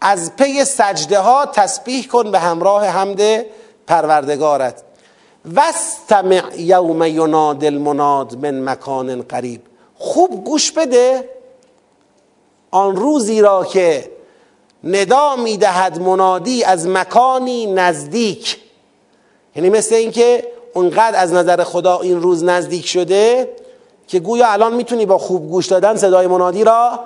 از 0.00 0.36
پی 0.36 0.64
سجده 0.64 1.18
ها 1.18 1.46
تسبیح 1.46 2.06
کن 2.06 2.30
به 2.30 2.38
همراه 2.38 2.86
حمد 2.86 3.20
پروردگارت. 3.86 4.82
واستمع 5.44 6.42
یوم 6.56 7.02
یناد 7.02 7.64
المناد 7.64 8.36
من 8.36 8.64
مکان 8.64 9.22
قریب. 9.22 9.60
خوب 9.98 10.44
گوش 10.44 10.72
بده. 10.72 11.28
آن 12.70 12.96
روزی 12.96 13.40
را 13.40 13.64
که 13.64 14.10
ندا 14.84 15.36
می‌دهد 15.36 16.00
منادی 16.00 16.64
از 16.64 16.86
مکانی 16.86 17.66
نزدیک. 17.66 18.58
یعنی 19.56 19.70
مثل 19.70 19.94
اینکه 19.94 20.46
اونقدر 20.74 21.18
از 21.18 21.32
نظر 21.32 21.64
خدا 21.64 22.00
این 22.00 22.22
روز 22.22 22.44
نزدیک 22.44 22.86
شده 22.86 23.50
که 24.08 24.20
گویا 24.20 24.48
الان 24.48 24.74
می‌تونی 24.74 25.06
با 25.06 25.18
خوب 25.18 25.50
گوش 25.50 25.66
دادن 25.66 25.96
صدای 25.96 26.26
منادی 26.26 26.64
را 26.64 27.00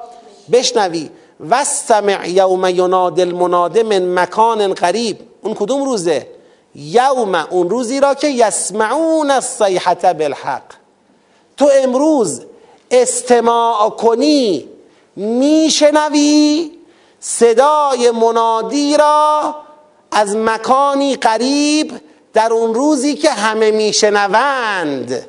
بشنوی. 0.52 1.10
واستمع 1.42 2.28
یوم 2.28 2.66
یناد 2.66 3.20
المناد 3.20 3.78
من 3.78 4.14
مکان 4.22 4.74
قریب 4.74 5.18
اون 5.42 5.54
کدوم 5.54 5.84
روزه؟ 5.84 6.26
یوم 6.74 7.34
اون 7.34 7.70
روزی 7.70 8.00
را 8.00 8.14
که 8.14 8.28
یسمعون 8.28 9.30
الصیحه 9.30 9.94
بالحق. 9.94 10.62
تو 11.56 11.70
امروز 11.82 12.42
استماع 12.90 13.90
کنی 13.90 14.68
میشنوی 15.16 16.70
صدای 17.20 18.10
منادی 18.10 18.96
را 18.96 19.54
از 20.10 20.36
مکانی 20.36 21.16
قریب 21.16 22.00
در 22.32 22.52
اون 22.52 22.74
روزی 22.74 23.14
که 23.14 23.30
همه 23.30 23.70
میشنوند. 23.70 25.26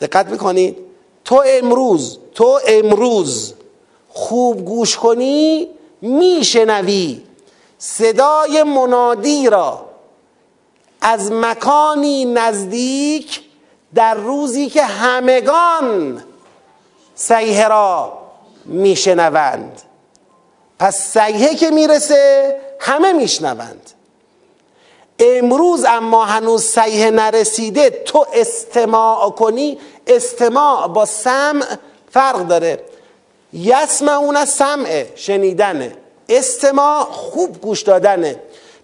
دقت 0.00 0.26
می‌کنید 0.26 0.76
تو 1.24 1.42
امروز 1.46 2.18
تو 2.34 2.60
امروز 2.68 3.54
خوب 4.16 4.64
گوش 4.64 4.96
کنی 4.96 5.68
میشنوی. 6.02 7.22
صدای 7.78 8.62
منادی 8.62 9.50
را 9.50 9.84
از 11.00 11.32
مکانی 11.32 12.24
نزدیک 12.24 13.40
در 13.94 14.14
روزی 14.14 14.68
که 14.68 14.82
همگان 14.82 16.22
سیه 17.14 17.68
را 17.68 18.12
میشنوند. 18.64 19.82
پس 20.78 21.18
سیحه 21.18 21.54
که 21.54 21.70
می‌رسه 21.70 22.56
همه 22.80 23.12
میشنوند. 23.12 23.90
امروز 25.18 25.84
اما 25.84 26.24
هنوز 26.24 26.64
سیحه 26.64 27.10
نرسیده 27.10 27.90
تو 27.90 28.26
استماع 28.32 29.30
کنی. 29.30 29.78
استماع 30.06 30.88
با 30.88 31.04
سمع 31.04 31.64
فرق 32.10 32.46
داره. 32.46 32.95
یسمعون 33.52 34.44
سمع 34.44 35.04
شنیدنه. 35.14 35.96
استماع 36.28 37.04
خوب 37.04 37.60
گوش 37.60 37.82
دادنه. 37.82 38.40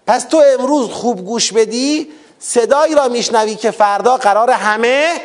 پس 0.07 0.23
تو 0.23 0.43
امروز 0.59 0.89
خوب 0.89 1.25
گوش 1.25 1.53
بدی 1.53 2.11
صدایی 2.39 2.95
را 2.95 3.07
میشنوی 3.07 3.55
که 3.55 3.71
فردا 3.71 4.17
قرار 4.17 4.51
همه 4.51 5.21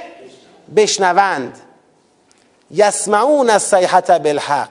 بشنوند. 0.77 1.59
یسمعون 2.71 3.51
از 3.51 3.63
سیحت 3.63 4.11
بالحق. 4.11 4.71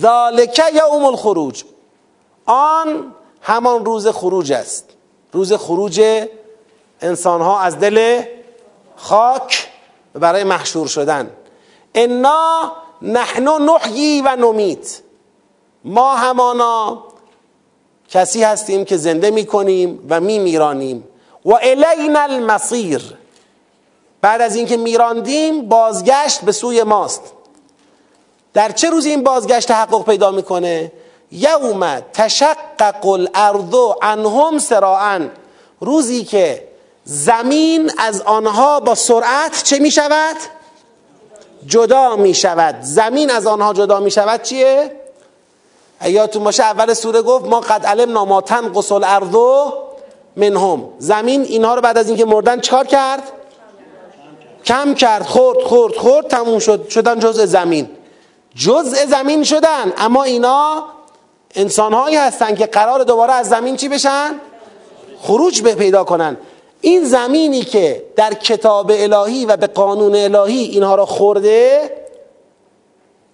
ذالک 0.00 0.62
یوم 0.74 1.04
الخروج. 1.04 1.64
آن 2.46 3.14
همان 3.42 3.84
روز 3.84 4.08
خروج 4.08 4.52
است. 4.52 4.84
روز 5.32 5.52
خروج 5.52 6.26
انسان 7.00 7.40
ها 7.40 7.60
از 7.60 7.78
دل 7.78 8.22
خاک 8.96 9.68
برای 10.14 10.44
محشور 10.44 10.86
شدن. 10.86 11.30
انا 11.94 12.72
نحن 13.04 13.48
نحیی 13.48 14.20
و 14.20 14.36
نمیت 14.36 15.00
ما 15.84 16.14
همانا 16.14 17.04
کسی 18.08 18.42
هستیم 18.42 18.84
که 18.84 18.96
زنده 18.96 19.30
می‌کنیم 19.30 20.06
و 20.10 20.20
می 20.20 20.38
میرانیم 20.38 21.04
و 21.44 21.52
الینا 21.52 22.20
المصیر. 22.20 23.02
بعد 24.20 24.40
از 24.40 24.56
اینکه 24.56 24.76
میراندیم 24.76 25.68
بازگشت 25.68 26.40
به 26.40 26.52
سوی 26.52 26.82
ماست. 26.82 27.22
در 28.54 28.72
چه 28.72 28.90
روزی 28.90 29.10
این 29.10 29.22
بازگشت 29.22 29.68
تحقق 29.68 30.04
پیدا 30.04 30.30
می‌کنه؟ 30.30 30.92
یوم 31.32 32.00
تشقق 32.12 33.06
الارض 33.06 33.74
عنهم 34.02 34.58
سراعا. 34.58 35.28
روزی 35.80 36.24
که 36.24 36.68
زمین 37.04 37.90
از 37.98 38.20
آنها 38.20 38.80
با 38.80 38.94
سرعت 38.94 39.62
چه 39.62 39.78
می 39.78 39.90
شود؟ 39.90 40.36
جدا 41.66 42.16
می 42.16 42.34
شود 42.34 42.76
زمین 42.80 43.30
از 43.30 43.46
آنها 43.46 43.72
جدا 43.72 44.00
می 44.00 44.10
شود 44.10 44.42
چیه؟ 44.42 44.92
ایاتون 46.02 46.44
باشه 46.44 46.62
اول 46.62 46.94
سوره 46.94 47.22
گفت 47.22 47.44
ما 47.44 47.60
قد 47.60 47.86
علم 47.86 48.12
ناماتن 48.12 48.72
قسل 48.72 49.04
اردو 49.04 49.72
منهم. 50.36 50.88
زمین 50.98 51.42
اینها 51.42 51.74
رو 51.74 51.80
بعد 51.80 51.98
از 51.98 52.08
اینکه 52.08 52.24
مردن 52.24 52.60
چکار 52.60 52.86
کرد؟ 52.86 53.22
کم 54.64 54.94
کرد. 54.94 55.22
خورد 55.22 55.62
خورد 55.62 55.94
خورد 55.94 56.28
تموم 56.28 56.58
شد. 56.58 56.88
شدن 56.88 57.18
جزء 57.18 57.46
زمین. 57.46 57.90
جزء 58.54 59.06
زمین 59.06 59.44
شدن. 59.44 59.92
اما 59.98 60.22
اینا 60.22 60.84
انسانهایی 61.54 62.16
هستن 62.16 62.54
که 62.54 62.66
قرار 62.66 63.04
دوباره 63.04 63.32
از 63.32 63.48
زمین 63.48 63.76
چی 63.76 63.88
بشن؟ 63.88 64.34
خروج 65.22 65.62
به 65.62 65.74
پیدا 65.74 66.04
کنن. 66.04 66.36
این 66.84 67.04
زمینی 67.04 67.60
که 67.60 68.04
در 68.16 68.34
کتاب 68.34 68.90
الهی 68.94 69.44
و 69.44 69.56
به 69.56 69.66
قانون 69.66 70.14
الهی 70.14 70.58
اینها 70.64 70.94
را 70.94 71.06
خورده 71.06 71.90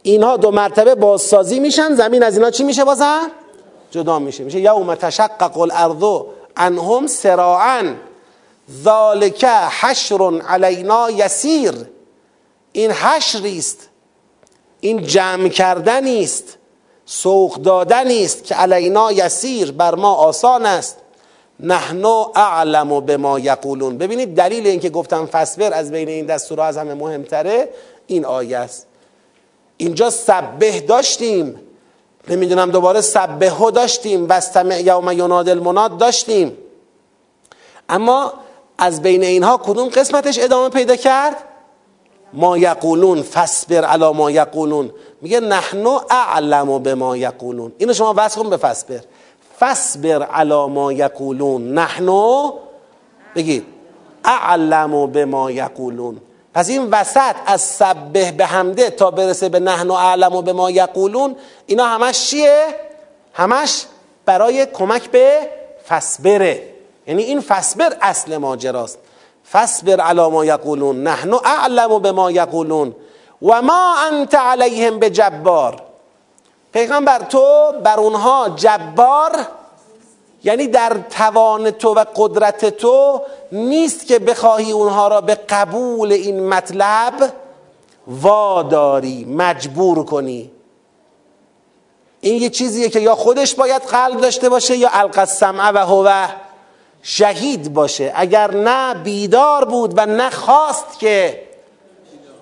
اینها 0.02 0.36
دو 0.36 0.50
مرتبه 0.50 0.94
بازسازی 0.94 1.60
میشن. 1.60 1.94
زمین 1.94 2.22
از 2.22 2.36
اینا 2.36 2.50
چی 2.50 2.64
میشه 2.64 2.84
بازن؟ 2.84 3.30
جدا 3.90 4.18
میشه. 4.18 4.44
میشه 4.44 4.60
یوم 4.60 4.94
تشقق 4.94 5.58
الارض 5.58 6.22
عنهم 6.56 7.06
سراعا 7.06 7.94
ذالک 8.82 9.44
حشر 9.80 10.40
علینا 10.48 11.10
یسیر. 11.10 11.74
این 12.72 12.90
حشری 12.90 13.58
است. 13.58 13.88
این 14.80 15.02
جمع 15.02 15.48
کردنی 15.48 16.22
است. 16.22 16.58
سوق 17.06 17.54
دادنی 17.54 18.24
است 18.24 18.44
که 18.44 18.54
علینا 18.54 19.12
یسیر 19.12 19.72
بر 19.72 19.94
ما 19.94 20.14
آسان 20.14 20.66
است. 20.66 20.96
نحنو 21.62 22.32
اعلم 22.34 23.00
به 23.00 23.16
ما 23.16 23.38
یقولون. 23.38 23.98
ببینید 23.98 24.34
دلیل 24.34 24.66
اینکه 24.66 24.90
گفتم 24.90 25.26
فسبر 25.26 25.72
از 25.72 25.90
بین 25.90 26.08
این 26.08 26.26
دستورها 26.26 26.66
از 26.66 26.76
همه 26.76 26.94
مهمتره 26.94 27.68
این 28.06 28.24
آیه 28.24 28.58
است. 28.58 28.86
اینجا 29.76 30.10
سبه 30.10 30.80
داشتیم. 30.80 31.60
نمی‌دونم 32.28 32.70
دوباره 32.70 33.00
سبه 33.00 33.50
ها 33.50 33.70
داشتیم. 33.70 34.26
وستمع 34.28 34.80
یوم 34.80 35.12
یناد 35.12 35.48
المناد 35.48 35.98
داشتیم. 35.98 36.56
اما 37.88 38.32
از 38.78 39.02
بین 39.02 39.22
اینها 39.22 39.56
کدوم 39.56 39.88
قسمتش 39.88 40.38
ادامه 40.38 40.68
پیدا 40.68 40.96
کرد؟ 40.96 41.36
ما 42.32 42.58
یقولون 42.58 43.22
فسبر 43.22 43.84
علا 43.84 44.12
ما 44.12 44.30
یقولون. 44.30 44.90
میگه 45.20 45.40
نحنو 45.40 46.00
اعلم 46.10 46.78
به 46.78 46.94
ما 46.94 47.16
یقولون. 47.16 47.72
اینو 47.78 47.92
شما 47.92 48.14
وصل 48.16 48.42
کن 48.42 48.50
به 48.50 48.56
فسبر 48.56 49.00
فسبر 49.60 50.22
علا 50.22 50.66
ما 50.66 50.92
یقولون 50.92 51.72
نحنو 51.74 52.52
بگید 53.34 53.66
اعلم 54.24 55.06
به 55.06 55.24
ما 55.24 55.50
یقولون. 55.50 56.20
پس 56.54 56.68
این 56.68 56.88
وسط 56.90 57.34
از 57.46 57.60
سبه 57.60 58.32
به 58.32 58.46
حمده 58.46 58.90
تا 58.90 59.10
برسه 59.10 59.48
به 59.48 59.60
نحن 59.60 59.88
و 59.88 59.92
اعلم 59.92 60.34
و 60.34 60.42
به 60.42 60.52
ما 60.52 60.70
یقولون 60.70 61.36
اینا 61.66 61.84
همش 61.84 62.26
چیه؟ 62.26 62.66
همش 63.32 63.84
برای 64.24 64.66
کمک 64.66 65.10
به 65.10 65.38
فسبره 65.88 66.62
یعنی 67.06 67.22
این 67.22 67.40
فسبر 67.40 67.96
اصل 68.00 68.36
ماجراست. 68.36 68.98
فسبر 69.52 70.00
علا 70.00 70.30
ما 70.30 70.44
یقولون. 70.44 71.02
نحن 71.02 71.34
اعلم 71.34 71.98
به 71.98 72.12
ما 72.12 72.30
یقولون. 72.30 72.94
و 73.42 73.62
ما 73.62 73.94
انت 74.10 74.34
علیهم 74.34 74.98
به 74.98 75.10
جبار 75.10 75.89
پیغمبر 76.72 77.18
تو 77.18 77.72
بر 77.84 78.00
اونها 78.00 78.48
جبار 78.48 79.46
یعنی 80.44 80.66
در 80.66 80.96
توان 81.10 81.70
تو 81.70 81.94
و 81.94 82.04
قدرت 82.16 82.64
تو 82.64 83.22
نیست 83.52 84.06
که 84.06 84.18
بخواهی 84.18 84.72
اونها 84.72 85.08
را 85.08 85.20
به 85.20 85.34
قبول 85.34 86.12
این 86.12 86.48
مطلب 86.48 87.32
واداری 88.06 89.24
مجبور 89.24 90.04
کنی. 90.04 90.50
این 92.20 92.42
یه 92.42 92.48
چیزیه 92.48 92.88
که 92.88 93.00
یا 93.00 93.14
خودش 93.14 93.54
باید 93.54 93.82
قلب 93.82 94.20
داشته 94.20 94.48
باشه 94.48 94.76
یا 94.76 94.88
القسمعه 94.92 95.68
و 95.68 95.78
هو 95.78 96.26
شهید 97.02 97.74
باشه. 97.74 98.12
اگر 98.14 98.54
نه 98.54 98.94
بیدار 98.94 99.64
بود 99.64 99.92
و 99.96 100.06
نخواست 100.06 100.98
که 100.98 101.42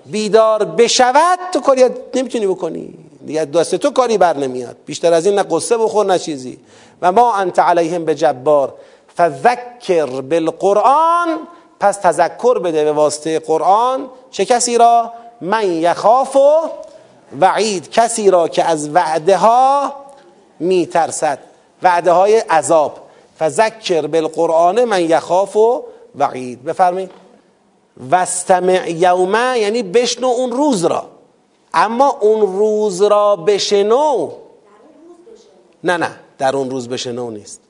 بیدار 0.06 0.64
بشود 0.64 1.38
تو 1.52 1.60
کاری 1.60 1.84
نمی‌تونی 2.14 2.46
بکنی. 2.46 3.07
دیگه 3.28 3.44
دست 3.44 3.74
تو 3.74 3.90
کاری 3.90 4.18
بر 4.18 4.36
نمیاد. 4.36 4.76
بیشتر 4.86 5.12
از 5.12 5.26
این 5.26 5.34
نه 5.34 5.42
قصه 5.42 5.76
بخور 5.76 6.06
نه 6.06 6.18
چیزی. 6.18 6.58
و 7.02 7.12
ما 7.12 7.34
انت 7.34 7.58
علیهم 7.58 8.04
به 8.04 8.14
جبار 8.14 8.74
فذکر 9.16 10.06
بالقرآن 10.06 11.28
پس 11.80 11.96
تذکر 11.96 12.58
بده 12.58 12.84
به 12.84 12.92
واسطه 12.92 13.38
قرآن. 13.38 14.08
چه 14.30 14.44
کسی 14.44 14.78
را؟ 14.78 15.12
من 15.40 15.72
یخاف 15.72 16.36
و 16.36 16.60
وعید. 17.40 17.90
کسی 17.90 18.30
را 18.30 18.48
که 18.48 18.64
از 18.64 18.90
وعده 18.94 19.36
ها 19.36 19.92
میترسد. 20.60 21.38
وعده 21.82 22.12
های 22.12 22.38
عذاب. 22.38 22.98
فذکر 23.38 24.06
بالقرآن 24.06 24.84
من 24.84 25.02
یخاف 25.02 25.56
و 25.56 25.84
وعید. 26.14 26.64
بفرمایید. 26.64 27.10
وستمع 28.10 28.90
یومه 28.90 29.58
یعنی 29.58 29.82
بشنو 29.82 30.26
اون 30.26 30.50
روز 30.50 30.84
را. 30.84 31.17
اما 31.74 32.08
اون 32.08 32.40
روز 32.40 33.02
را 33.02 33.36
بشنو 33.36 34.32
نه 35.84 35.96
نه 35.96 36.10
در 36.38 36.56
اون 36.56 36.70
روز 36.70 36.88
بشنو 36.88 37.30
نیست. 37.30 37.60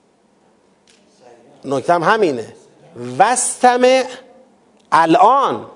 نکتم 1.64 2.02
همینه. 2.02 2.54
وستمع 3.18 4.04
الان. 4.92 5.66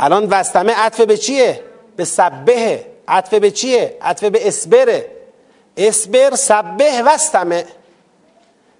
الان 0.00 0.26
وستمع 0.30 0.72
عطف 0.72 1.00
به 1.00 1.16
چیه؟ 1.16 1.64
به 1.96 2.04
سبه. 2.04 2.86
عطف 3.08 3.34
به 3.34 3.50
چیه؟ 3.50 3.96
عطف 4.02 4.24
به 4.24 4.48
اسبره 4.48 5.10
اسبر 5.76 6.36
سبه 6.36 7.02
وستمع 7.06 7.64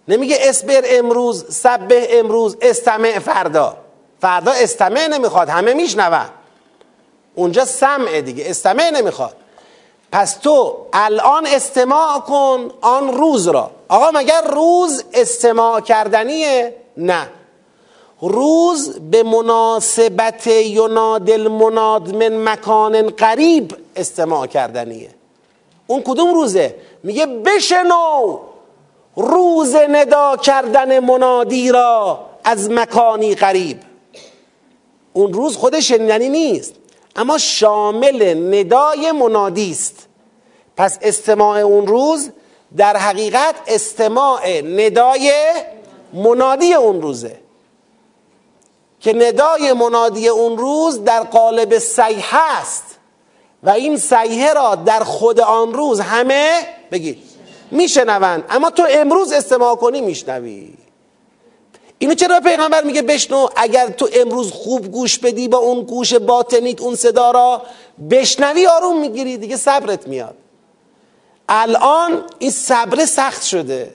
نمیگه 0.09 0.37
اسبر 0.41 0.83
امروز 0.85 1.55
سبه 1.55 2.19
امروز 2.19 2.57
استمع 2.63 3.19
فردا. 3.19 3.77
فردا 4.21 4.53
استمع 4.53 5.07
نمی‌خواد 5.07 5.49
همه 5.49 5.75
میشنون. 5.75 6.40
اونجا 7.41 7.65
سمع 7.65 8.21
دیگه 8.21 8.51
استمع 8.51 8.91
نمی‌خواد. 8.91 9.37
پس 10.13 10.35
تو 10.35 10.77
الان 10.93 11.47
استماع 11.47 12.19
کن 12.19 12.71
آن 12.81 13.13
روز 13.13 13.49
را. 13.49 13.71
آقا 13.89 14.11
مگر 14.15 14.43
روز 14.43 15.05
استماع 15.13 15.81
کردنیه؟ 15.81 16.75
نه. 16.97 17.29
روز 18.21 18.99
به 19.11 19.23
مناسبت 19.23 20.47
یناد 20.47 21.31
المناد 21.31 22.15
من 22.15 22.49
مکان 22.53 23.11
قریب 23.11 23.77
استماع 23.97 24.47
کردنیه. 24.47 25.11
اون 25.87 26.03
کدوم 26.03 26.35
روزه؟ 26.35 26.75
میگه 27.03 27.27
بشنو 27.27 28.39
روز 29.17 29.77
ندا 29.77 30.37
کردن 30.37 30.99
منادی 30.99 31.73
را 31.73 32.21
از 32.45 32.71
مکانی 32.71 33.35
قریب. 33.35 33.81
اون 35.13 35.33
روز 35.33 35.57
خودش 35.57 35.89
شنیدنی 35.89 36.29
نیست. 36.29 36.80
اما 37.21 37.39
شامل 37.39 38.35
ندای 38.55 39.13
منادی 39.13 39.71
است. 39.71 40.07
پس 40.77 40.99
استماع 41.03 41.59
اون 41.59 41.87
روز 41.87 42.31
در 42.77 42.97
حقیقت 42.97 43.55
استماع 43.67 44.61
ندای 44.61 45.33
منادی 46.13 46.75
اون 46.75 47.03
روزه. 47.03 47.41
که 49.01 49.13
ندای 49.13 49.73
منادی 49.73 50.29
اون 50.29 50.59
روز 50.59 51.05
در 51.05 51.21
قالب 51.21 51.79
سیحه 51.79 52.59
است. 52.61 52.85
و 53.63 53.71
این 53.71 53.97
سیحه 53.97 54.53
را 54.53 54.75
در 54.75 55.01
خود 55.05 55.41
آن 55.41 55.75
روز 55.75 56.01
همه 56.01 56.61
بگید 56.91 57.19
میشنوند. 57.71 58.45
اما 58.51 58.71
تو 58.71 58.87
امروز 58.91 59.33
استماع 59.33 59.77
کنی 59.77 60.01
میشنوی. 60.01 60.75
اینو 62.03 62.15
چرا 62.15 62.41
پیغمبر 62.41 62.83
میگه 62.85 63.03
بشنو؟ 63.03 63.49
اگر 63.57 63.89
تو 63.89 64.09
امروز 64.13 64.53
خوب 64.53 64.87
گوش 64.87 65.19
بدی 65.19 65.49
با 65.49 65.59
اون 65.59 65.83
گوش 65.83 66.15
باطنیت 66.15 66.81
اون 66.81 66.95
صدا 66.95 67.31
را 67.31 67.63
بشنوی 68.11 68.67
آروم 68.67 69.01
می‌گیری 69.01 69.37
دیگه 69.37 69.57
صبرت 69.57 70.09
میاد. 70.09 70.35
الان 71.49 72.25
این 72.39 72.51
صبر 72.51 73.05
سخت 73.05 73.43
شده. 73.43 73.95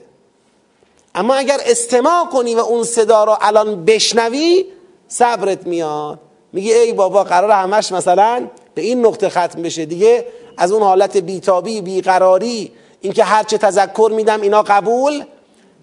اما 1.14 1.34
اگر 1.34 1.58
استماع 1.66 2.24
کنی 2.24 2.54
و 2.54 2.58
اون 2.58 2.84
صدا 2.84 3.24
را 3.24 3.38
الان 3.40 3.84
بشنوی 3.84 4.64
صبرت 5.08 5.66
میاد. 5.66 6.18
میگه 6.52 6.74
ای 6.74 6.92
بابا 6.92 7.24
قرار 7.24 7.50
همش 7.50 7.92
مثلا 7.92 8.46
به 8.74 8.82
این 8.82 9.06
نقطه 9.06 9.28
ختم 9.28 9.62
بشه. 9.62 9.86
دیگه 9.86 10.26
از 10.56 10.72
اون 10.72 10.82
حالت 10.82 11.16
بیتابی 11.16 11.80
بیقراری 11.80 12.72
اینکه 13.00 13.24
هرچه 13.24 13.58
تذکر 13.58 14.12
میدم 14.14 14.40
اینا 14.40 14.62
قبول؟ 14.62 15.24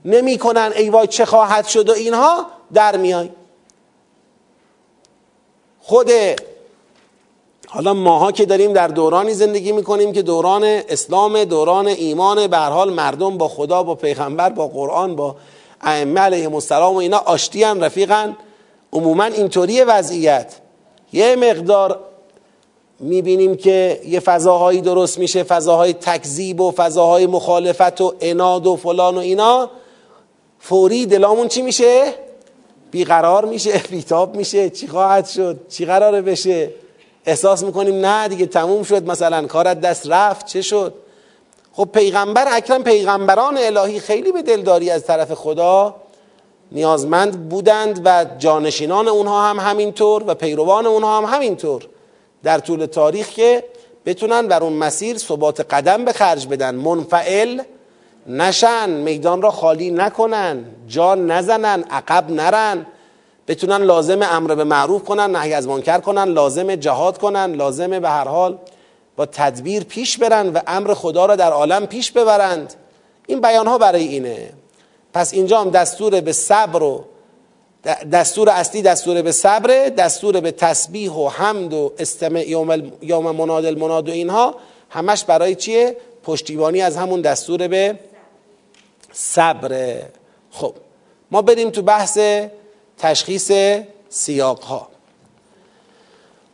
نمی‌کنن 0.05 0.71
ای 0.75 0.89
وای 0.89 1.07
چه 1.07 1.25
خواهد 1.25 1.65
شد 1.65 1.89
و 1.89 1.93
اینها 1.93 2.45
در 2.73 2.97
میای. 2.97 3.29
خود 5.79 6.11
حالا 7.67 7.93
ماها 7.93 8.31
که 8.31 8.45
داریم 8.45 8.73
در 8.73 8.87
دورانی 8.87 9.33
زندگی 9.33 9.71
می‌کنیم 9.71 10.13
که 10.13 10.21
دوران 10.21 10.63
اسلام 10.63 11.43
دوران 11.43 11.87
ایمان 11.87 12.47
به 12.47 12.57
حال 12.57 12.93
مردم 12.93 13.37
با 13.37 13.47
خدا 13.47 13.83
با 13.83 13.95
پیغمبر 13.95 14.49
با 14.49 14.67
قرآن 14.67 15.15
با 15.15 15.35
ائمه 15.81 16.21
علیهم 16.21 16.53
السلام 16.53 16.95
و 16.95 16.97
اینا 16.97 17.17
آشتیان 17.17 17.83
رفیقن 17.83 18.37
عموما 18.93 19.23
اینطوری 19.23 19.81
وضعیت. 19.81 20.53
یه 21.13 21.35
مقدار 21.35 21.99
می‌بینیم 22.99 23.55
که 23.55 24.01
یه 24.05 24.19
فضاهایی 24.19 24.81
درست 24.81 25.19
میشه 25.19 25.43
فضاهای 25.43 25.93
تکذیب 25.93 26.61
و 26.61 26.71
فضاهای 26.71 27.27
مخالفت 27.27 28.01
و 28.01 28.13
اناد 28.21 28.67
و 28.67 28.75
فلان 28.75 29.15
و 29.15 29.19
اینا. 29.19 29.69
فوری 30.65 31.05
دلامون 31.05 31.47
چی 31.47 31.61
میشه؟ 31.61 32.13
بیقرار 32.91 33.45
میشه 33.45 33.77
بیتاب 33.91 34.35
میشه. 34.35 34.69
چی 34.69 34.87
خواهد 34.87 35.27
شد؟ 35.27 35.59
چی 35.69 35.85
قراره 35.85 36.21
بشه؟ 36.21 36.69
احساس 37.25 37.63
می‌کنیم 37.63 38.05
نه 38.05 38.27
دیگه 38.27 38.45
تموم 38.45 38.83
شد. 38.83 39.07
مثلا 39.09 39.47
کارت 39.47 39.81
دست 39.81 40.07
رفت 40.07 40.45
چه 40.45 40.61
شد؟ 40.61 40.93
خب 41.73 41.89
پیغمبر 41.93 42.45
اکرم 42.51 42.83
پیغمبران 42.83 43.57
الهی 43.57 43.99
خیلی 43.99 44.31
به 44.31 44.41
دلداری 44.41 44.89
از 44.89 45.05
طرف 45.05 45.33
خدا. 45.33 45.95
نیازمند 46.71 47.49
بودند 47.49 48.01
و 48.05 48.25
جانشینان 48.37 49.07
اونها 49.07 49.49
هم 49.49 49.59
همینطور 49.59 50.23
و 50.27 50.33
پیروان 50.33 50.85
اونها 50.85 51.17
هم 51.17 51.35
همینطور. 51.35 51.87
در 52.43 52.59
طول 52.59 52.85
تاریخ 52.85 53.29
که 53.29 53.63
بتونن 54.05 54.47
بر 54.47 54.63
اون 54.63 54.73
مسیر 54.73 55.17
ثبات 55.17 55.61
قدم 55.73 56.05
به 56.05 56.13
خرج 56.13 56.47
بدن. 56.47 56.75
منفعل 56.75 57.61
نشن 58.27 58.89
میدان 58.89 59.41
را 59.41 59.51
خالی 59.51 59.91
نکنن 59.91 60.65
جان 60.87 61.31
نزنن 61.31 61.83
عقب 61.83 62.31
نرن. 62.31 62.85
بتونن 63.47 63.77
لازم 63.77 64.19
امر 64.21 64.55
به 64.55 64.63
معروف 64.63 65.03
کنن 65.03 65.35
نهی 65.35 65.53
از 65.53 65.67
منکر 65.67 65.97
کنن 65.97 66.23
لازم 66.23 66.75
جهاد 66.75 67.17
کنن 67.17 67.53
لازم 67.53 67.99
به 67.99 68.09
هر 68.09 68.27
حال 68.27 68.57
با 69.15 69.25
تدبیر 69.25 69.83
پیش 69.83 70.17
برن 70.17 70.49
و 70.49 70.59
امر 70.67 70.93
خدا 70.93 71.25
را 71.25 71.35
در 71.35 71.51
عالم 71.51 71.85
پیش 71.85 72.11
ببرند. 72.11 72.73
این 73.27 73.41
بیان 73.41 73.67
ها 73.67 73.77
برای 73.77 74.07
اینه. 74.07 74.49
پس 75.13 75.33
اینجا 75.33 75.61
هم 75.61 75.69
دستور 75.69 76.21
به 76.21 76.31
صبر 76.31 76.83
و 76.83 77.05
دستور 78.11 78.49
اصلی 78.49 78.81
دستور 78.81 79.21
به 79.21 79.31
صبر 79.31 79.89
دستور 79.89 80.39
به 80.39 80.51
تسبیح 80.51 81.11
و 81.11 81.29
حمد 81.29 81.73
و 81.73 81.93
استمع 81.99 82.49
یوم 83.01 83.35
مناد 83.35 83.65
المناد 83.65 84.09
و 84.09 84.11
اینها 84.11 84.55
همش 84.89 85.23
برای 85.23 85.55
چیه؟ 85.55 85.97
پشتیبانی 86.23 86.81
از 86.81 86.97
همون 86.97 87.21
دستور 87.21 87.67
به 87.67 87.99
صبر. 89.13 90.01
خب 90.51 90.73
ما 91.31 91.41
بریم 91.41 91.69
تو 91.69 91.81
بحث 91.81 92.19
تشخیص 92.97 93.51
سیاق 94.09 94.63
ها 94.63 94.87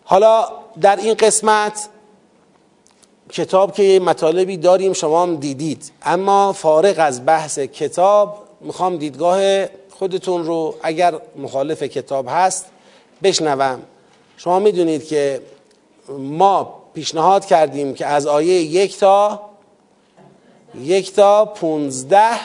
حالا 0.03 0.47
در 0.82 0.95
این 0.95 1.14
قسمت 1.14 1.89
کتاب 3.32 3.74
که 3.74 3.99
مطالبی 3.99 4.57
داریم 4.57 4.93
شما 4.93 5.24
هم 5.24 5.36
دیدید. 5.36 5.91
اما 6.03 6.53
فارغ 6.53 6.95
از 6.97 7.26
بحث 7.26 7.60
کتاب 7.60 8.47
می‌خوام 8.62 8.97
دیدگاه 8.97 9.66
خودتون 9.89 10.45
رو 10.45 10.76
اگر 10.84 11.16
مخالف 11.36 11.84
کتاب 11.84 12.26
هست 12.30 12.66
بشنوم. 13.24 13.82
شما 14.38 14.60
می‌دونید 14.60 15.07
که 15.07 15.41
ما 16.10 16.84
پیشنهاد 16.93 17.45
کردیم 17.45 17.93
که 17.93 18.05
از 18.05 18.28
آیه 18.28 18.53
یک 18.62 18.97
تا 18.97 19.49
یک 20.76 21.13
تا 21.13 21.45
پونزده 21.45 22.39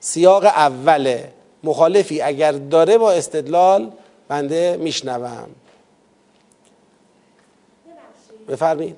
سیاق 0.00 0.44
اوله. 0.44 1.32
مخالفی 1.64 2.20
اگر 2.20 2.52
داره 2.52 2.98
با 2.98 3.12
استدلال 3.12 3.90
بنده 4.28 4.76
میشنوم. 4.76 5.48
بفرمید 8.48 8.96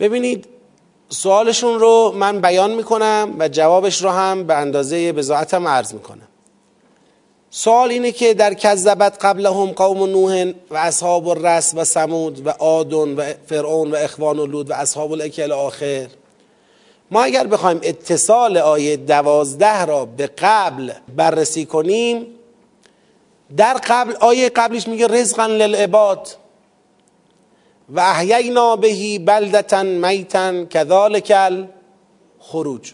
ببینید 0.00 0.46
سوالشون 1.08 1.80
رو 1.80 2.12
من 2.16 2.40
بیان 2.40 2.70
می‌کنم 2.70 3.36
و 3.38 3.48
جوابش 3.48 4.02
رو 4.02 4.10
هم 4.10 4.46
به 4.46 4.54
اندازه 4.54 5.12
بزاعتم 5.12 5.68
عرض 5.68 5.94
می‌کنم. 5.94 6.28
سوال 7.50 7.90
اینه 7.90 8.12
که 8.12 8.34
در 8.34 8.54
کذبت 8.54 9.24
قبلهم 9.24 9.66
قوم 9.66 10.10
نوح 10.10 10.52
و 10.70 10.76
اصحاب 10.76 11.28
الرس 11.28 11.72
و 11.76 11.84
سمود 11.84 12.46
و 12.46 12.50
آدون 12.50 13.16
و 13.16 13.32
فرعون 13.46 13.90
و 13.90 13.96
اخوان 13.96 14.38
و 14.38 14.46
لود 14.46 14.70
و 14.70 14.74
اصحاب 14.74 15.12
الاکل 15.12 15.52
آخر 15.52 16.06
ما 17.10 17.22
اگر 17.22 17.46
بخوایم 17.46 17.80
اتصال 17.82 18.56
آیه 18.56 18.96
دوازده 18.96 19.84
را 19.84 20.04
به 20.04 20.26
قبل 20.26 20.92
بررسی 21.16 21.66
کنیم 21.66 22.26
در 23.56 23.74
قبل 23.74 24.14
آیه 24.20 24.48
قبلش 24.48 24.88
میگه 24.88 25.06
رزقا 25.06 25.46
للعباد 25.46 26.28
و 27.88 28.00
احیینا 28.00 28.76
بهی 28.76 29.18
بلدتا 29.18 29.82
میتا 29.82 30.64
کذالک 30.64 31.32
خروج 32.40 32.92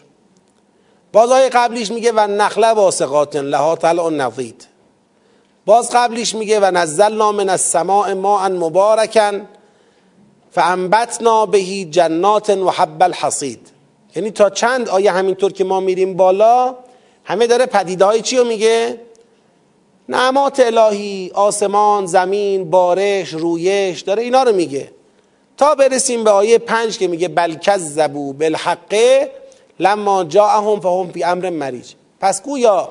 باز 1.11 1.31
آیه 1.31 1.49
قبلیش 1.49 1.91
میگه 1.91 2.11
و 2.11 2.19
نخله 2.19 2.67
واسقات 2.67 3.35
لها 3.35 3.75
طلع 3.75 4.09
نضید. 4.09 4.67
باز 5.65 5.89
قبلیش 5.89 6.35
میگه 6.35 6.59
و 6.59 6.71
نزلنا 6.71 7.31
من 7.31 7.49
السماء 7.49 8.13
ماء 8.13 8.49
مبارکا 8.49 9.31
فانبتنا 10.51 11.45
بهی 11.45 11.85
جنات 11.85 12.49
و 12.49 12.69
حب 12.69 13.03
الحصید. 13.03 13.76
یعنی 14.17 14.31
تا 14.31 14.49
چند 14.49 14.89
آیه 14.89 15.11
همینطور 15.11 15.51
که 15.51 15.63
ما 15.63 15.79
میریم 15.79 16.13
بالا 16.13 16.75
همه 17.23 17.47
داره 17.47 17.65
پدیده 17.65 18.05
های 18.05 18.21
چی 18.21 18.37
رو 18.37 18.43
میگه؟ 18.43 19.01
نعمات 20.09 20.59
الهی 20.59 21.31
آسمان 21.33 22.05
زمین 22.05 22.69
بارش 22.69 23.29
رویش 23.33 24.01
داره 24.01 24.23
اینا 24.23 24.43
رو 24.43 24.55
میگه. 24.55 24.91
تا 25.57 25.75
برسیم 25.75 26.23
به 26.23 26.29
آیه 26.29 26.57
پنج 26.57 26.97
که 26.97 27.07
میگه 27.07 27.27
بل 27.27 27.55
کذبوا 27.55 28.31
بالحق 28.33 28.95
لما 29.79 30.23
جاءهم 30.23 30.79
فهم 30.79 31.11
فی 31.11 31.23
امر 31.23 31.49
مریج. 31.49 31.93
پس 32.19 32.43
گویا 32.43 32.89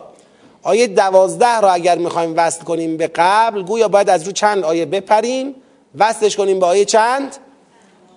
آیه 0.63 0.87
دوازده 0.87 1.57
رو 1.57 1.73
اگر 1.73 1.99
می‌خوایم 1.99 2.35
وصل 2.37 2.65
کنیم 2.65 2.97
به 2.97 3.07
قبل 3.15 3.63
گویا 3.63 3.89
باید 3.89 4.11
از 4.11 4.27
رو 4.27 4.33
چند 4.33 4.65
آیه 4.65 4.87
بپریم؟ 4.87 5.55
وصلش 5.99 6.37
کنیم 6.37 6.61
به 6.61 6.67
آیه 6.67 6.85
چند؟ 6.85 7.37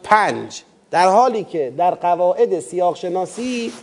پنج. 0.03 0.63
در 0.91 1.07
حالی 1.07 1.43
که 1.43 1.73
در 1.77 1.95
قواعد 1.95 2.59
سیاق 2.59 2.95
شناسی 2.95 3.73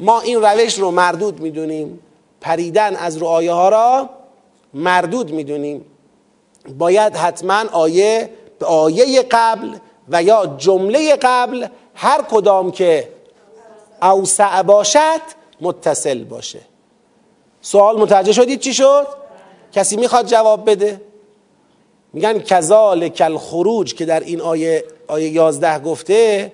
ما 0.00 0.20
این 0.20 0.42
روش 0.42 0.78
رو 0.78 0.90
مردود 0.90 1.40
می‌دونیم 1.40 2.00
پریدن 2.40 2.96
از 2.96 3.16
رو 3.16 3.26
آیه 3.26 3.52
ها 3.52 3.68
را 3.68 4.10
مردود 4.74 5.30
می‌دونیم 5.30 5.84
باید 6.78 7.16
حتما 7.16 7.64
آیه 7.72 8.30
به 8.58 8.66
آیه 8.66 9.22
قبل 9.22 9.76
و 10.08 10.22
یا 10.22 10.46
جمله 10.58 11.16
قبل 11.16 11.66
هر 11.94 12.22
کدام 12.22 12.70
که 12.70 13.08
اوسع 14.02 14.62
باشد 14.62 15.20
متصل 15.60 16.24
باشه 16.24 16.60
سوال 17.60 18.00
متوجه 18.00 18.32
شدید 18.32 18.60
چی 18.60 18.74
شد؟ 18.74 19.06
کسی 19.72 19.96
می‌خواد 19.96 20.26
جواب 20.26 20.70
بده؟ 20.70 21.00
میگن 22.14 22.38
کذال 22.38 23.08
کل 23.08 23.36
خروج 23.36 23.94
که 23.94 24.04
در 24.04 24.20
این 24.20 24.40
آیه 24.40 24.84
آیه 25.08 25.28
11 25.28 25.78
گفته 25.78 26.52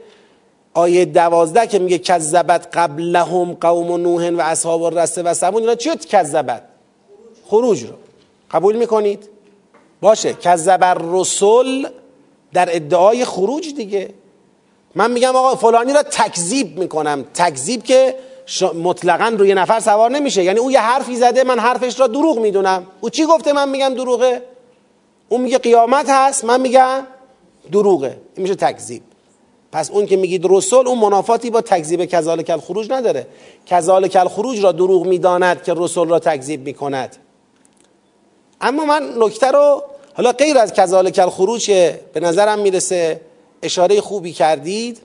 آیه 0.74 1.04
12 1.04 1.66
که 1.66 1.78
میگه 1.78 1.98
کذبت 1.98 2.68
قبلهم 2.72 3.52
قوم 3.52 4.00
نوح 4.02 4.30
و 4.30 4.40
اصحاب 4.40 4.82
الرسه 4.82 5.22
و 5.22 5.34
سمون 5.34 5.62
اینا 5.62 5.74
چی 5.74 5.90
کذبت. 5.90 6.62
خروج 7.46 7.82
رو. 7.82 7.92
قبول 8.50 8.76
می‌کنید؟ 8.76 9.28
باشه. 10.00 10.34
کذب 10.34 10.84
رسول 11.12 11.88
در 12.52 12.76
ادعای 12.76 13.24
خروج 13.24 13.74
دیگه. 13.74 14.10
من 14.94 15.10
میگم 15.10 15.36
آقا 15.36 15.56
فلانی 15.56 15.92
را 15.92 16.02
تکذیب 16.02 16.78
می‌کنم. 16.78 17.24
تکذیب 17.34 17.82
که 17.82 18.14
مطلقا 18.82 19.34
روی 19.38 19.54
نفر 19.54 19.80
سوار 19.80 20.10
نمیشه. 20.10 20.44
یعنی 20.44 20.58
او 20.58 20.70
یه 20.70 20.80
حرفی 20.80 21.16
زده 21.16 21.44
من 21.44 21.58
حرفش 21.58 22.00
را 22.00 22.06
دروغ 22.06 22.38
می‌دونم. 22.38 22.86
او 23.00 23.10
چی 23.10 23.26
گفته؟ 23.26 23.52
من 23.52 23.68
میگم 23.68 23.94
دروغه. 23.94 24.42
اون 25.32 25.40
میگه 25.40 25.58
قیامت 25.58 26.06
هست 26.08 26.44
من 26.44 26.60
میگم 26.60 27.06
دروغه. 27.72 28.20
این 28.34 28.42
میشه 28.42 28.54
تکذیب. 28.54 29.02
پس 29.72 29.90
اون 29.90 30.06
که 30.06 30.16
میگید 30.16 30.46
رسول 30.50 30.88
اون 30.88 30.98
منافاتی 30.98 31.50
با 31.50 31.60
تکذیب 31.60 32.04
کذالک 32.04 32.50
الخروج 32.50 32.90
نداره. 32.90 33.26
کذالک 33.66 34.16
الخروج 34.16 34.64
را 34.64 34.72
دروغ 34.72 35.06
می‌داند 35.06 35.62
که 35.62 35.74
رسول 35.76 36.08
را 36.08 36.18
تکذیب 36.18 36.64
می‌کند. 36.64 37.16
اما 38.60 38.84
من 38.84 39.14
نکته 39.16 39.50
رو 39.50 39.82
حالا 40.14 40.32
غیر 40.32 40.58
از 40.58 40.72
کذالک 40.72 41.18
الخروج 41.18 41.70
به 42.12 42.20
نظرم 42.20 42.58
می‌رسه 42.58 43.20
اشاره 43.62 44.00
خوبی 44.00 44.32
کردید 44.32 45.00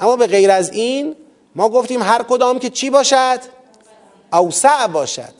اما 0.00 0.16
به 0.16 0.26
غیر 0.26 0.50
از 0.50 0.70
این 0.70 1.14
ما 1.54 1.68
گفتیم 1.68 2.02
هر 2.02 2.22
کدام 2.22 2.58
که 2.58 2.70
چی 2.70 2.90
باشد؟ 2.90 3.40
اوسع 4.32 4.86
باشد. 4.86 5.34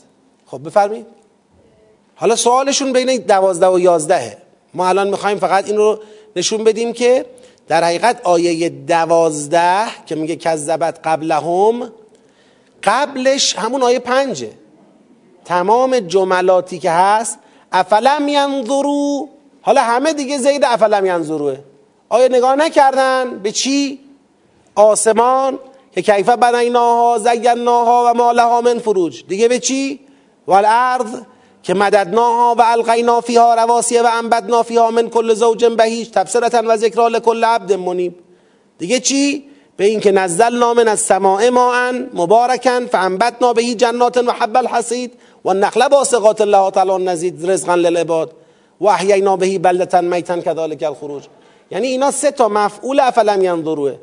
خب 0.47 0.67
بفرمایید. 0.67 1.07
حالا 2.17 2.37
سوالشون 2.37 2.93
بین 2.93 3.17
دوازده 3.17 3.69
و 3.69 3.79
یازدهه 3.79 4.37
ما 4.75 4.89
الان 4.89 5.09
می‌خوایم 5.09 5.39
فقط 5.39 5.67
این 5.67 5.77
رو 5.77 5.99
نشون 6.37 6.65
بدیم 6.65 6.93
که 6.93 7.27
در 7.69 7.85
حقیقت 7.85 8.21
آیه 8.25 8.69
دوازده 8.69 9.85
که 10.07 10.15
میگه 10.15 10.37
کذبت 10.37 11.01
قبلهم 11.05 11.93
قبلش 12.83 13.57
همون 13.57 13.83
آیه 13.83 13.99
پنجه 13.99 14.51
تمام 15.45 15.99
جملاتی 15.99 16.79
که 16.79 16.91
هست 16.91 17.39
افلم 17.73 18.29
ینظرو؟ 18.29 19.29
حالا 19.63 19.83
همه 19.83 20.13
دیگه 20.13 20.39
زید 20.39 20.65
افلم 20.65 21.07
ینظروه. 21.07 21.57
آیا 22.09 22.29
نگاه 22.29 22.57
نکردن 22.57 23.39
به 23.39 23.53
چی؟ 23.53 24.01
آسمان 24.75 25.59
که 25.93 26.03
کیفه 26.03 26.37
بنیناها 26.37 27.19
زیناها 27.19 28.05
و 28.07 28.17
ما 28.17 28.33
لها 28.33 28.61
من 28.61 28.79
فروج. 28.79 29.25
دیگه 29.29 29.49
به 29.49 29.59
چی؟ 29.59 30.01
والارض. 30.47 31.21
که 31.67 31.75
مددناها 31.75 32.55
و 32.59 32.63
القینا 32.63 33.21
فیها 33.21 33.55
رواسیه 33.55 34.03
و 34.03 34.09
انبدنا 34.13 34.63
فیها 34.63 34.91
من 34.91 35.11
کل 35.11 35.35
زوج 35.35 35.65
بهیج 35.65 36.11
تبصرتا 36.11 36.63
و 36.67 36.77
ذکرا 36.77 37.09
لکل 37.09 37.45
عبد 37.45 37.73
منیب. 37.73 38.15
دیگه 38.79 39.01
چی؟ 39.01 39.45
به 39.77 39.85
این 39.85 40.01
که 40.01 40.13
نزلنا 40.13 40.75
من 40.75 40.89
السماء 40.89 41.51
ماء 41.51 41.93
مبارکا 42.15 42.81
فانبتنا 42.93 43.53
بهی 43.53 43.75
جنات 43.75 44.17
و 44.17 44.31
حب 44.31 44.57
الحصید 44.57 45.13
و 45.45 45.49
النخل 45.49 45.89
باسقات 45.89 46.41
الله 46.41 46.71
تعالی 46.71 47.05
نزید 47.05 47.51
رزقا 47.51 47.75
للعباد. 47.75 48.33
و 48.81 48.87
احیینا 48.87 49.37
بهی 49.37 49.59
بلدتا 49.59 50.01
میتا 50.01 50.41
كذلك 50.41 50.83
الخروج. 50.83 51.23
یعنی 51.71 51.87
اینا 51.87 52.11
سه 52.11 52.31
تا 52.31 52.49
مفعول 52.49 53.01
افلم 53.01 53.45
ینظروه. 53.45 53.95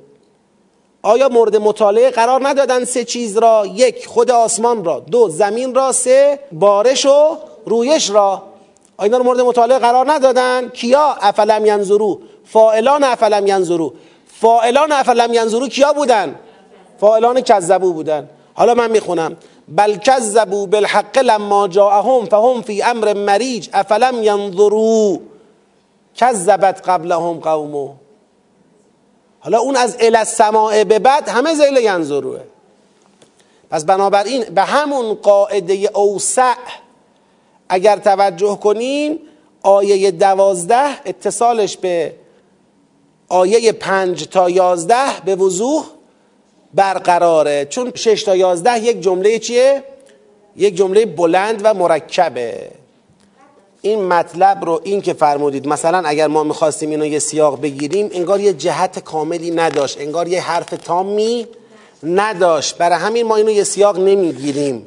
آیا 1.02 1.30
مورد 1.30 1.56
مطالعه 1.56 2.12
قرار 2.12 2.48
ندادن 2.48 2.86
سه 2.86 3.04
چیز 3.04 3.38
را؟ 3.38 3.66
یک 3.66 4.08
خود 4.08 4.32
آسمان 4.32 4.86
را. 4.86 5.00
دو 5.00 5.30
زمین 5.30 5.76
را. 5.76 5.92
سه 5.92 6.40
بارش 6.52 7.06
و 7.06 7.38
رویش 7.66 8.10
را 8.10 8.44
اینا 9.00 9.18
رو 9.18 9.24
مورد 9.24 9.42
مطالعه 9.42 9.80
قرار 9.80 10.12
ندادن. 10.12 10.70
کیا 10.70 11.18
افلم 11.22 11.66
ینظرو؟ 11.66 12.20
فائلان 12.46 13.04
افلم 13.04 13.48
ینظرو. 13.48 13.94
فائلان 14.28 14.92
افلم 14.92 15.34
ینظرو 15.34 15.68
کیا 15.68 15.94
بودن؟ 15.94 16.36
فائلان 17.00 17.42
کذبو 17.42 17.94
بودن. 17.94 18.30
حالا 18.54 18.74
من 18.74 18.92
می‌خونم. 18.92 19.38
بل 19.68 19.96
کذبوا 19.98 20.66
بالحق 20.66 21.18
لما 21.18 21.68
جاءهم 21.68 22.26
فهم 22.26 22.62
فی 22.62 22.84
امر 22.84 23.14
مریج 23.14 23.70
افلم 23.74 24.24
ینظروا 24.24 25.18
کذبت 26.16 26.90
قبلهم 26.90 27.40
قومو 27.40 27.90
حالا 29.40 29.60
اون 29.60 29.76
از 29.76 29.98
ال 30.00 30.16
السماع 30.16 30.84
به 30.84 31.00
بعد 31.00 31.30
همه 31.30 31.54
زیل 31.54 31.78
ینظروه. 31.78 32.40
پس 33.70 33.86
بنابراین 33.86 34.44
به 34.44 34.62
همون 34.62 35.14
قاعده 35.14 35.90
اوسع 35.94 36.56
اگر 37.74 37.98
توجه 37.98 38.60
کنیم 38.64 39.20
آیه 39.64 40.12
دوازده 40.12 41.00
اتصالش 41.06 41.78
به 41.78 42.14
آیه 43.30 43.72
پنج 43.72 44.28
تا 44.28 44.50
یازده 44.50 45.22
به 45.26 45.36
وضوح 45.36 45.86
برقراره. 46.74 47.68
چون 47.70 47.92
شش 47.96 48.24
تا 48.24 48.36
یازده 48.36 48.80
یک 48.80 49.02
جمله 49.02 49.40
چیه؟ 49.40 49.84
یک 50.56 50.76
جمله 50.76 51.06
بلند 51.06 51.62
و 51.64 51.74
مرکبه. 51.74 52.72
این 53.82 54.04
مطلب 54.06 54.66
رو 54.66 54.82
این 54.84 55.02
که 55.02 55.14
فرمودید 55.14 55.68
مثلا 55.68 56.02
اگر 56.06 56.28
ما 56.28 56.44
می‌خواستیم 56.44 56.90
اینو 56.90 57.06
یه 57.06 57.20
سیاق 57.20 57.62
بگیریم 57.62 58.10
انگار 58.14 58.40
یه 58.42 58.54
جهت 58.54 59.00
کاملی 59.00 59.52
نداشت 59.52 60.02
انگار 60.02 60.28
یه 60.28 60.42
حرف 60.42 60.70
تامی 60.70 61.48
نداشت. 62.04 62.78
برای 62.78 63.00
همین 63.00 63.28
ما 63.28 63.36
اینو 63.36 63.52
یه 63.52 63.64
سیاق 63.64 64.00
نمی‌گیریم. 64.00 64.86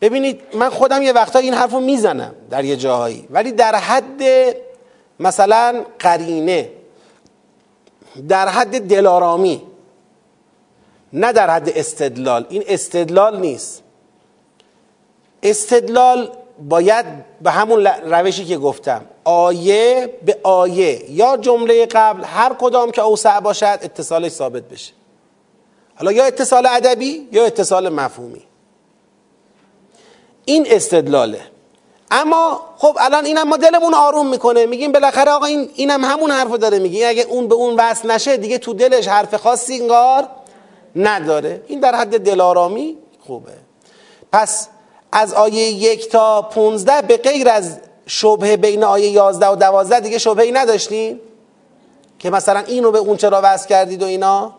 ببینید 0.00 0.40
من 0.54 0.68
خودم 0.68 1.02
یه 1.02 1.12
وقتا 1.12 1.38
این 1.38 1.54
حرف 1.54 1.72
رو 1.72 1.80
می‌زنم 1.80 2.34
در 2.50 2.64
یه 2.64 2.76
جاهایی 2.76 3.26
ولی 3.30 3.52
در 3.52 3.74
حد 3.74 4.22
مثلا 5.20 5.84
قرینه 5.98 6.70
در 8.28 8.48
حد 8.48 8.88
دلارامی 8.88 9.62
نه 11.12 11.32
در 11.32 11.50
حد 11.50 11.68
استدلال. 11.68 12.46
این 12.48 12.64
استدلال 12.66 13.40
نیست. 13.40 13.82
استدلال 15.42 16.30
باید 16.68 17.06
به 17.40 17.50
همون 17.50 17.86
روشی 17.86 18.44
که 18.44 18.58
گفتم 18.58 19.04
آیه 19.24 20.14
به 20.24 20.38
آیه 20.42 21.10
یا 21.10 21.36
جمله 21.36 21.86
قبل 21.86 22.24
هر 22.24 22.54
کدام 22.58 22.90
که 22.90 23.02
اوسع 23.02 23.40
باشد 23.40 23.78
اتصالش 23.82 24.32
ثابت 24.32 24.62
بشه. 24.62 24.92
حالا 25.94 26.12
یا 26.12 26.24
اتصال 26.24 26.66
ادبی 26.66 27.28
یا 27.32 27.44
اتصال 27.44 27.88
مفهومی. 27.88 28.42
این 30.48 30.66
استدلاله. 30.70 31.40
اما 32.10 32.60
خب 32.76 32.96
الان 33.00 33.24
اینم 33.24 33.48
ما 33.48 33.56
دلمون 33.56 33.94
آروم 33.94 34.28
می‌کنه. 34.28 34.66
میگیم 34.66 34.92
بالاخره 34.92 35.30
آقا 35.30 35.46
این 35.46 35.70
اینم 35.74 36.04
همون 36.04 36.30
حرفو 36.30 36.56
داره 36.56 36.78
میگه. 36.78 37.06
اگه 37.06 37.22
اون 37.22 37.48
به 37.48 37.54
اون 37.54 37.74
وصل 37.76 38.10
نشه 38.10 38.36
دیگه 38.36 38.58
تو 38.58 38.74
دلش 38.74 39.08
حرف 39.08 39.34
خاصی 39.34 39.80
انگار 39.80 40.28
نداره. 40.96 41.62
این 41.66 41.80
در 41.80 41.94
حد 41.94 42.20
دلارامی 42.20 42.96
خوبه. 43.26 43.52
پس 44.32 44.68
از 45.12 45.34
آیه 45.34 45.62
یک 45.62 46.08
تا 46.08 46.42
پونزده 46.42 47.02
به 47.02 47.16
غیر 47.16 47.48
از 47.48 47.78
شبه 48.06 48.56
بین 48.56 48.84
آیه 48.84 49.10
یازده 49.10 49.46
و 49.48 49.56
دوازده 49.56 50.00
دیگه 50.00 50.18
شبهی 50.18 50.52
نداشتیم 50.52 51.20
که 52.18 52.30
مثلا 52.30 52.60
اینو 52.60 52.90
به 52.90 52.98
اون 52.98 53.16
چرا 53.16 53.40
وصل 53.44 53.68
کردید 53.68 54.02
و 54.02 54.06
اینا؟ 54.06 54.54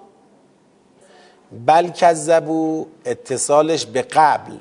بل 1.65 1.89
کذبو 1.89 2.85
اتصالش 3.05 3.85
به 3.85 4.01
قبل. 4.01 4.53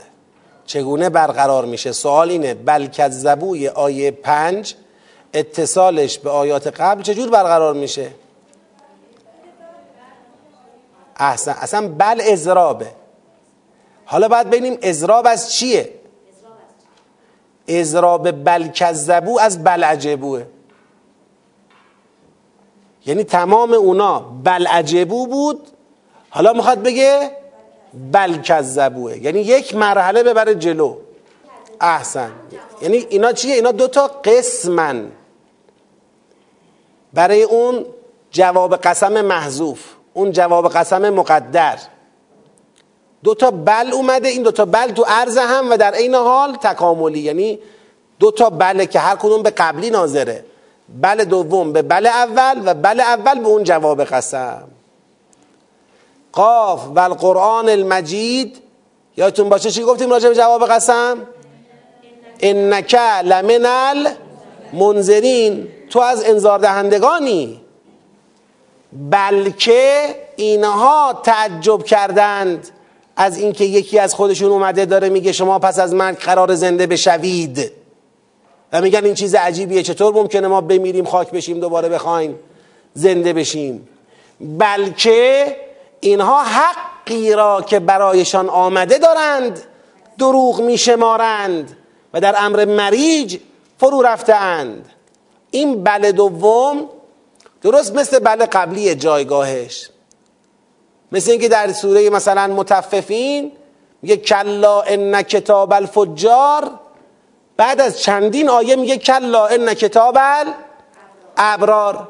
چگونه 0.68 1.08
برقرار 1.08 1.64
میشه؟ 1.64 1.92
سوال 1.92 2.30
اینه 2.30 2.54
بل 2.54 2.86
کذبوی 2.86 3.68
آیه 3.68 4.10
پنج 4.10 4.74
اتصالش 5.34 6.18
به 6.18 6.30
آیات 6.30 6.66
قبل 6.66 7.02
چجور 7.02 7.30
برقرار 7.30 7.74
میشه؟ 7.74 8.10
احسن 11.16 11.50
اصلا 11.50 11.88
بل 11.88 12.20
ازرابه 12.32 12.86
حالا 14.04 14.28
باید 14.28 14.46
ببینیم 14.46 14.78
ازراب 14.82 15.26
از 15.26 15.52
چیه؟ 15.52 15.94
ازراب 17.68 18.30
بل 18.44 18.68
کذبو 18.68 19.38
از 19.40 19.64
بل 19.64 19.84
عجبوه. 19.84 20.44
یعنی 23.06 23.24
تمام 23.24 23.72
اونا 23.72 24.20
بل 24.44 24.66
عجبو 24.66 25.26
بود. 25.26 25.68
حالا 26.30 26.52
می‌خواد 26.52 26.82
بگه 26.82 27.30
بل 28.12 28.42
کذبوه 28.42 29.18
یعنی 29.18 29.40
یک 29.40 29.74
مرحله 29.74 30.22
ببره 30.22 30.54
جلو. 30.54 30.96
احسن. 31.80 32.30
یعنی 32.82 32.96
اینا 32.96 33.32
چیه؟ 33.32 33.54
اینا 33.54 33.72
دوتا 33.72 34.06
قسمن. 34.06 35.12
برای 37.14 37.42
اون 37.42 37.84
جواب 38.30 38.76
قسم 38.76 39.20
محذوف. 39.20 39.84
اون 40.12 40.32
جواب 40.32 40.68
قسم 40.68 41.10
مقدر. 41.10 41.78
دو 43.24 43.34
تا 43.34 43.50
بل 43.50 43.90
اومده 43.92 44.28
این 44.28 44.42
دو 44.42 44.50
تا 44.50 44.64
بل 44.64 44.90
تو 44.90 45.04
عرض 45.08 45.38
هم 45.38 45.70
و 45.70 45.76
در 45.76 45.94
عین 45.94 46.14
حال 46.14 46.54
تکاملی. 46.54 47.20
یعنی 47.20 47.58
دو 48.18 48.30
تا 48.30 48.50
بله 48.50 48.86
که 48.86 48.98
هر 48.98 49.16
کدوم 49.16 49.42
به 49.42 49.50
قبلی 49.50 49.90
ناظره. 49.90 50.44
بل 51.02 51.24
دوم 51.24 51.72
به 51.72 51.82
بل 51.82 52.06
اول 52.06 52.62
و 52.64 52.74
بل 52.74 53.00
اول 53.00 53.40
به 53.40 53.48
اون 53.48 53.64
جواب 53.64 54.04
قسم. 54.04 54.68
قاف 56.38 56.88
و 56.94 57.00
القرآن 57.00 57.68
المجید 57.68 58.58
یادتون 59.16 59.48
باشه 59.48 59.70
چی 59.70 59.82
گفتیم 59.82 60.10
راجع 60.10 60.28
به 60.28 60.34
جواب 60.34 60.66
قسم؟ 60.66 61.16
انک 62.40 62.94
لمن 63.24 63.66
المنذرین. 64.72 65.68
تو 65.90 66.00
از 66.00 66.24
انذار 66.24 66.58
دهندگانی. 66.58 67.60
بلکه 68.92 70.14
اینها 70.36 71.20
تعجب 71.22 71.82
کردند 71.82 72.68
از 73.16 73.38
اینکه 73.38 73.64
یکی 73.64 73.98
از 73.98 74.14
خودشون 74.14 74.50
اومده 74.50 74.84
داره 74.84 75.08
میگه 75.08 75.32
شما 75.32 75.58
پس 75.58 75.78
از 75.78 75.94
مرگ 75.94 76.18
قرار 76.18 76.54
زنده 76.54 76.86
بشوید. 76.86 77.72
و 78.72 78.80
میگن 78.80 79.04
این 79.04 79.14
چیز 79.14 79.34
عجیبیه. 79.34 79.82
چطور 79.82 80.14
ممکنه 80.14 80.48
ما 80.48 80.60
بمیریم 80.60 81.04
خاک 81.04 81.30
بشیم 81.30 81.60
دوباره 81.60 81.88
بخوایم 81.88 82.38
زنده 82.94 83.32
بشیم؟ 83.32 83.88
بلکه 84.40 85.56
اینها 86.00 86.42
حقی 86.42 87.32
را 87.32 87.62
که 87.62 87.78
برایشان 87.78 88.48
آمده 88.48 88.98
دارند 88.98 89.62
دروغ 90.18 90.60
میشمارند 90.60 91.76
و 92.14 92.20
در 92.20 92.34
امر 92.38 92.64
مریج 92.64 93.38
فرو 93.78 94.02
رفتهاند. 94.02 94.88
این 95.50 95.84
بله 95.84 96.12
دوم 96.12 96.88
درست 97.62 97.94
مثل 97.94 98.18
بله 98.18 98.46
قبلی 98.46 98.94
جایگاهش. 98.94 99.90
مثل 101.12 101.30
اینکه 101.30 101.48
در 101.48 101.72
سوره 101.72 102.10
مثلا 102.10 102.46
متففین 102.46 103.52
میگه 104.02 104.16
کلا 104.16 104.80
ان 104.80 105.22
کتاب 105.22 105.72
الفجار 105.72 106.70
بعد 107.56 107.80
از 107.80 108.00
چندین 108.00 108.48
آیه 108.48 108.76
میگه 108.76 108.96
کلا 108.98 109.46
ان 109.46 109.74
کتاب 109.74 110.18
الابرار. 111.36 112.08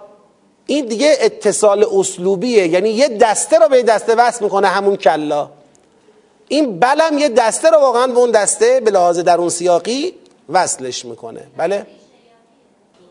این 0.70 0.86
دیگه 0.86 1.16
اتصال 1.20 1.86
اسلوبیه. 1.92 2.66
یعنی 2.68 2.90
یه 2.90 3.08
دسته 3.08 3.58
رو 3.58 3.68
به 3.68 3.82
دسته 3.82 4.14
وصل 4.14 4.44
می‌کنه 4.44 4.68
همون 4.68 4.96
کلا. 4.96 5.48
این 6.48 6.78
بلم 6.78 7.18
یه 7.18 7.28
دسته 7.28 7.70
رو 7.70 7.78
واقعا 7.78 8.06
به 8.06 8.18
اون 8.18 8.30
دسته 8.30 8.80
به 8.80 8.90
لحاظ 8.90 9.18
در 9.18 9.38
اون 9.38 9.48
سیاقی 9.48 10.14
وصلش 10.48 11.04
می‌کنه. 11.04 11.46
بله؟ 11.56 11.86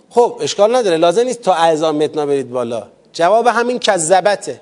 خب 0.10 0.40
اشکال 0.42 0.76
نداره. 0.76 0.98
لازم 0.98 1.22
نیست 1.22 1.42
تا 1.42 1.54
اعظام 1.54 1.96
متنا 1.96 2.26
برید 2.26 2.50
بالا. 2.50 2.84
جواب 3.14 3.48
همین 3.48 3.80
کذبته. 3.80 4.62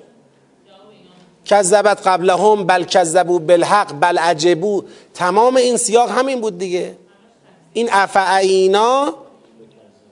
کذبت 1.44 2.06
قبلهم 2.06 2.66
بل 2.66 2.84
کذبو 2.84 3.38
بالحق 3.38 3.92
بل 4.00 4.18
عجبو 4.18 4.82
تمام 5.14 5.56
این 5.56 5.76
سیاق 5.76 6.10
همین 6.10 6.40
بود 6.40 6.58
دیگه. 6.58 6.96
این 7.72 7.88
افعینا 7.92 9.14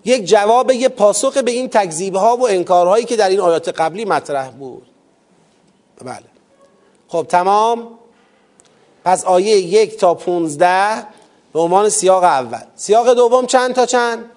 یک 0.04 0.24
جواب 0.24 0.70
یک 0.70 0.88
پاسخ 0.88 1.36
به 1.36 1.50
این 1.50 1.68
تکذیب 1.68 2.16
ها 2.16 2.36
و 2.36 2.48
انکارهایی 2.48 3.04
که 3.04 3.16
در 3.16 3.28
این 3.28 3.40
آیات 3.40 3.68
قبلی 3.68 4.04
مطرح 4.04 4.50
بود. 4.50 4.86
بله. 6.04 6.24
خب 7.08 7.26
تمام. 7.28 7.98
پس 9.04 9.24
آیه 9.24 9.56
یک 9.56 9.96
تا 9.96 10.14
پونزده 10.14 11.06
به 11.52 11.60
عنوان 11.60 11.88
سیاق 11.88 12.24
اول. 12.24 12.64
سیاق 12.76 13.14
دوم 13.14 13.46
چند 13.46 13.74
تا 13.74 13.86
چند؟ 13.86 14.30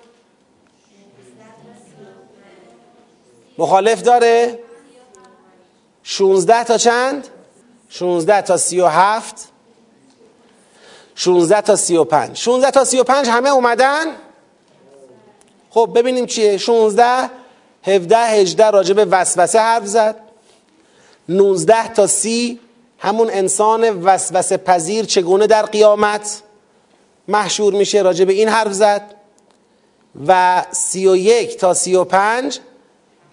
مخالف 3.57 4.01
داره؟ 4.01 4.59
16 6.03 6.63
تا 6.63 6.77
چند؟ 6.77 7.27
16 7.89 8.41
تا 8.41 8.57
37 8.57 9.47
16 11.15 11.61
تا 11.61 11.75
35 11.75 12.37
16 12.37 12.71
تا 12.71 12.83
35 12.83 13.27
همه 13.27 13.49
اومدن؟ 13.49 14.05
خب 15.69 15.91
ببینیم 15.95 16.25
چیه. 16.25 16.57
16 16.57 17.29
17 17.83 18.17
18 18.17 18.69
راجع 18.69 18.93
به 18.93 19.05
وسوسه 19.05 19.59
حرف 19.59 19.85
زد. 19.85 20.15
19 21.29 21.93
تا 21.93 22.07
30 22.07 22.59
همون 22.99 23.29
انسان 23.29 24.03
وسوسه 24.03 24.57
پذیر 24.57 25.05
چگونه 25.05 25.47
در 25.47 25.65
قیامت 25.65 26.41
محشور 27.27 27.73
میشه 27.73 28.01
راجع 28.01 28.25
به 28.25 28.33
این 28.33 28.49
حرف 28.49 28.73
زد. 28.73 29.13
و 30.27 30.63
31 30.71 31.57
تا 31.57 31.73
35 31.73 32.59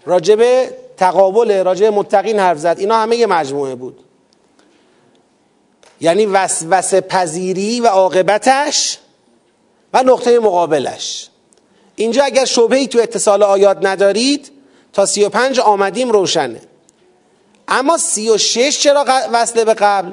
راجب 0.07 0.70
تقابل 0.97 1.64
راجب 1.64 1.93
متقین 1.93 2.39
حرف 2.39 2.59
زد. 2.59 2.76
اینا 2.78 2.97
همه 2.97 3.16
یه 3.16 3.26
مجموعه 3.26 3.74
بود. 3.74 4.05
یعنی 6.01 6.26
وسوسه 6.26 7.01
پذیری 7.01 7.80
و 7.80 7.87
عاقبتش 7.87 8.99
و 9.93 10.03
نقطه 10.03 10.39
مقابلش. 10.39 11.28
اینجا 11.97 12.25
اگر 12.25 12.45
شبهی 12.45 12.87
تو 12.87 12.99
اتصال 12.99 13.43
آیات 13.43 13.79
ندارید 13.83 14.51
تا 14.93 15.07
سی 15.07 15.25
و 15.25 15.29
پنج 15.29 15.61
آمدیم 15.61 16.11
روشنه. 16.11 16.61
اما 17.69 17.99
سی 17.99 18.31
و 18.31 18.39
شش 18.39 18.79
چرا 18.81 19.05
وصله 19.33 19.65
به 19.65 19.75
قبل؟ 19.75 20.13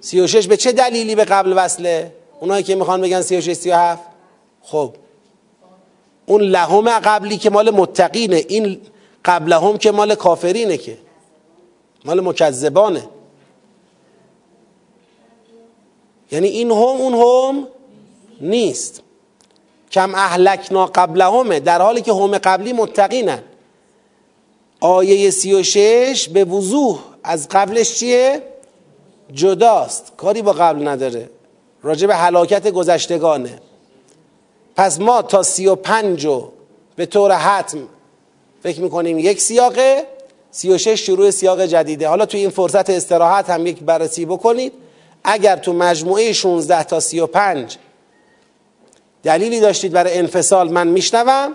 سی 0.00 0.20
و 0.20 0.26
شش 0.26 0.46
به 0.46 0.56
چه 0.56 0.72
دلیلی 0.72 1.14
به 1.14 1.24
قبل 1.24 1.52
وصله؟ 1.56 2.12
اونایی 2.40 2.62
که 2.62 2.74
می‌خوان 2.74 3.00
بگن 3.00 3.22
سی 3.22 3.36
و 3.36 3.40
شش 3.40 3.52
سی 3.52 3.70
و 3.70 3.76
هفت؟ 3.76 4.02
خب. 4.62 4.94
اون 6.26 6.40
لهم 6.40 6.98
قبلی 6.98 7.36
که 7.36 7.50
مال 7.50 7.70
متقینه 7.70 8.44
این 8.48 8.80
قبلهم 9.24 9.78
که 9.78 9.90
مال 9.90 10.14
کافرینه 10.14 10.76
که. 10.76 10.98
مال 12.04 12.20
مکذبانه. 12.20 13.08
یعنی 16.32 16.48
این 16.48 16.70
هم 16.70 16.76
اون 16.76 17.14
هم 17.14 17.68
نیست. 18.40 19.02
کم 19.90 20.14
اهلکنا 20.14 20.86
قبلهمه 20.86 21.60
در 21.60 21.82
حالی 21.82 22.00
که 22.00 22.12
هم 22.12 22.38
قبلی 22.38 22.72
متقینن. 22.72 23.42
آیه 24.80 25.30
سی 25.30 25.54
و 25.54 25.62
شش 25.62 26.28
به 26.28 26.44
وضوح 26.44 26.98
از 27.24 27.48
قبلش 27.48 27.94
چیه؟ 27.94 28.42
جداست. 29.32 30.12
کاری 30.16 30.42
با 30.42 30.52
قبل 30.52 30.88
نداره. 30.88 31.30
راجع 31.82 32.06
به 32.06 32.16
حلاکت 32.16 32.68
گذشتگانه. 32.70 33.58
پس 34.76 35.00
ما 35.00 35.22
تا 35.22 35.42
سی 35.42 35.66
و 35.66 35.74
پنج 35.74 36.28
به 36.96 37.06
طور 37.06 37.32
حتم 37.32 37.78
فکر 38.62 38.80
می‌کنیم 38.80 39.18
یک 39.18 39.40
سیاقه 39.40 40.06
سی 40.50 40.70
و 40.70 40.78
شش 40.78 41.06
شروع 41.06 41.30
سیاق 41.30 41.64
جدیده. 41.64 42.08
حالا 42.08 42.26
تو 42.26 42.36
این 42.36 42.50
فرصت 42.50 42.90
استراحت 42.90 43.50
هم 43.50 43.66
یک 43.66 43.80
بررسی 43.80 44.24
بکنید. 44.24 44.72
اگر 45.24 45.56
تو 45.56 45.72
مجموعه 45.72 46.32
16 46.32 46.84
تا 46.84 47.00
35 47.00 47.76
دلیلی 49.22 49.60
داشتید 49.60 49.92
برای 49.92 50.18
انفصال 50.18 50.72
من 50.72 50.88
میشنوم. 50.88 51.52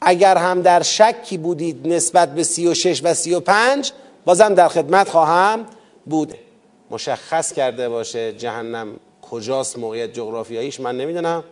اگر 0.00 0.36
هم 0.36 0.62
در 0.62 0.82
شکی 0.82 1.38
بودید 1.38 1.88
نسبت 1.88 2.34
به 2.34 2.42
36 2.42 3.00
و 3.04 3.14
35 3.14 3.92
بازم 4.24 4.54
در 4.54 4.68
خدمت 4.68 5.08
خواهم 5.08 5.66
بود. 6.06 6.34
مشخص 6.90 7.52
کرده 7.52 7.88
باشه 7.88 8.32
جهنم 8.32 8.88
کجاست 9.22 9.78
موقعیت 9.78 10.12
جغرافیاییش 10.12 10.80
من 10.80 10.96
نمی‌دونم. 10.96 11.44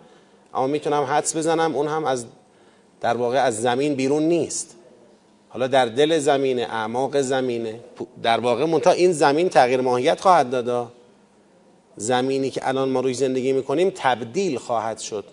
اما 0.54 0.66
می‌تونم 0.66 1.02
حدس 1.02 1.36
بزنم 1.36 1.76
اون 1.76 1.88
هم 1.88 2.04
از 2.04 2.24
در 3.00 3.16
واقع 3.16 3.38
از 3.38 3.62
زمین 3.62 3.94
بیرون 3.94 4.22
نیست. 4.22 4.76
حالا 5.48 5.66
در 5.66 5.86
دل 5.86 6.18
زمینه 6.18 6.62
اعماق 6.62 7.20
زمینه. 7.20 7.80
در 8.22 8.40
واقع 8.40 8.64
منتها 8.64 8.92
این 8.92 9.12
زمین 9.12 9.48
تغییر 9.48 9.80
ماهیت 9.80 10.20
خواهد 10.20 10.50
دادا 10.50 10.92
زمینی 11.96 12.50
که 12.50 12.68
الان 12.68 12.88
ما 12.88 13.00
روی 13.00 13.14
زندگی 13.14 13.52
می‌کنیم 13.52 13.92
تبدیل 13.94 14.58
خواهد 14.58 14.98
شد. 14.98 15.24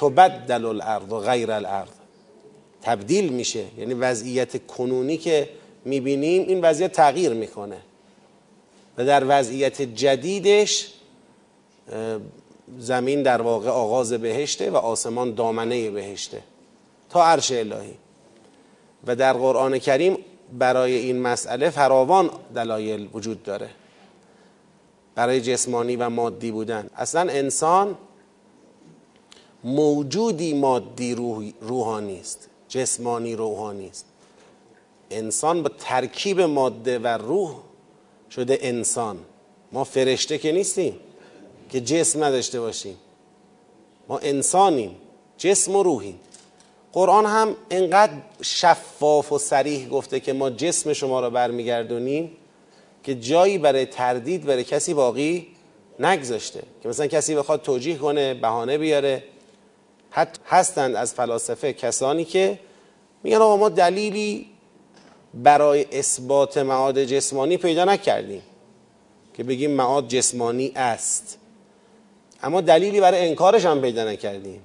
تبدل 0.00 0.64
الارض 0.64 1.12
و 1.12 1.18
غیر 1.18 1.52
الارض. 1.52 1.88
تبدیل 2.82 3.32
میشه. 3.32 3.64
یعنی 3.78 3.94
وضعیت 3.94 4.66
کنونی 4.66 5.16
که 5.16 5.48
می‌بینیم 5.84 6.48
این 6.48 6.60
وضعیت 6.60 6.92
تغییر 6.92 7.32
می‌کنه. 7.32 7.76
و 8.98 9.04
در 9.04 9.24
وضعیت 9.28 9.82
جدیدش 9.82 10.88
زمین 12.78 13.22
در 13.22 13.42
واقع 13.42 13.70
آغاز 13.70 14.12
بهشته 14.12 14.70
و 14.70 14.76
آسمان 14.76 15.34
دامنه 15.34 15.90
بهشته 15.90 16.42
تا 17.10 17.24
عرش 17.24 17.52
الهی. 17.52 17.94
و 19.06 19.16
در 19.16 19.32
قرآن 19.32 19.78
کریم 19.78 20.18
برای 20.58 20.94
این 20.94 21.20
مسئله 21.20 21.70
فراوان 21.70 22.30
دلایل 22.54 23.08
وجود 23.12 23.42
داره. 23.42 23.70
برای 25.14 25.40
جسمانی 25.40 25.96
و 25.96 26.08
مادی 26.08 26.50
بودن. 26.50 26.90
اصلا 26.96 27.32
انسان 27.32 27.96
موجودی 29.64 30.54
مادی 30.54 31.14
روحانی 31.60 32.20
است. 32.20 32.48
جسمانی 32.68 33.36
روحانی 33.36 33.88
است. 33.88 34.04
انسان 35.10 35.62
با 35.62 35.70
ترکیب 35.78 36.40
ماده 36.40 36.98
و 36.98 37.06
روح 37.06 37.56
شده 38.30 38.58
انسان. 38.60 39.18
ما 39.72 39.84
فرشته 39.84 40.38
که 40.38 40.52
نیستیم 40.52 40.96
که 41.70 41.80
جسم 41.80 42.24
نداشته 42.24 42.60
باشیم. 42.60 42.96
ما 44.08 44.18
انسانیم 44.18 44.96
جسم 45.38 45.76
و 45.76 45.82
روحیم. 45.82 46.20
قرآن 46.92 47.26
هم 47.26 47.56
انقدر 47.70 48.12
شفاف 48.42 49.32
و 49.32 49.38
سریح 49.38 49.88
گفته 49.88 50.20
که 50.20 50.32
ما 50.32 50.50
جسم 50.50 50.92
شما 50.92 51.20
را 51.20 51.30
برمیگردونیم 51.30 52.36
که 53.02 53.14
جایی 53.14 53.58
برای 53.58 53.86
تردید 53.86 54.44
برای 54.44 54.64
کسی 54.64 54.94
باقی 54.94 55.46
نگذاشته. 55.98 56.62
که 56.82 56.88
مثلا 56.88 57.06
کسی 57.06 57.34
بخواد 57.34 57.62
توجیه 57.62 57.96
کنه 57.96 58.34
بهانه 58.34 58.78
بیاره 58.78 59.22
حتی 60.10 60.40
هستند 60.46 60.96
از 60.96 61.14
فلاسفه 61.14 61.72
کسانی 61.72 62.24
که 62.24 62.58
میگن 63.22 63.36
آقا 63.36 63.56
ما 63.56 63.68
دلیلی 63.68 64.46
برای 65.34 65.86
اثبات 65.92 66.58
معاد 66.58 67.04
جسمانی 67.04 67.56
پیدا 67.56 67.84
نکردیم 67.84 68.42
که 69.34 69.44
بگیم 69.44 69.70
معاد 69.70 70.08
جسمانی 70.08 70.72
است. 70.76 71.38
اما 72.42 72.60
دلیلی 72.60 73.00
برای 73.00 73.28
انکارش 73.28 73.64
هم 73.64 73.80
پیدا 73.80 74.04
نکردیم 74.04 74.62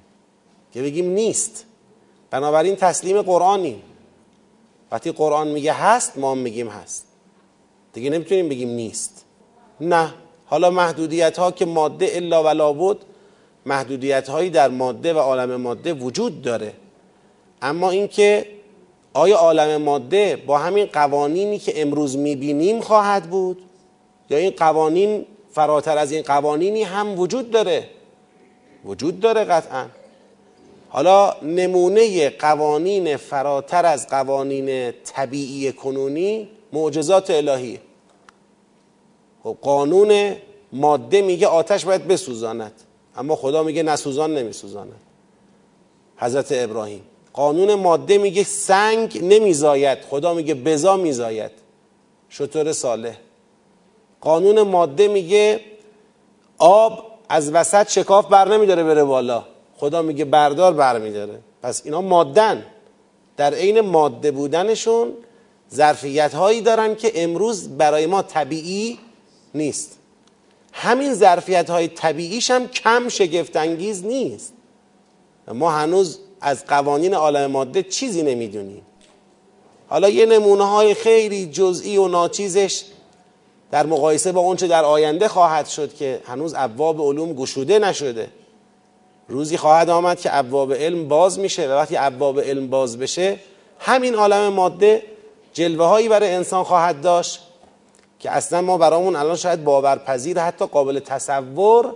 که 0.72 0.82
بگیم 0.82 1.10
نیست. 1.10 1.64
بنابراین 2.30 2.76
تسلیم 2.76 3.22
قرآنیم. 3.22 3.82
وقتی 4.92 5.12
قرآن 5.12 5.48
میگه 5.48 5.72
هست 5.72 6.18
ما 6.18 6.30
هم 6.30 6.38
میگیم 6.38 6.68
هست. 6.68 7.06
دیگه 7.92 8.10
نمی‌تونیم 8.10 8.48
بگیم 8.48 8.68
نیست. 8.68 9.24
نه. 9.80 10.14
حالا 10.46 10.70
محدودیت 10.70 11.38
ها 11.38 11.50
که 11.50 11.66
ماده 11.66 12.08
الا 12.12 12.44
ولا 12.44 12.72
بود 12.72 13.04
محدودیت 13.66 14.28
هایی 14.28 14.50
در 14.50 14.68
ماده 14.68 15.14
و 15.14 15.18
عالم 15.18 15.56
ماده 15.56 15.92
وجود 15.92 16.42
داره. 16.42 16.72
اما 17.62 17.90
اینکه 17.90 18.46
آیا 19.14 19.36
عالم 19.36 19.82
ماده 19.82 20.36
با 20.46 20.58
همین 20.58 20.86
قوانینی 20.86 21.58
که 21.58 21.82
امروز 21.82 22.16
می‌بینیم 22.16 22.80
خواهد 22.80 23.30
بود 23.30 23.62
یا 24.30 24.38
این 24.38 24.50
قوانین 24.50 25.26
فراتر 25.50 25.98
از 25.98 26.12
این 26.12 26.22
قوانینی 26.22 26.82
هم 26.82 27.18
وجود 27.18 27.50
داره؟ 27.50 27.88
وجود 28.84 29.20
داره 29.20 29.44
قطعا. 29.44 29.86
حالا 30.88 31.34
نمونه 31.42 32.30
قوانین 32.30 33.16
فراتر 33.16 33.86
از 33.86 34.08
قوانین 34.08 34.92
طبیعی 35.04 35.72
کنونی 35.72 36.48
معجزات 36.72 37.30
الهی. 37.30 37.78
خب 39.42 39.56
قانون 39.62 40.36
ماده 40.72 41.22
میگه 41.22 41.46
آتش 41.46 41.84
باید 41.84 42.08
بسوزاند. 42.08 42.72
اما 43.16 43.36
خدا 43.36 43.62
میگه 43.62 43.82
نسوزان 43.82 44.34
نمیسوزاند 44.34 44.92
حضرت 46.16 46.46
ابراهیم. 46.50 47.02
قانون 47.32 47.74
ماده 47.74 48.18
میگه 48.18 48.42
سنگ 48.42 49.24
نمیزاید. 49.24 49.98
خدا 50.10 50.34
میگه 50.34 50.54
بزا 50.54 50.96
میزاید. 50.96 51.50
شطور 52.28 52.72
صالح. 52.72 53.16
قانون 54.20 54.62
ماده 54.62 55.08
میگه 55.08 55.60
آب 56.58 57.06
از 57.28 57.52
وسط 57.52 57.88
شکاف 57.88 58.28
بر 58.28 58.48
نمیداره 58.48 58.84
بره 58.84 59.04
بالا. 59.04 59.44
خدا 59.76 60.02
میگه 60.02 60.24
بردار 60.24 60.72
بر 60.72 60.98
میداره. 60.98 61.38
پس 61.62 61.82
اینا 61.84 62.00
مادن. 62.00 62.66
در 63.36 63.54
عین 63.54 63.80
ماده 63.80 64.30
بودنشون 64.30 65.12
ظرفیت 65.74 66.34
هایی 66.34 66.60
دارن 66.60 66.94
که 66.94 67.12
امروز 67.14 67.68
برای 67.68 68.06
ما 68.06 68.22
طبیعی 68.22 68.98
نیست. 69.54 69.98
همین 70.78 71.14
ظرفیت 71.14 71.70
های 71.70 71.88
طبیعیش 71.88 72.50
هم 72.50 72.68
کم 72.68 73.08
شگفتانگیز 73.08 74.04
نیست. 74.04 74.52
ما 75.54 75.70
هنوز 75.70 76.18
از 76.40 76.66
قوانین 76.66 77.14
عالم 77.14 77.50
ماده 77.50 77.82
چیزی 77.82 78.22
نمی‌دونیم. 78.22 78.82
حالا 79.88 80.08
یه 80.08 80.26
نمونه 80.26 80.64
های 80.64 80.94
خیلی 80.94 81.46
جزئی 81.46 81.96
و 81.96 82.08
ناچیزش 82.08 82.84
در 83.70 83.86
مقایسه 83.86 84.32
با 84.32 84.40
اونچه 84.40 84.66
در 84.66 84.84
آینده 84.84 85.28
خواهد 85.28 85.66
شد 85.66 85.94
که 85.94 86.20
هنوز 86.26 86.54
ابواب 86.56 87.00
علوم 87.00 87.32
گشوده 87.32 87.78
نشده. 87.78 88.28
روزی 89.28 89.56
خواهد 89.56 89.90
آمد 89.90 90.20
که 90.20 90.36
ابواب 90.36 90.72
علم 90.72 91.08
باز 91.08 91.38
میشه 91.38 91.68
و 91.68 91.72
وقتی 91.72 91.96
ابواب 91.96 92.40
علم 92.40 92.70
باز 92.70 92.98
بشه 92.98 93.38
همین 93.78 94.14
عالم 94.14 94.48
ماده 94.48 95.02
جلوه 95.52 95.86
هایی 95.86 96.08
برای 96.08 96.34
انسان 96.34 96.64
خواهد 96.64 97.00
داشت 97.00 97.45
که 98.18 98.30
اصلا 98.30 98.60
ما 98.60 98.78
برامون 98.78 99.16
الان 99.16 99.36
شاید 99.36 99.64
باورپذیر 99.64 100.40
حتی 100.40 100.66
قابل 100.66 100.98
تصور 100.98 101.94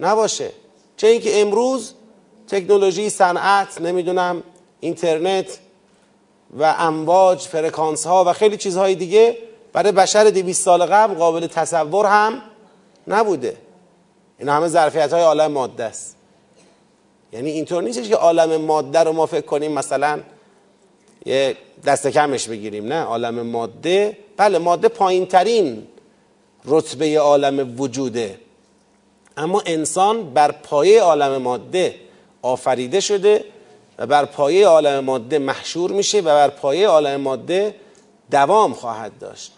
نباشه. 0.00 0.50
چه 0.96 1.06
اینکه 1.06 1.40
امروز 1.40 1.94
تکنولوژی 2.48 3.10
صنعت 3.10 3.80
نمی‌دونم 3.80 4.42
اینترنت 4.80 5.58
و 6.58 6.74
امواج 6.78 7.40
فرکانس 7.40 8.06
ها 8.06 8.24
و 8.24 8.32
خیلی 8.32 8.56
چیزهای 8.56 8.94
دیگه 8.94 9.36
برای 9.72 9.92
بشر 9.92 10.24
دویست 10.24 10.64
سال 10.64 10.86
قبل 10.86 11.14
قابل 11.14 11.46
تصور 11.46 12.06
هم 12.06 12.42
نبوده. 13.08 13.56
این 14.38 14.48
همه 14.48 14.68
ظرفیت 14.68 15.12
های 15.12 15.22
عالم 15.22 15.52
ماده 15.52 15.84
است. 15.84 16.16
یعنی 17.32 17.50
اینطور 17.50 17.82
نیستش 17.82 18.08
که 18.08 18.16
عالم 18.16 18.60
ماده 18.60 18.98
رو 18.98 19.12
ما 19.12 19.26
فکر 19.26 19.46
کنیم 19.46 19.72
مثلا 19.72 20.20
دست 21.86 22.06
کمش 22.06 22.48
بگیریم 22.48 22.86
نه؟ 22.86 23.00
عالم 23.02 23.46
ماده. 23.46 24.18
بله 24.36 24.58
ماده 24.58 24.88
پایین 24.88 25.26
ترین 25.26 25.86
رتبه 26.64 27.18
عالم 27.18 27.80
وجوده. 27.80 28.38
اما 29.36 29.62
انسان 29.66 30.34
بر 30.34 30.52
پایه 30.52 31.02
عالم 31.02 31.42
ماده 31.42 31.94
آفریده 32.42 33.00
شده 33.00 33.44
و 33.98 34.06
بر 34.06 34.24
پایه 34.24 34.66
عالم 34.66 35.04
ماده 35.04 35.38
محشور 35.38 35.92
میشه 35.92 36.20
و 36.20 36.22
بر 36.22 36.48
پایه 36.48 36.88
عالم 36.88 37.20
ماده 37.20 37.74
دوام 38.30 38.74
خواهد 38.74 39.18
داشت. 39.18 39.52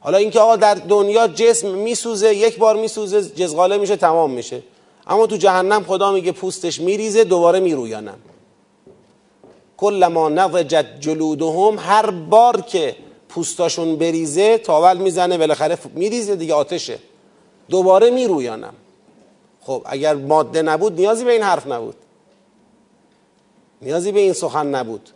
حالا 0.00 0.18
اینکه 0.18 0.40
آقا 0.40 0.56
در 0.56 0.74
دنیا 0.74 1.28
جسم 1.28 1.68
میسوزه 1.68 2.34
یک 2.34 2.58
بار 2.58 2.76
میسوزه 2.76 3.22
جزغاله 3.22 3.78
میشه 3.78 3.96
تمام 3.96 4.30
میشه. 4.30 4.62
اما 5.06 5.26
تو 5.26 5.36
جهنم 5.36 5.84
خدا 5.84 6.12
میگه 6.12 6.32
پوستش 6.32 6.80
میریزه 6.80 7.24
دوباره 7.24 7.60
میرویانم. 7.60 8.18
کل 9.80 10.06
ما 10.06 10.28
نضجت 10.28 10.86
جلودهم 11.00 11.78
هر 11.78 12.10
بار 12.10 12.60
که 12.60 12.96
پوستاشون 13.28 13.96
بریزه 13.96 14.58
تاول 14.58 14.96
می‌زنه 14.98 15.38
بالاخره 15.38 15.78
میریزه 15.94 16.36
دیگه 16.36 16.54
آتشه. 16.54 16.98
دوباره 17.68 18.10
میرویانم 18.10 18.74
خب 19.60 19.82
اگر 19.84 20.14
ماده 20.14 20.62
نبود 20.62 21.00
نیازی 21.00 21.24
به 21.24 21.32
این 21.32 21.42
حرف 21.42 21.66
نبود. 21.66 21.94
نیازی 23.82 24.12
به 24.12 24.20
این 24.20 24.32
سخن 24.32 24.66
نبود. 24.66 25.10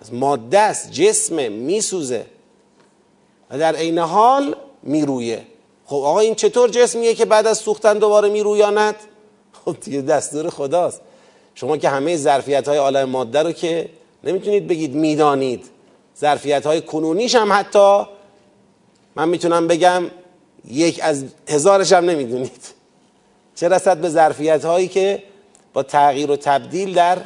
از 0.00 0.14
ماده 0.14 0.58
است 0.58 0.92
جسم 0.92 1.52
میسوزه. 1.52 2.26
و 3.50 3.58
در 3.58 3.76
عین 3.76 3.98
حال 3.98 4.56
میرویه. 4.82 5.42
خب 5.86 5.96
آقا 5.96 6.20
این 6.20 6.34
چطور 6.34 6.68
جسمیه 6.68 7.14
که 7.14 7.24
بعد 7.24 7.46
از 7.46 7.58
سوختن 7.58 7.98
دوباره 7.98 8.28
میرویاند 8.28 8.94
خب 9.64 9.76
دیگه 9.80 10.00
دستور 10.00 10.50
خداست. 10.50 11.00
شما 11.60 11.76
که 11.76 11.88
همه 11.88 12.16
ظرفیت 12.16 12.68
های 12.68 12.78
عالم 12.78 13.08
ماده 13.08 13.42
رو 13.42 13.52
که 13.52 13.88
نمی‌تونید 14.24 14.66
بگید 14.66 14.94
می‌دانید. 14.94 15.66
ظرفیت 16.18 16.66
های 16.66 16.80
کنونیش 16.80 17.34
هم 17.34 17.52
حتی 17.52 18.02
من 19.16 19.28
می‌تونم 19.28 19.68
بگم 19.68 20.04
یک 20.64 21.00
از 21.02 21.24
هزارش 21.48 21.92
هم 21.92 22.04
نمی‌دونید. 22.10 22.74
چه 23.54 23.68
رسد 23.68 23.96
به 23.96 24.08
ظرفیت 24.08 24.64
هایی 24.64 24.88
که 24.88 25.22
با 25.72 25.82
تغییر 25.82 26.30
و 26.30 26.36
تبدیل 26.36 26.94
در 26.94 27.18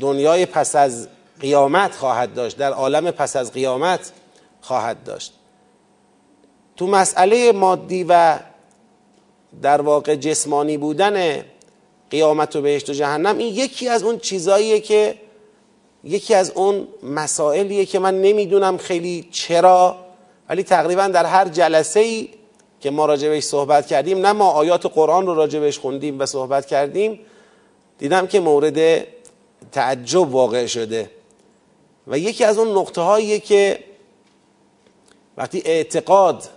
دنیای 0.00 0.46
پس 0.46 0.76
از 0.76 1.08
قیامت 1.40 1.94
خواهد 1.94 2.34
داشت 2.34 2.56
در 2.56 2.72
عالم 2.72 3.10
پس 3.10 3.36
از 3.36 3.52
قیامت 3.52 4.12
خواهد 4.60 5.04
داشت. 5.04 5.32
تو 6.76 6.86
مسئله 6.86 7.52
مادی 7.52 8.04
و 8.08 8.38
در 9.62 9.80
واقع 9.80 10.14
جسمانی 10.14 10.76
بودن 10.76 11.44
قیامت 12.10 12.56
و 12.56 12.62
بهشت 12.62 12.90
و 12.90 12.92
جهنم 12.92 13.38
این 13.38 13.54
یکی 13.54 13.88
از 13.88 14.02
اون 14.02 14.18
چیزاییه 14.18 14.80
که 14.80 15.14
یکی 16.04 16.34
از 16.34 16.50
اون 16.50 16.88
مسائلیه 17.02 17.86
که 17.86 17.98
من 17.98 18.20
نمی‌دونم 18.20 18.76
خیلی 18.76 19.28
چرا 19.30 19.96
ولی 20.48 20.62
تقریبا 20.62 21.08
در 21.08 21.26
هر 21.26 21.48
جلسه 21.48 22.00
ای 22.00 22.28
که 22.80 22.90
ما 22.90 23.06
راجبش 23.06 23.42
صحبت 23.42 23.86
کردیم 23.86 24.18
نه 24.18 24.32
ما 24.32 24.50
آیات 24.50 24.86
قرآن 24.86 25.26
رو 25.26 25.34
راجبش 25.34 25.78
خوندیم 25.78 26.20
و 26.20 26.26
صحبت 26.26 26.66
کردیم 26.66 27.20
دیدم 27.98 28.26
که 28.26 28.40
مورد 28.40 29.06
تعجب 29.72 30.34
واقع 30.34 30.66
شده. 30.66 31.10
و 32.06 32.18
یکی 32.18 32.44
از 32.44 32.58
اون 32.58 32.78
نقطه 32.78 33.00
هاییه 33.00 33.40
که 33.40 33.78
وقتی 35.36 35.62
اعتقاد 35.64 36.48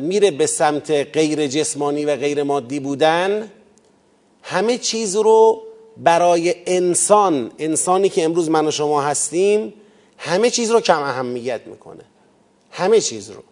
میره 0.00 0.30
به 0.30 0.46
سمت 0.46 0.90
غیر 0.90 1.46
جسمانی 1.46 2.04
و 2.04 2.16
غیر 2.16 2.42
مادی 2.42 2.80
بودن 2.80 3.50
همه 4.46 4.78
چیز 4.78 5.16
رو 5.16 5.62
برای 5.96 6.54
انسان 6.66 7.52
انسانی 7.58 8.08
که 8.08 8.24
امروز 8.24 8.50
من 8.50 8.66
و 8.66 8.70
شما 8.70 9.02
هستیم 9.02 9.74
همه 10.18 10.50
چیز 10.50 10.70
رو 10.70 10.80
کم 10.80 11.02
اهمیت 11.02 11.60
می‌کنه. 11.66 12.04
همه 12.70 13.00
چیز 13.00 13.30
رو. 13.30 13.42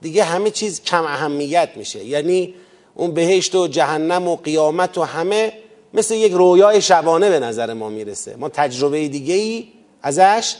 دیگه 0.00 0.24
همه 0.24 0.50
چیز 0.50 0.82
کم 0.82 1.04
اهمیت 1.04 1.70
میشه. 1.76 2.04
یعنی 2.04 2.54
اون 2.94 3.14
بهشت 3.14 3.54
و 3.54 3.66
جهنم 3.66 4.28
و 4.28 4.36
قیامت 4.36 4.98
و 4.98 5.02
همه 5.02 5.52
مثل 5.94 6.14
یک 6.14 6.32
رویای 6.32 6.80
شبانه 6.80 7.30
به 7.30 7.40
نظر 7.40 7.72
ما 7.72 7.88
می‌رسه. 7.88 8.36
ما 8.36 8.48
تجربه 8.48 9.08
دیگه 9.08 9.34
ای 9.34 9.68
ازش 10.02 10.56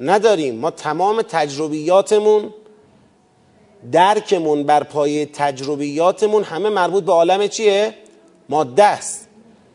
نداریم. 0.00 0.54
ما 0.54 0.70
تمام 0.70 1.22
تجربیاتمون 1.22 2.54
درکمون 3.92 4.62
بر 4.62 4.82
پای 4.82 5.26
تجربیاتمون 5.26 6.42
همه 6.42 6.68
مربوط 6.68 7.04
به 7.04 7.12
عالم 7.12 7.48
چیه؟ 7.48 7.94
ماده 8.48 8.84
است. 8.84 9.28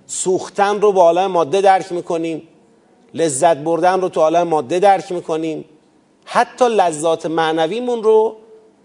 سوختن 0.08 0.82
رو 0.82 0.92
با 0.92 1.02
عالم 1.02 1.32
ماده 1.32 1.62
درک 1.62 1.92
می‌کنیم. 1.92 2.48
لذت 3.14 3.58
بردن 3.58 4.02
رو 4.02 4.10
تو 4.10 4.22
عالم 4.22 4.48
ماده 4.48 4.80
درک 4.80 5.12
می‌کنیم. 5.12 5.66
حتی 6.26 6.66
لذات 6.66 7.26
معنویمون 7.26 8.04
رو 8.04 8.36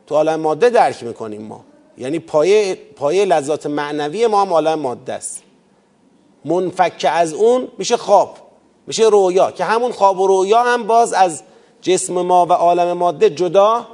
تو 0.06 0.14
عالم 0.14 0.40
ماده 0.40 0.70
درک 0.70 1.02
می‌کنیم 1.02 1.42
ما. 1.42 1.64
یعنی 1.98 2.18
پایه, 2.18 2.74
پایه 2.96 3.24
لذات 3.24 3.66
معنوی 3.66 4.26
ما 4.26 4.42
هم 4.42 4.52
عالم 4.52 4.78
ماده 4.78 5.12
است. 5.12 5.42
منفک 6.44 7.06
از 7.12 7.32
اون 7.32 7.68
میشه 7.78 7.96
خواب. 7.96 8.36
میشه 8.86 9.04
رویا. 9.04 9.50
که 9.50 9.64
همون 9.64 9.92
خواب 9.92 10.20
و 10.20 10.26
رویا 10.26 10.62
هم 10.62 10.86
باز 10.86 11.12
از 11.12 11.42
جسم 11.80 12.22
ما 12.22 12.46
و 12.46 12.52
عالم 12.52 12.92
ماده 12.92 13.30
جدا 13.30 13.86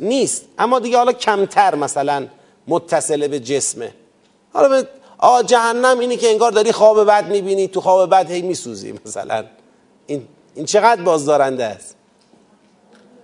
نیست. 0.00 0.44
اما 0.58 0.78
دیگه 0.78 0.96
حالا 0.96 1.12
کمتر 1.12 1.74
مثلا 1.74 2.26
متصله 2.68 3.28
به 3.28 3.40
جسمه. 3.40 3.94
حالا 4.52 4.68
به 4.68 4.88
آ 5.18 5.42
جهنم 5.42 5.98
اینی 5.98 6.16
که 6.16 6.30
انگار 6.30 6.52
داری 6.52 6.72
خواب 6.72 7.04
بد 7.04 7.28
می‌بینی 7.28 7.68
تو 7.68 7.80
خواب 7.80 8.10
بد 8.10 8.30
هی 8.30 8.42
میسوزی 8.42 8.94
مثلا. 9.06 9.44
این, 10.06 10.28
این 10.54 10.66
چقدر 10.66 11.02
بازدارنده 11.02 11.64
است؟ 11.64 11.96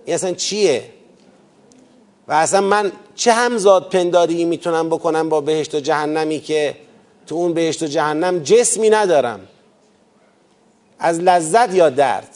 این 0.05 0.15
اصلا 0.15 0.33
چیه؟ 0.33 0.89
و 2.27 2.33
اصلا 2.33 2.61
من 2.61 2.91
چه 3.15 3.33
همزاد 3.33 3.89
پنداری 3.89 4.45
می‌تونم 4.45 4.89
بکنم 4.89 5.29
با 5.29 5.41
بهشت 5.41 5.75
و 5.75 5.79
جهنمی 5.79 6.39
که 6.39 6.77
تو 7.27 7.35
اون 7.35 7.53
بهشت 7.53 7.83
و 7.83 7.85
جهنم 7.85 8.39
جسمی 8.39 8.89
ندارم؟ 8.89 9.39
از 10.99 11.19
لذت 11.19 11.73
یا 11.73 11.89
درد؟ 11.89 12.29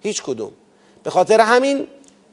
هیچ 0.00 0.22
کدوم. 0.22 0.52
به 1.02 1.10
خاطر 1.10 1.40
همین 1.40 1.86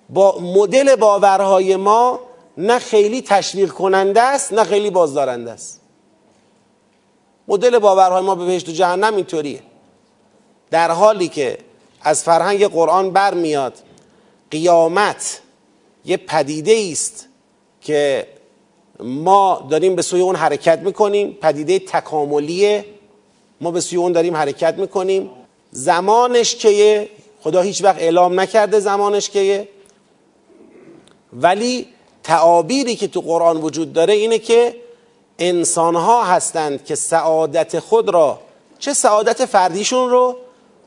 با 0.09 0.39
مدل 0.39 0.95
باورهای 0.95 1.75
ما 1.75 2.19
نه 2.57 2.79
خیلی 2.79 3.21
تشویق 3.21 3.71
کننده 3.71 4.21
است 4.21 4.53
نه 4.53 4.63
خیلی 4.63 4.89
بازدارنده 4.89 5.51
است. 5.51 5.81
مدل 7.47 7.79
باورهای 7.79 8.23
ما 8.23 8.35
به 8.35 8.45
بهشت 8.45 8.69
و 8.69 8.71
جهنم 8.71 9.15
اینطوریه. 9.15 9.59
در 10.71 10.91
حالی 10.91 11.27
که 11.27 11.57
از 12.01 12.23
فرهنگ 12.23 12.65
قرآن 12.65 13.11
برمیاد 13.11 13.73
قیامت 14.51 15.41
یه 16.05 16.17
پدیده 16.17 16.89
است 16.91 17.27
که 17.81 18.27
ما 18.99 19.67
داریم 19.69 19.95
به 19.95 20.01
سوی 20.01 20.21
اون 20.21 20.35
حرکت 20.35 20.79
می‌کنیم 20.79 21.37
پدیده 21.41 21.79
تکاملیه. 21.79 22.85
ما 23.61 23.71
به 23.71 23.81
سوی 23.81 23.97
اون 23.97 24.11
داریم 24.11 24.35
حرکت 24.35 24.75
می‌کنیم. 24.77 25.29
زمانش 25.71 26.55
که 26.55 27.09
خدا 27.43 27.61
هیچ 27.61 27.83
وقت 27.83 27.97
اعلام 27.99 28.39
نکرده 28.39 28.79
زمانش 28.79 29.29
که 29.29 29.67
ولی 31.33 31.87
تعابیری 32.23 32.95
که 32.95 33.07
تو 33.07 33.21
قرآن 33.21 33.57
وجود 33.57 33.93
داره 33.93 34.13
اینه 34.13 34.39
که 34.39 34.75
انسان 35.39 35.95
ها 35.95 36.23
هستند 36.23 36.85
که 36.85 36.95
سعادت 36.95 37.79
خود 37.79 38.09
را 38.09 38.39
چه 38.79 38.93
سعادت 38.93 39.45
فردیشون 39.45 40.09
رو 40.09 40.37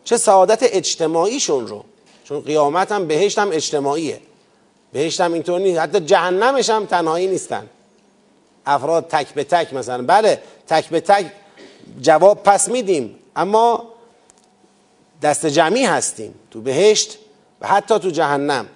چه 0.05 0.17
سعادت 0.17 0.59
اجتماعیشون 0.63 1.67
رو. 1.67 1.85
چون 2.25 2.41
قیامت 2.41 2.93
هم 2.93 3.07
بهشت 3.07 3.39
هم 3.39 3.51
اجتماعیه. 3.53 4.21
بهشت 4.93 5.21
هم 5.21 5.33
اینطور 5.33 5.61
نیست. 5.61 5.81
حتی 5.81 6.01
جهنمش 6.01 6.71
هم 6.71 6.87
تنهایی 6.87 7.27
نیستن. 7.27 7.67
افراد 8.67 9.09
تک 9.09 9.35
به 9.35 9.45
تک 9.45 9.75
مثلا. 9.75 10.03
بله 10.03 10.43
تک 10.69 10.89
به 10.89 11.01
تک 11.01 11.27
جواب 12.01 12.43
پس 12.43 12.69
میدیم. 12.69 13.19
اما 13.37 13.85
دست 15.23 15.47
جمعی 15.47 15.85
هستیم. 15.85 16.35
تو 16.51 16.61
بهشت 16.61 17.19
و 17.61 17.69
حتی 17.69 17.99
تو 17.99 18.11
جهنم. 18.11 18.67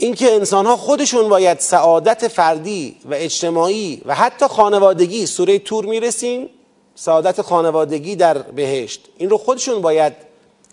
اینکه 0.00 0.34
انسان 0.34 0.66
ها 0.66 0.76
خودشون 0.76 1.28
باید 1.28 1.58
سعادت 1.58 2.28
فردی 2.28 2.96
و 3.04 3.14
اجتماعی 3.14 4.02
و 4.06 4.14
حتی 4.14 4.46
خانوادگی 4.46 5.26
سوره 5.26 5.58
تور 5.58 5.84
می‌رسیم 5.84 6.48
سعادت 6.94 7.42
خانوادگی 7.42 8.16
در 8.16 8.38
بهشت. 8.38 9.00
این 9.16 9.30
رو 9.30 9.38
خودشون 9.38 9.82
باید 9.82 10.12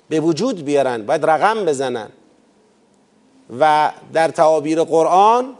به 0.09 0.19
وجود 0.19 0.65
بیارن 0.65 1.05
باید 1.05 1.25
رقم 1.25 1.65
بزنن. 1.65 2.09
و 3.59 3.91
در 4.13 4.27
تعابیر 4.27 4.83
قرآن 4.83 5.53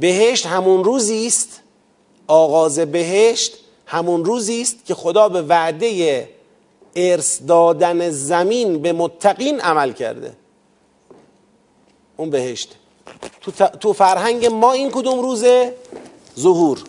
بهشت 0.00 0.46
همون 0.46 0.84
روزی 0.84 1.26
است 1.26 1.60
آغاز 2.26 2.78
بهشت 2.78 3.52
همون 3.86 4.24
روزی 4.24 4.62
است 4.62 4.84
که 4.84 4.94
خدا 4.94 5.28
به 5.28 5.42
وعده 5.42 6.28
ارث 6.96 7.40
دادن 7.48 8.10
زمین 8.10 8.82
به 8.82 8.92
متقین 8.92 9.60
عمل 9.60 9.92
کرده. 9.92 10.32
اون 12.18 12.30
بهشت. 12.30 12.76
تو, 13.40 13.50
تو 13.66 13.92
فرهنگ 13.92 14.46
ما 14.46 14.72
این 14.72 14.90
کدوم 14.90 15.20
روزه؟ 15.20 15.74
ظهور. 16.38 16.84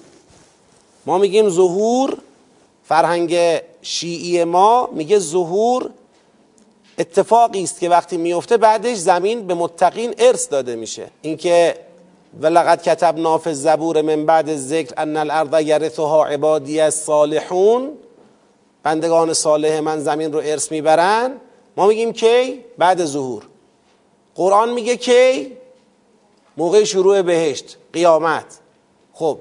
ما 1.05 1.17
میگیم 1.17 1.49
ظهور 1.49 2.17
فرهنگ 2.83 3.61
شیعی 3.81 4.43
ما 4.43 4.89
میگه 4.93 5.19
ظهور. 5.19 5.89
اتفاقی 6.99 7.63
است 7.63 7.79
که 7.79 7.89
وقتی 7.89 8.17
میفته 8.17 8.57
بعدش 8.57 8.97
زمین 8.97 9.47
به 9.47 9.53
متقین 9.53 10.15
ارث 10.17 10.49
داده 10.49 10.75
میشه. 10.75 11.07
اینکه 11.21 11.75
ولقد 12.41 12.81
کتبنا 12.81 13.37
فی 13.37 13.49
الزبور 13.49 14.01
من 14.01 14.25
بعد 14.25 14.55
ذکر 14.55 14.93
ان 14.97 15.17
الارض 15.17 15.67
یرثها 15.67 16.25
عبادی 16.25 16.81
الصالحون. 16.81 17.89
بندگان 18.83 19.33
صالح 19.33 19.79
من 19.79 19.99
زمین 19.99 20.33
رو 20.33 20.41
ارث 20.45 20.71
می‌برن. 20.71 21.31
ما 21.77 21.87
میگیم 21.87 22.13
کی؟ 22.13 22.59
بعد 22.77 23.05
ظهور. 23.05 23.43
قرآن 24.39 24.73
میگه 24.73 24.97
کی 24.97 25.57
موقع 26.57 26.83
شروع 26.83 27.21
بهشت 27.21 27.77
قیامت. 27.93 28.59
خب 29.13 29.37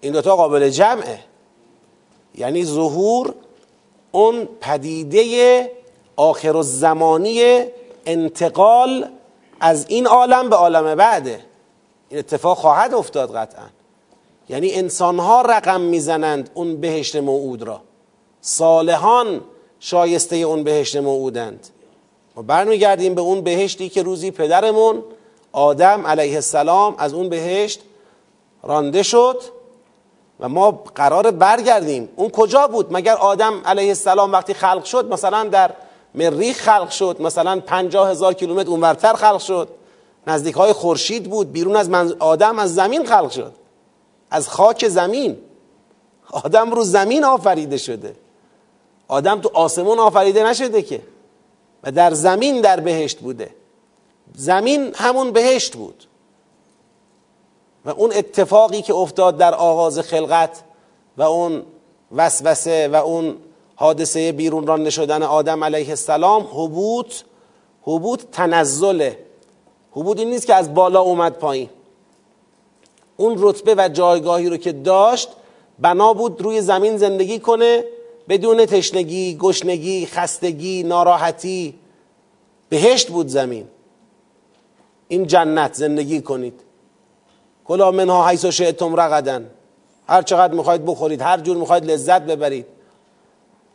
این 0.00 0.12
دوتا 0.12 0.36
قابل 0.36 0.68
جمعه. 0.68 1.18
یعنی 2.34 2.64
ظهور 2.64 3.34
اون 4.12 4.48
پدیده 4.60 5.70
آخر 6.16 6.56
الزمانی 6.56 7.64
انتقال 8.06 9.08
از 9.60 9.86
این 9.88 10.06
عالم 10.06 10.48
به 10.48 10.56
عالم 10.56 10.94
بعده. 10.94 11.40
این 12.08 12.18
اتفاق 12.18 12.58
خواهد 12.58 12.94
افتاد 12.94 13.36
قطعا. 13.36 13.66
یعنی 14.48 14.72
انسانها 14.72 15.40
رقم 15.42 15.80
می‌زنند 15.80 16.50
اون 16.54 16.76
بهشت 16.76 17.16
موعود 17.16 17.62
را. 17.62 17.80
صالحان 18.40 19.40
شایسته 19.80 20.36
اون 20.36 20.64
بهشت 20.64 20.96
موعودند. 20.96 21.68
ما 22.36 22.42
برمیگردیم 22.42 23.14
به 23.14 23.20
اون 23.20 23.40
بهشتی 23.40 23.88
که 23.88 24.02
روزی 24.02 24.30
پدرمون 24.30 25.02
آدم 25.52 26.06
علیه 26.06 26.34
السلام 26.34 26.94
از 26.98 27.14
اون 27.14 27.28
بهشت 27.28 27.80
رانده 28.62 29.02
شد 29.02 29.42
و 30.40 30.48
ما 30.48 30.70
قرار 30.94 31.30
برگردیم. 31.30 32.08
اون 32.16 32.30
کجا 32.30 32.66
بود؟ 32.66 32.86
مگر 32.90 33.14
آدم 33.14 33.60
علیه 33.64 33.88
السلام 33.88 34.32
وقتی 34.32 34.54
خلق 34.54 34.84
شد 34.84 35.12
مثلا 35.12 35.44
در 35.44 35.70
مریخ 36.14 36.56
خلق 36.56 36.90
شد 36.90 37.16
مثلا 37.20 37.60
پنجاه 37.60 38.10
هزار 38.10 38.34
کیلومتر 38.34 38.70
اونورتر 38.70 39.12
خلق 39.12 39.38
شد 39.38 39.68
نزدیک 40.26 40.54
های 40.54 40.72
خورشید 40.72 41.30
بود 41.30 41.52
بیرون 41.52 41.76
از 41.76 41.90
من 41.90 42.14
آدم 42.18 42.58
از 42.58 42.74
زمین 42.74 43.06
خلق 43.06 43.30
شد 43.30 43.52
از 44.30 44.48
خاک 44.48 44.88
زمین. 44.88 45.38
آدم 46.32 46.70
رو 46.70 46.84
زمین 46.84 47.24
آفریده 47.24 47.76
شده. 47.76 48.16
آدم 49.08 49.40
تو 49.40 49.50
آسمون 49.54 49.98
آفریده 49.98 50.44
نشده 50.44 50.82
که. 50.82 51.00
و 51.84 51.92
در 51.92 52.14
زمین 52.14 52.60
در 52.60 52.80
بهشت 52.80 53.18
بوده. 53.18 53.50
زمین 54.34 54.94
همون 54.94 55.30
بهشت 55.30 55.76
بود. 55.76 56.04
و 57.84 57.90
اون 57.90 58.12
اتفاقی 58.12 58.82
که 58.82 58.94
افتاد 58.94 59.36
در 59.36 59.54
آغاز 59.54 59.98
خلقت 59.98 60.62
و 61.16 61.22
اون 61.22 61.62
وسوسه 62.12 62.88
و 62.88 62.94
اون 62.94 63.36
حادثه 63.76 64.32
بیرون 64.32 64.66
رانده 64.66 64.90
شدن 64.90 65.22
آدم 65.22 65.64
علیه 65.64 65.88
السلام 65.88 66.42
حبوط 66.52 67.14
حبوط 67.82 68.22
تنزله. 68.32 69.18
حبوط 69.90 70.18
این 70.18 70.30
نیست 70.30 70.46
که 70.46 70.54
از 70.54 70.74
بالا 70.74 71.00
اومد 71.00 71.32
پایین. 71.32 71.68
اون 73.16 73.36
رتبه 73.38 73.74
و 73.78 73.88
جایگاهی 73.88 74.48
رو 74.48 74.56
که 74.56 74.72
داشت 74.72 75.28
بنا 75.78 76.12
بود 76.12 76.42
روی 76.42 76.60
زمین 76.60 76.96
زندگی 76.96 77.38
کنه 77.38 77.84
بدون 78.28 78.66
تشنگی، 78.66 79.36
گشنگی، 79.40 80.06
خستگی، 80.06 80.82
ناراحتی. 80.82 81.74
بهشت 82.68 83.08
بود 83.08 83.28
زمین. 83.28 83.68
این 85.08 85.26
جنت 85.26 85.74
زندگی 85.74 86.20
کنید. 86.20 86.60
کلا 87.64 87.90
منها 87.90 88.28
حیث 88.28 88.44
و 88.44 88.50
شئتم 88.50 89.00
رغدن. 89.00 89.50
هر 90.08 90.22
چقدر 90.22 90.54
می‌خواید 90.54 90.84
بخورید 90.84 91.22
هر 91.22 91.40
جور 91.40 91.56
می‌خواید 91.56 91.84
لذت 91.84 92.22
ببرید. 92.22 92.66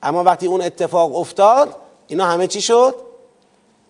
اما 0.04 0.24
وقتی 0.24 0.48
اون 0.48 0.62
اتفاق 0.62 1.16
افتاد 1.16 1.76
اینا 2.08 2.26
همه 2.26 2.48
چی 2.48 2.62
شد؟ 2.62 2.96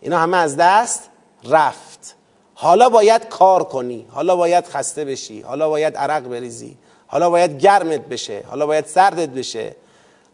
اینا 0.02 0.18
همه 0.18 0.38
از 0.38 0.56
دست 0.58 1.10
رفت. 1.50 2.16
حالا 2.54 2.90
باید 2.90 3.28
کار 3.28 3.64
کنی. 3.64 4.06
حالا 4.10 4.36
باید 4.36 4.68
خسته 4.68 5.06
بشی. 5.06 5.42
حالا 5.42 5.70
باید 5.70 5.98
عرق 5.98 6.24
بریزی. 6.24 6.78
حالا 7.08 7.30
باید 7.30 7.58
گرمت 7.58 8.02
بشه. 8.02 8.44
حالا 8.48 8.68
باید 8.68 8.86
سردت 8.86 9.30
بشه. 9.30 9.76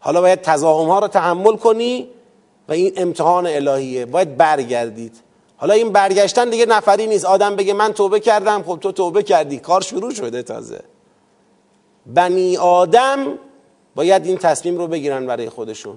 حالا 0.00 0.20
باید 0.20 0.40
تضاهم 0.40 0.88
ها 0.88 0.98
رو 0.98 1.08
تحمل 1.08 1.56
کنی 1.56 2.08
و 2.68 2.72
این 2.72 2.92
امتحان 2.96 3.46
الهیه 3.46 4.06
باید 4.06 4.36
برگردید. 4.36 5.16
حالا 5.56 5.74
این 5.74 5.92
برگشتن 5.92 6.50
دیگه 6.50 6.66
نفری 6.66 7.06
نیست. 7.06 7.24
آدم 7.24 7.56
بگه 7.56 7.72
من 7.72 7.92
توبه 7.92 8.20
کردم 8.20 8.62
خب 8.62 8.78
تو 8.80 8.92
توبه 8.92 9.22
کردی. 9.22 9.58
کار 9.58 9.80
شروع 9.80 10.14
شده 10.14 10.42
تازه. 10.42 10.80
بنی 12.06 12.56
آدم 12.56 13.38
باید 13.94 14.26
این 14.26 14.38
تصمیم 14.38 14.78
رو 14.78 14.86
بگیرن 14.86 15.26
برای 15.26 15.48
خودشون 15.48 15.96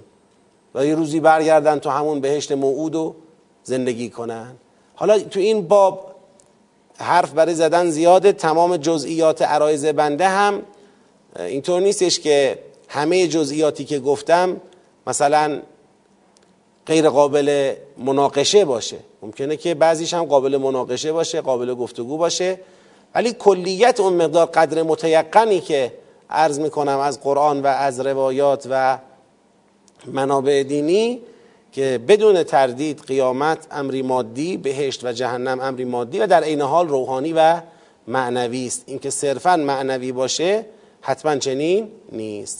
و 0.76 0.86
یه 0.86 0.96
روزی 0.96 1.20
برگردن 1.20 1.80
تو 1.80 1.90
همون 1.90 2.20
بهشت 2.20 2.52
موعود 2.52 2.96
و 2.96 3.16
زندگی 3.64 4.10
کنن. 4.10 4.56
حالا 4.96 5.20
تو 5.20 5.40
این 5.40 5.68
باب 5.68 6.16
حرف 6.98 7.32
برای 7.32 7.56
زدن 7.56 7.90
زیاده. 7.90 8.32
تمام 8.32 8.78
جزئیات 8.78 9.42
عرایز 9.42 9.86
بنده 9.86 10.28
هم 10.28 10.62
اینطور 11.40 11.82
نیستش 11.82 12.20
که 12.20 12.60
همه 12.90 13.28
جزئیاتی 13.28 13.86
که 13.86 14.00
گفتم 14.00 14.62
مثلا 15.08 15.62
غیر 16.86 17.10
قابل 17.10 17.74
مناقشه 17.98 18.66
باشه. 18.66 18.98
ممکنه 19.22 19.58
که 19.58 19.74
بعضیش 19.74 20.14
هم 20.14 20.24
قابل 20.24 20.58
مناقشه 20.58 21.12
باشه 21.12 21.42
قابل 21.42 21.74
گفتگو 21.74 22.18
باشه. 22.18 22.60
ولی 23.16 23.34
کلیت 23.34 24.00
اون 24.00 24.14
مقدار 24.14 24.46
قدر 24.46 24.84
متیقنی 24.84 25.60
که 25.60 25.94
عرض 26.30 26.60
می‌کنم 26.60 27.00
از 27.00 27.22
قرآن 27.22 27.62
و 27.62 27.68
از 27.68 28.00
روایات 28.00 28.68
و 28.70 28.98
منابع 30.06 30.64
دینی 30.64 31.22
که 31.72 32.00
بدون 32.08 32.44
تردید 32.44 33.02
قیامت 33.08 33.68
امری 33.72 34.02
مادی 34.02 34.58
بهشت 34.58 35.04
و 35.04 35.12
جهنم 35.12 35.60
امری 35.60 35.86
مادی 35.86 36.20
و 36.20 36.28
در 36.28 36.44
عین 36.44 36.62
حال 36.62 36.88
روحانی 36.88 37.34
و 37.34 37.62
معنوی 38.08 38.68
است. 38.68 38.84
اینکه 38.86 39.10
صرفا 39.10 39.56
معنوی 39.56 40.12
باشه 40.12 40.66
حتما 41.02 41.36
چنین 41.36 41.88
نیست. 42.12 42.58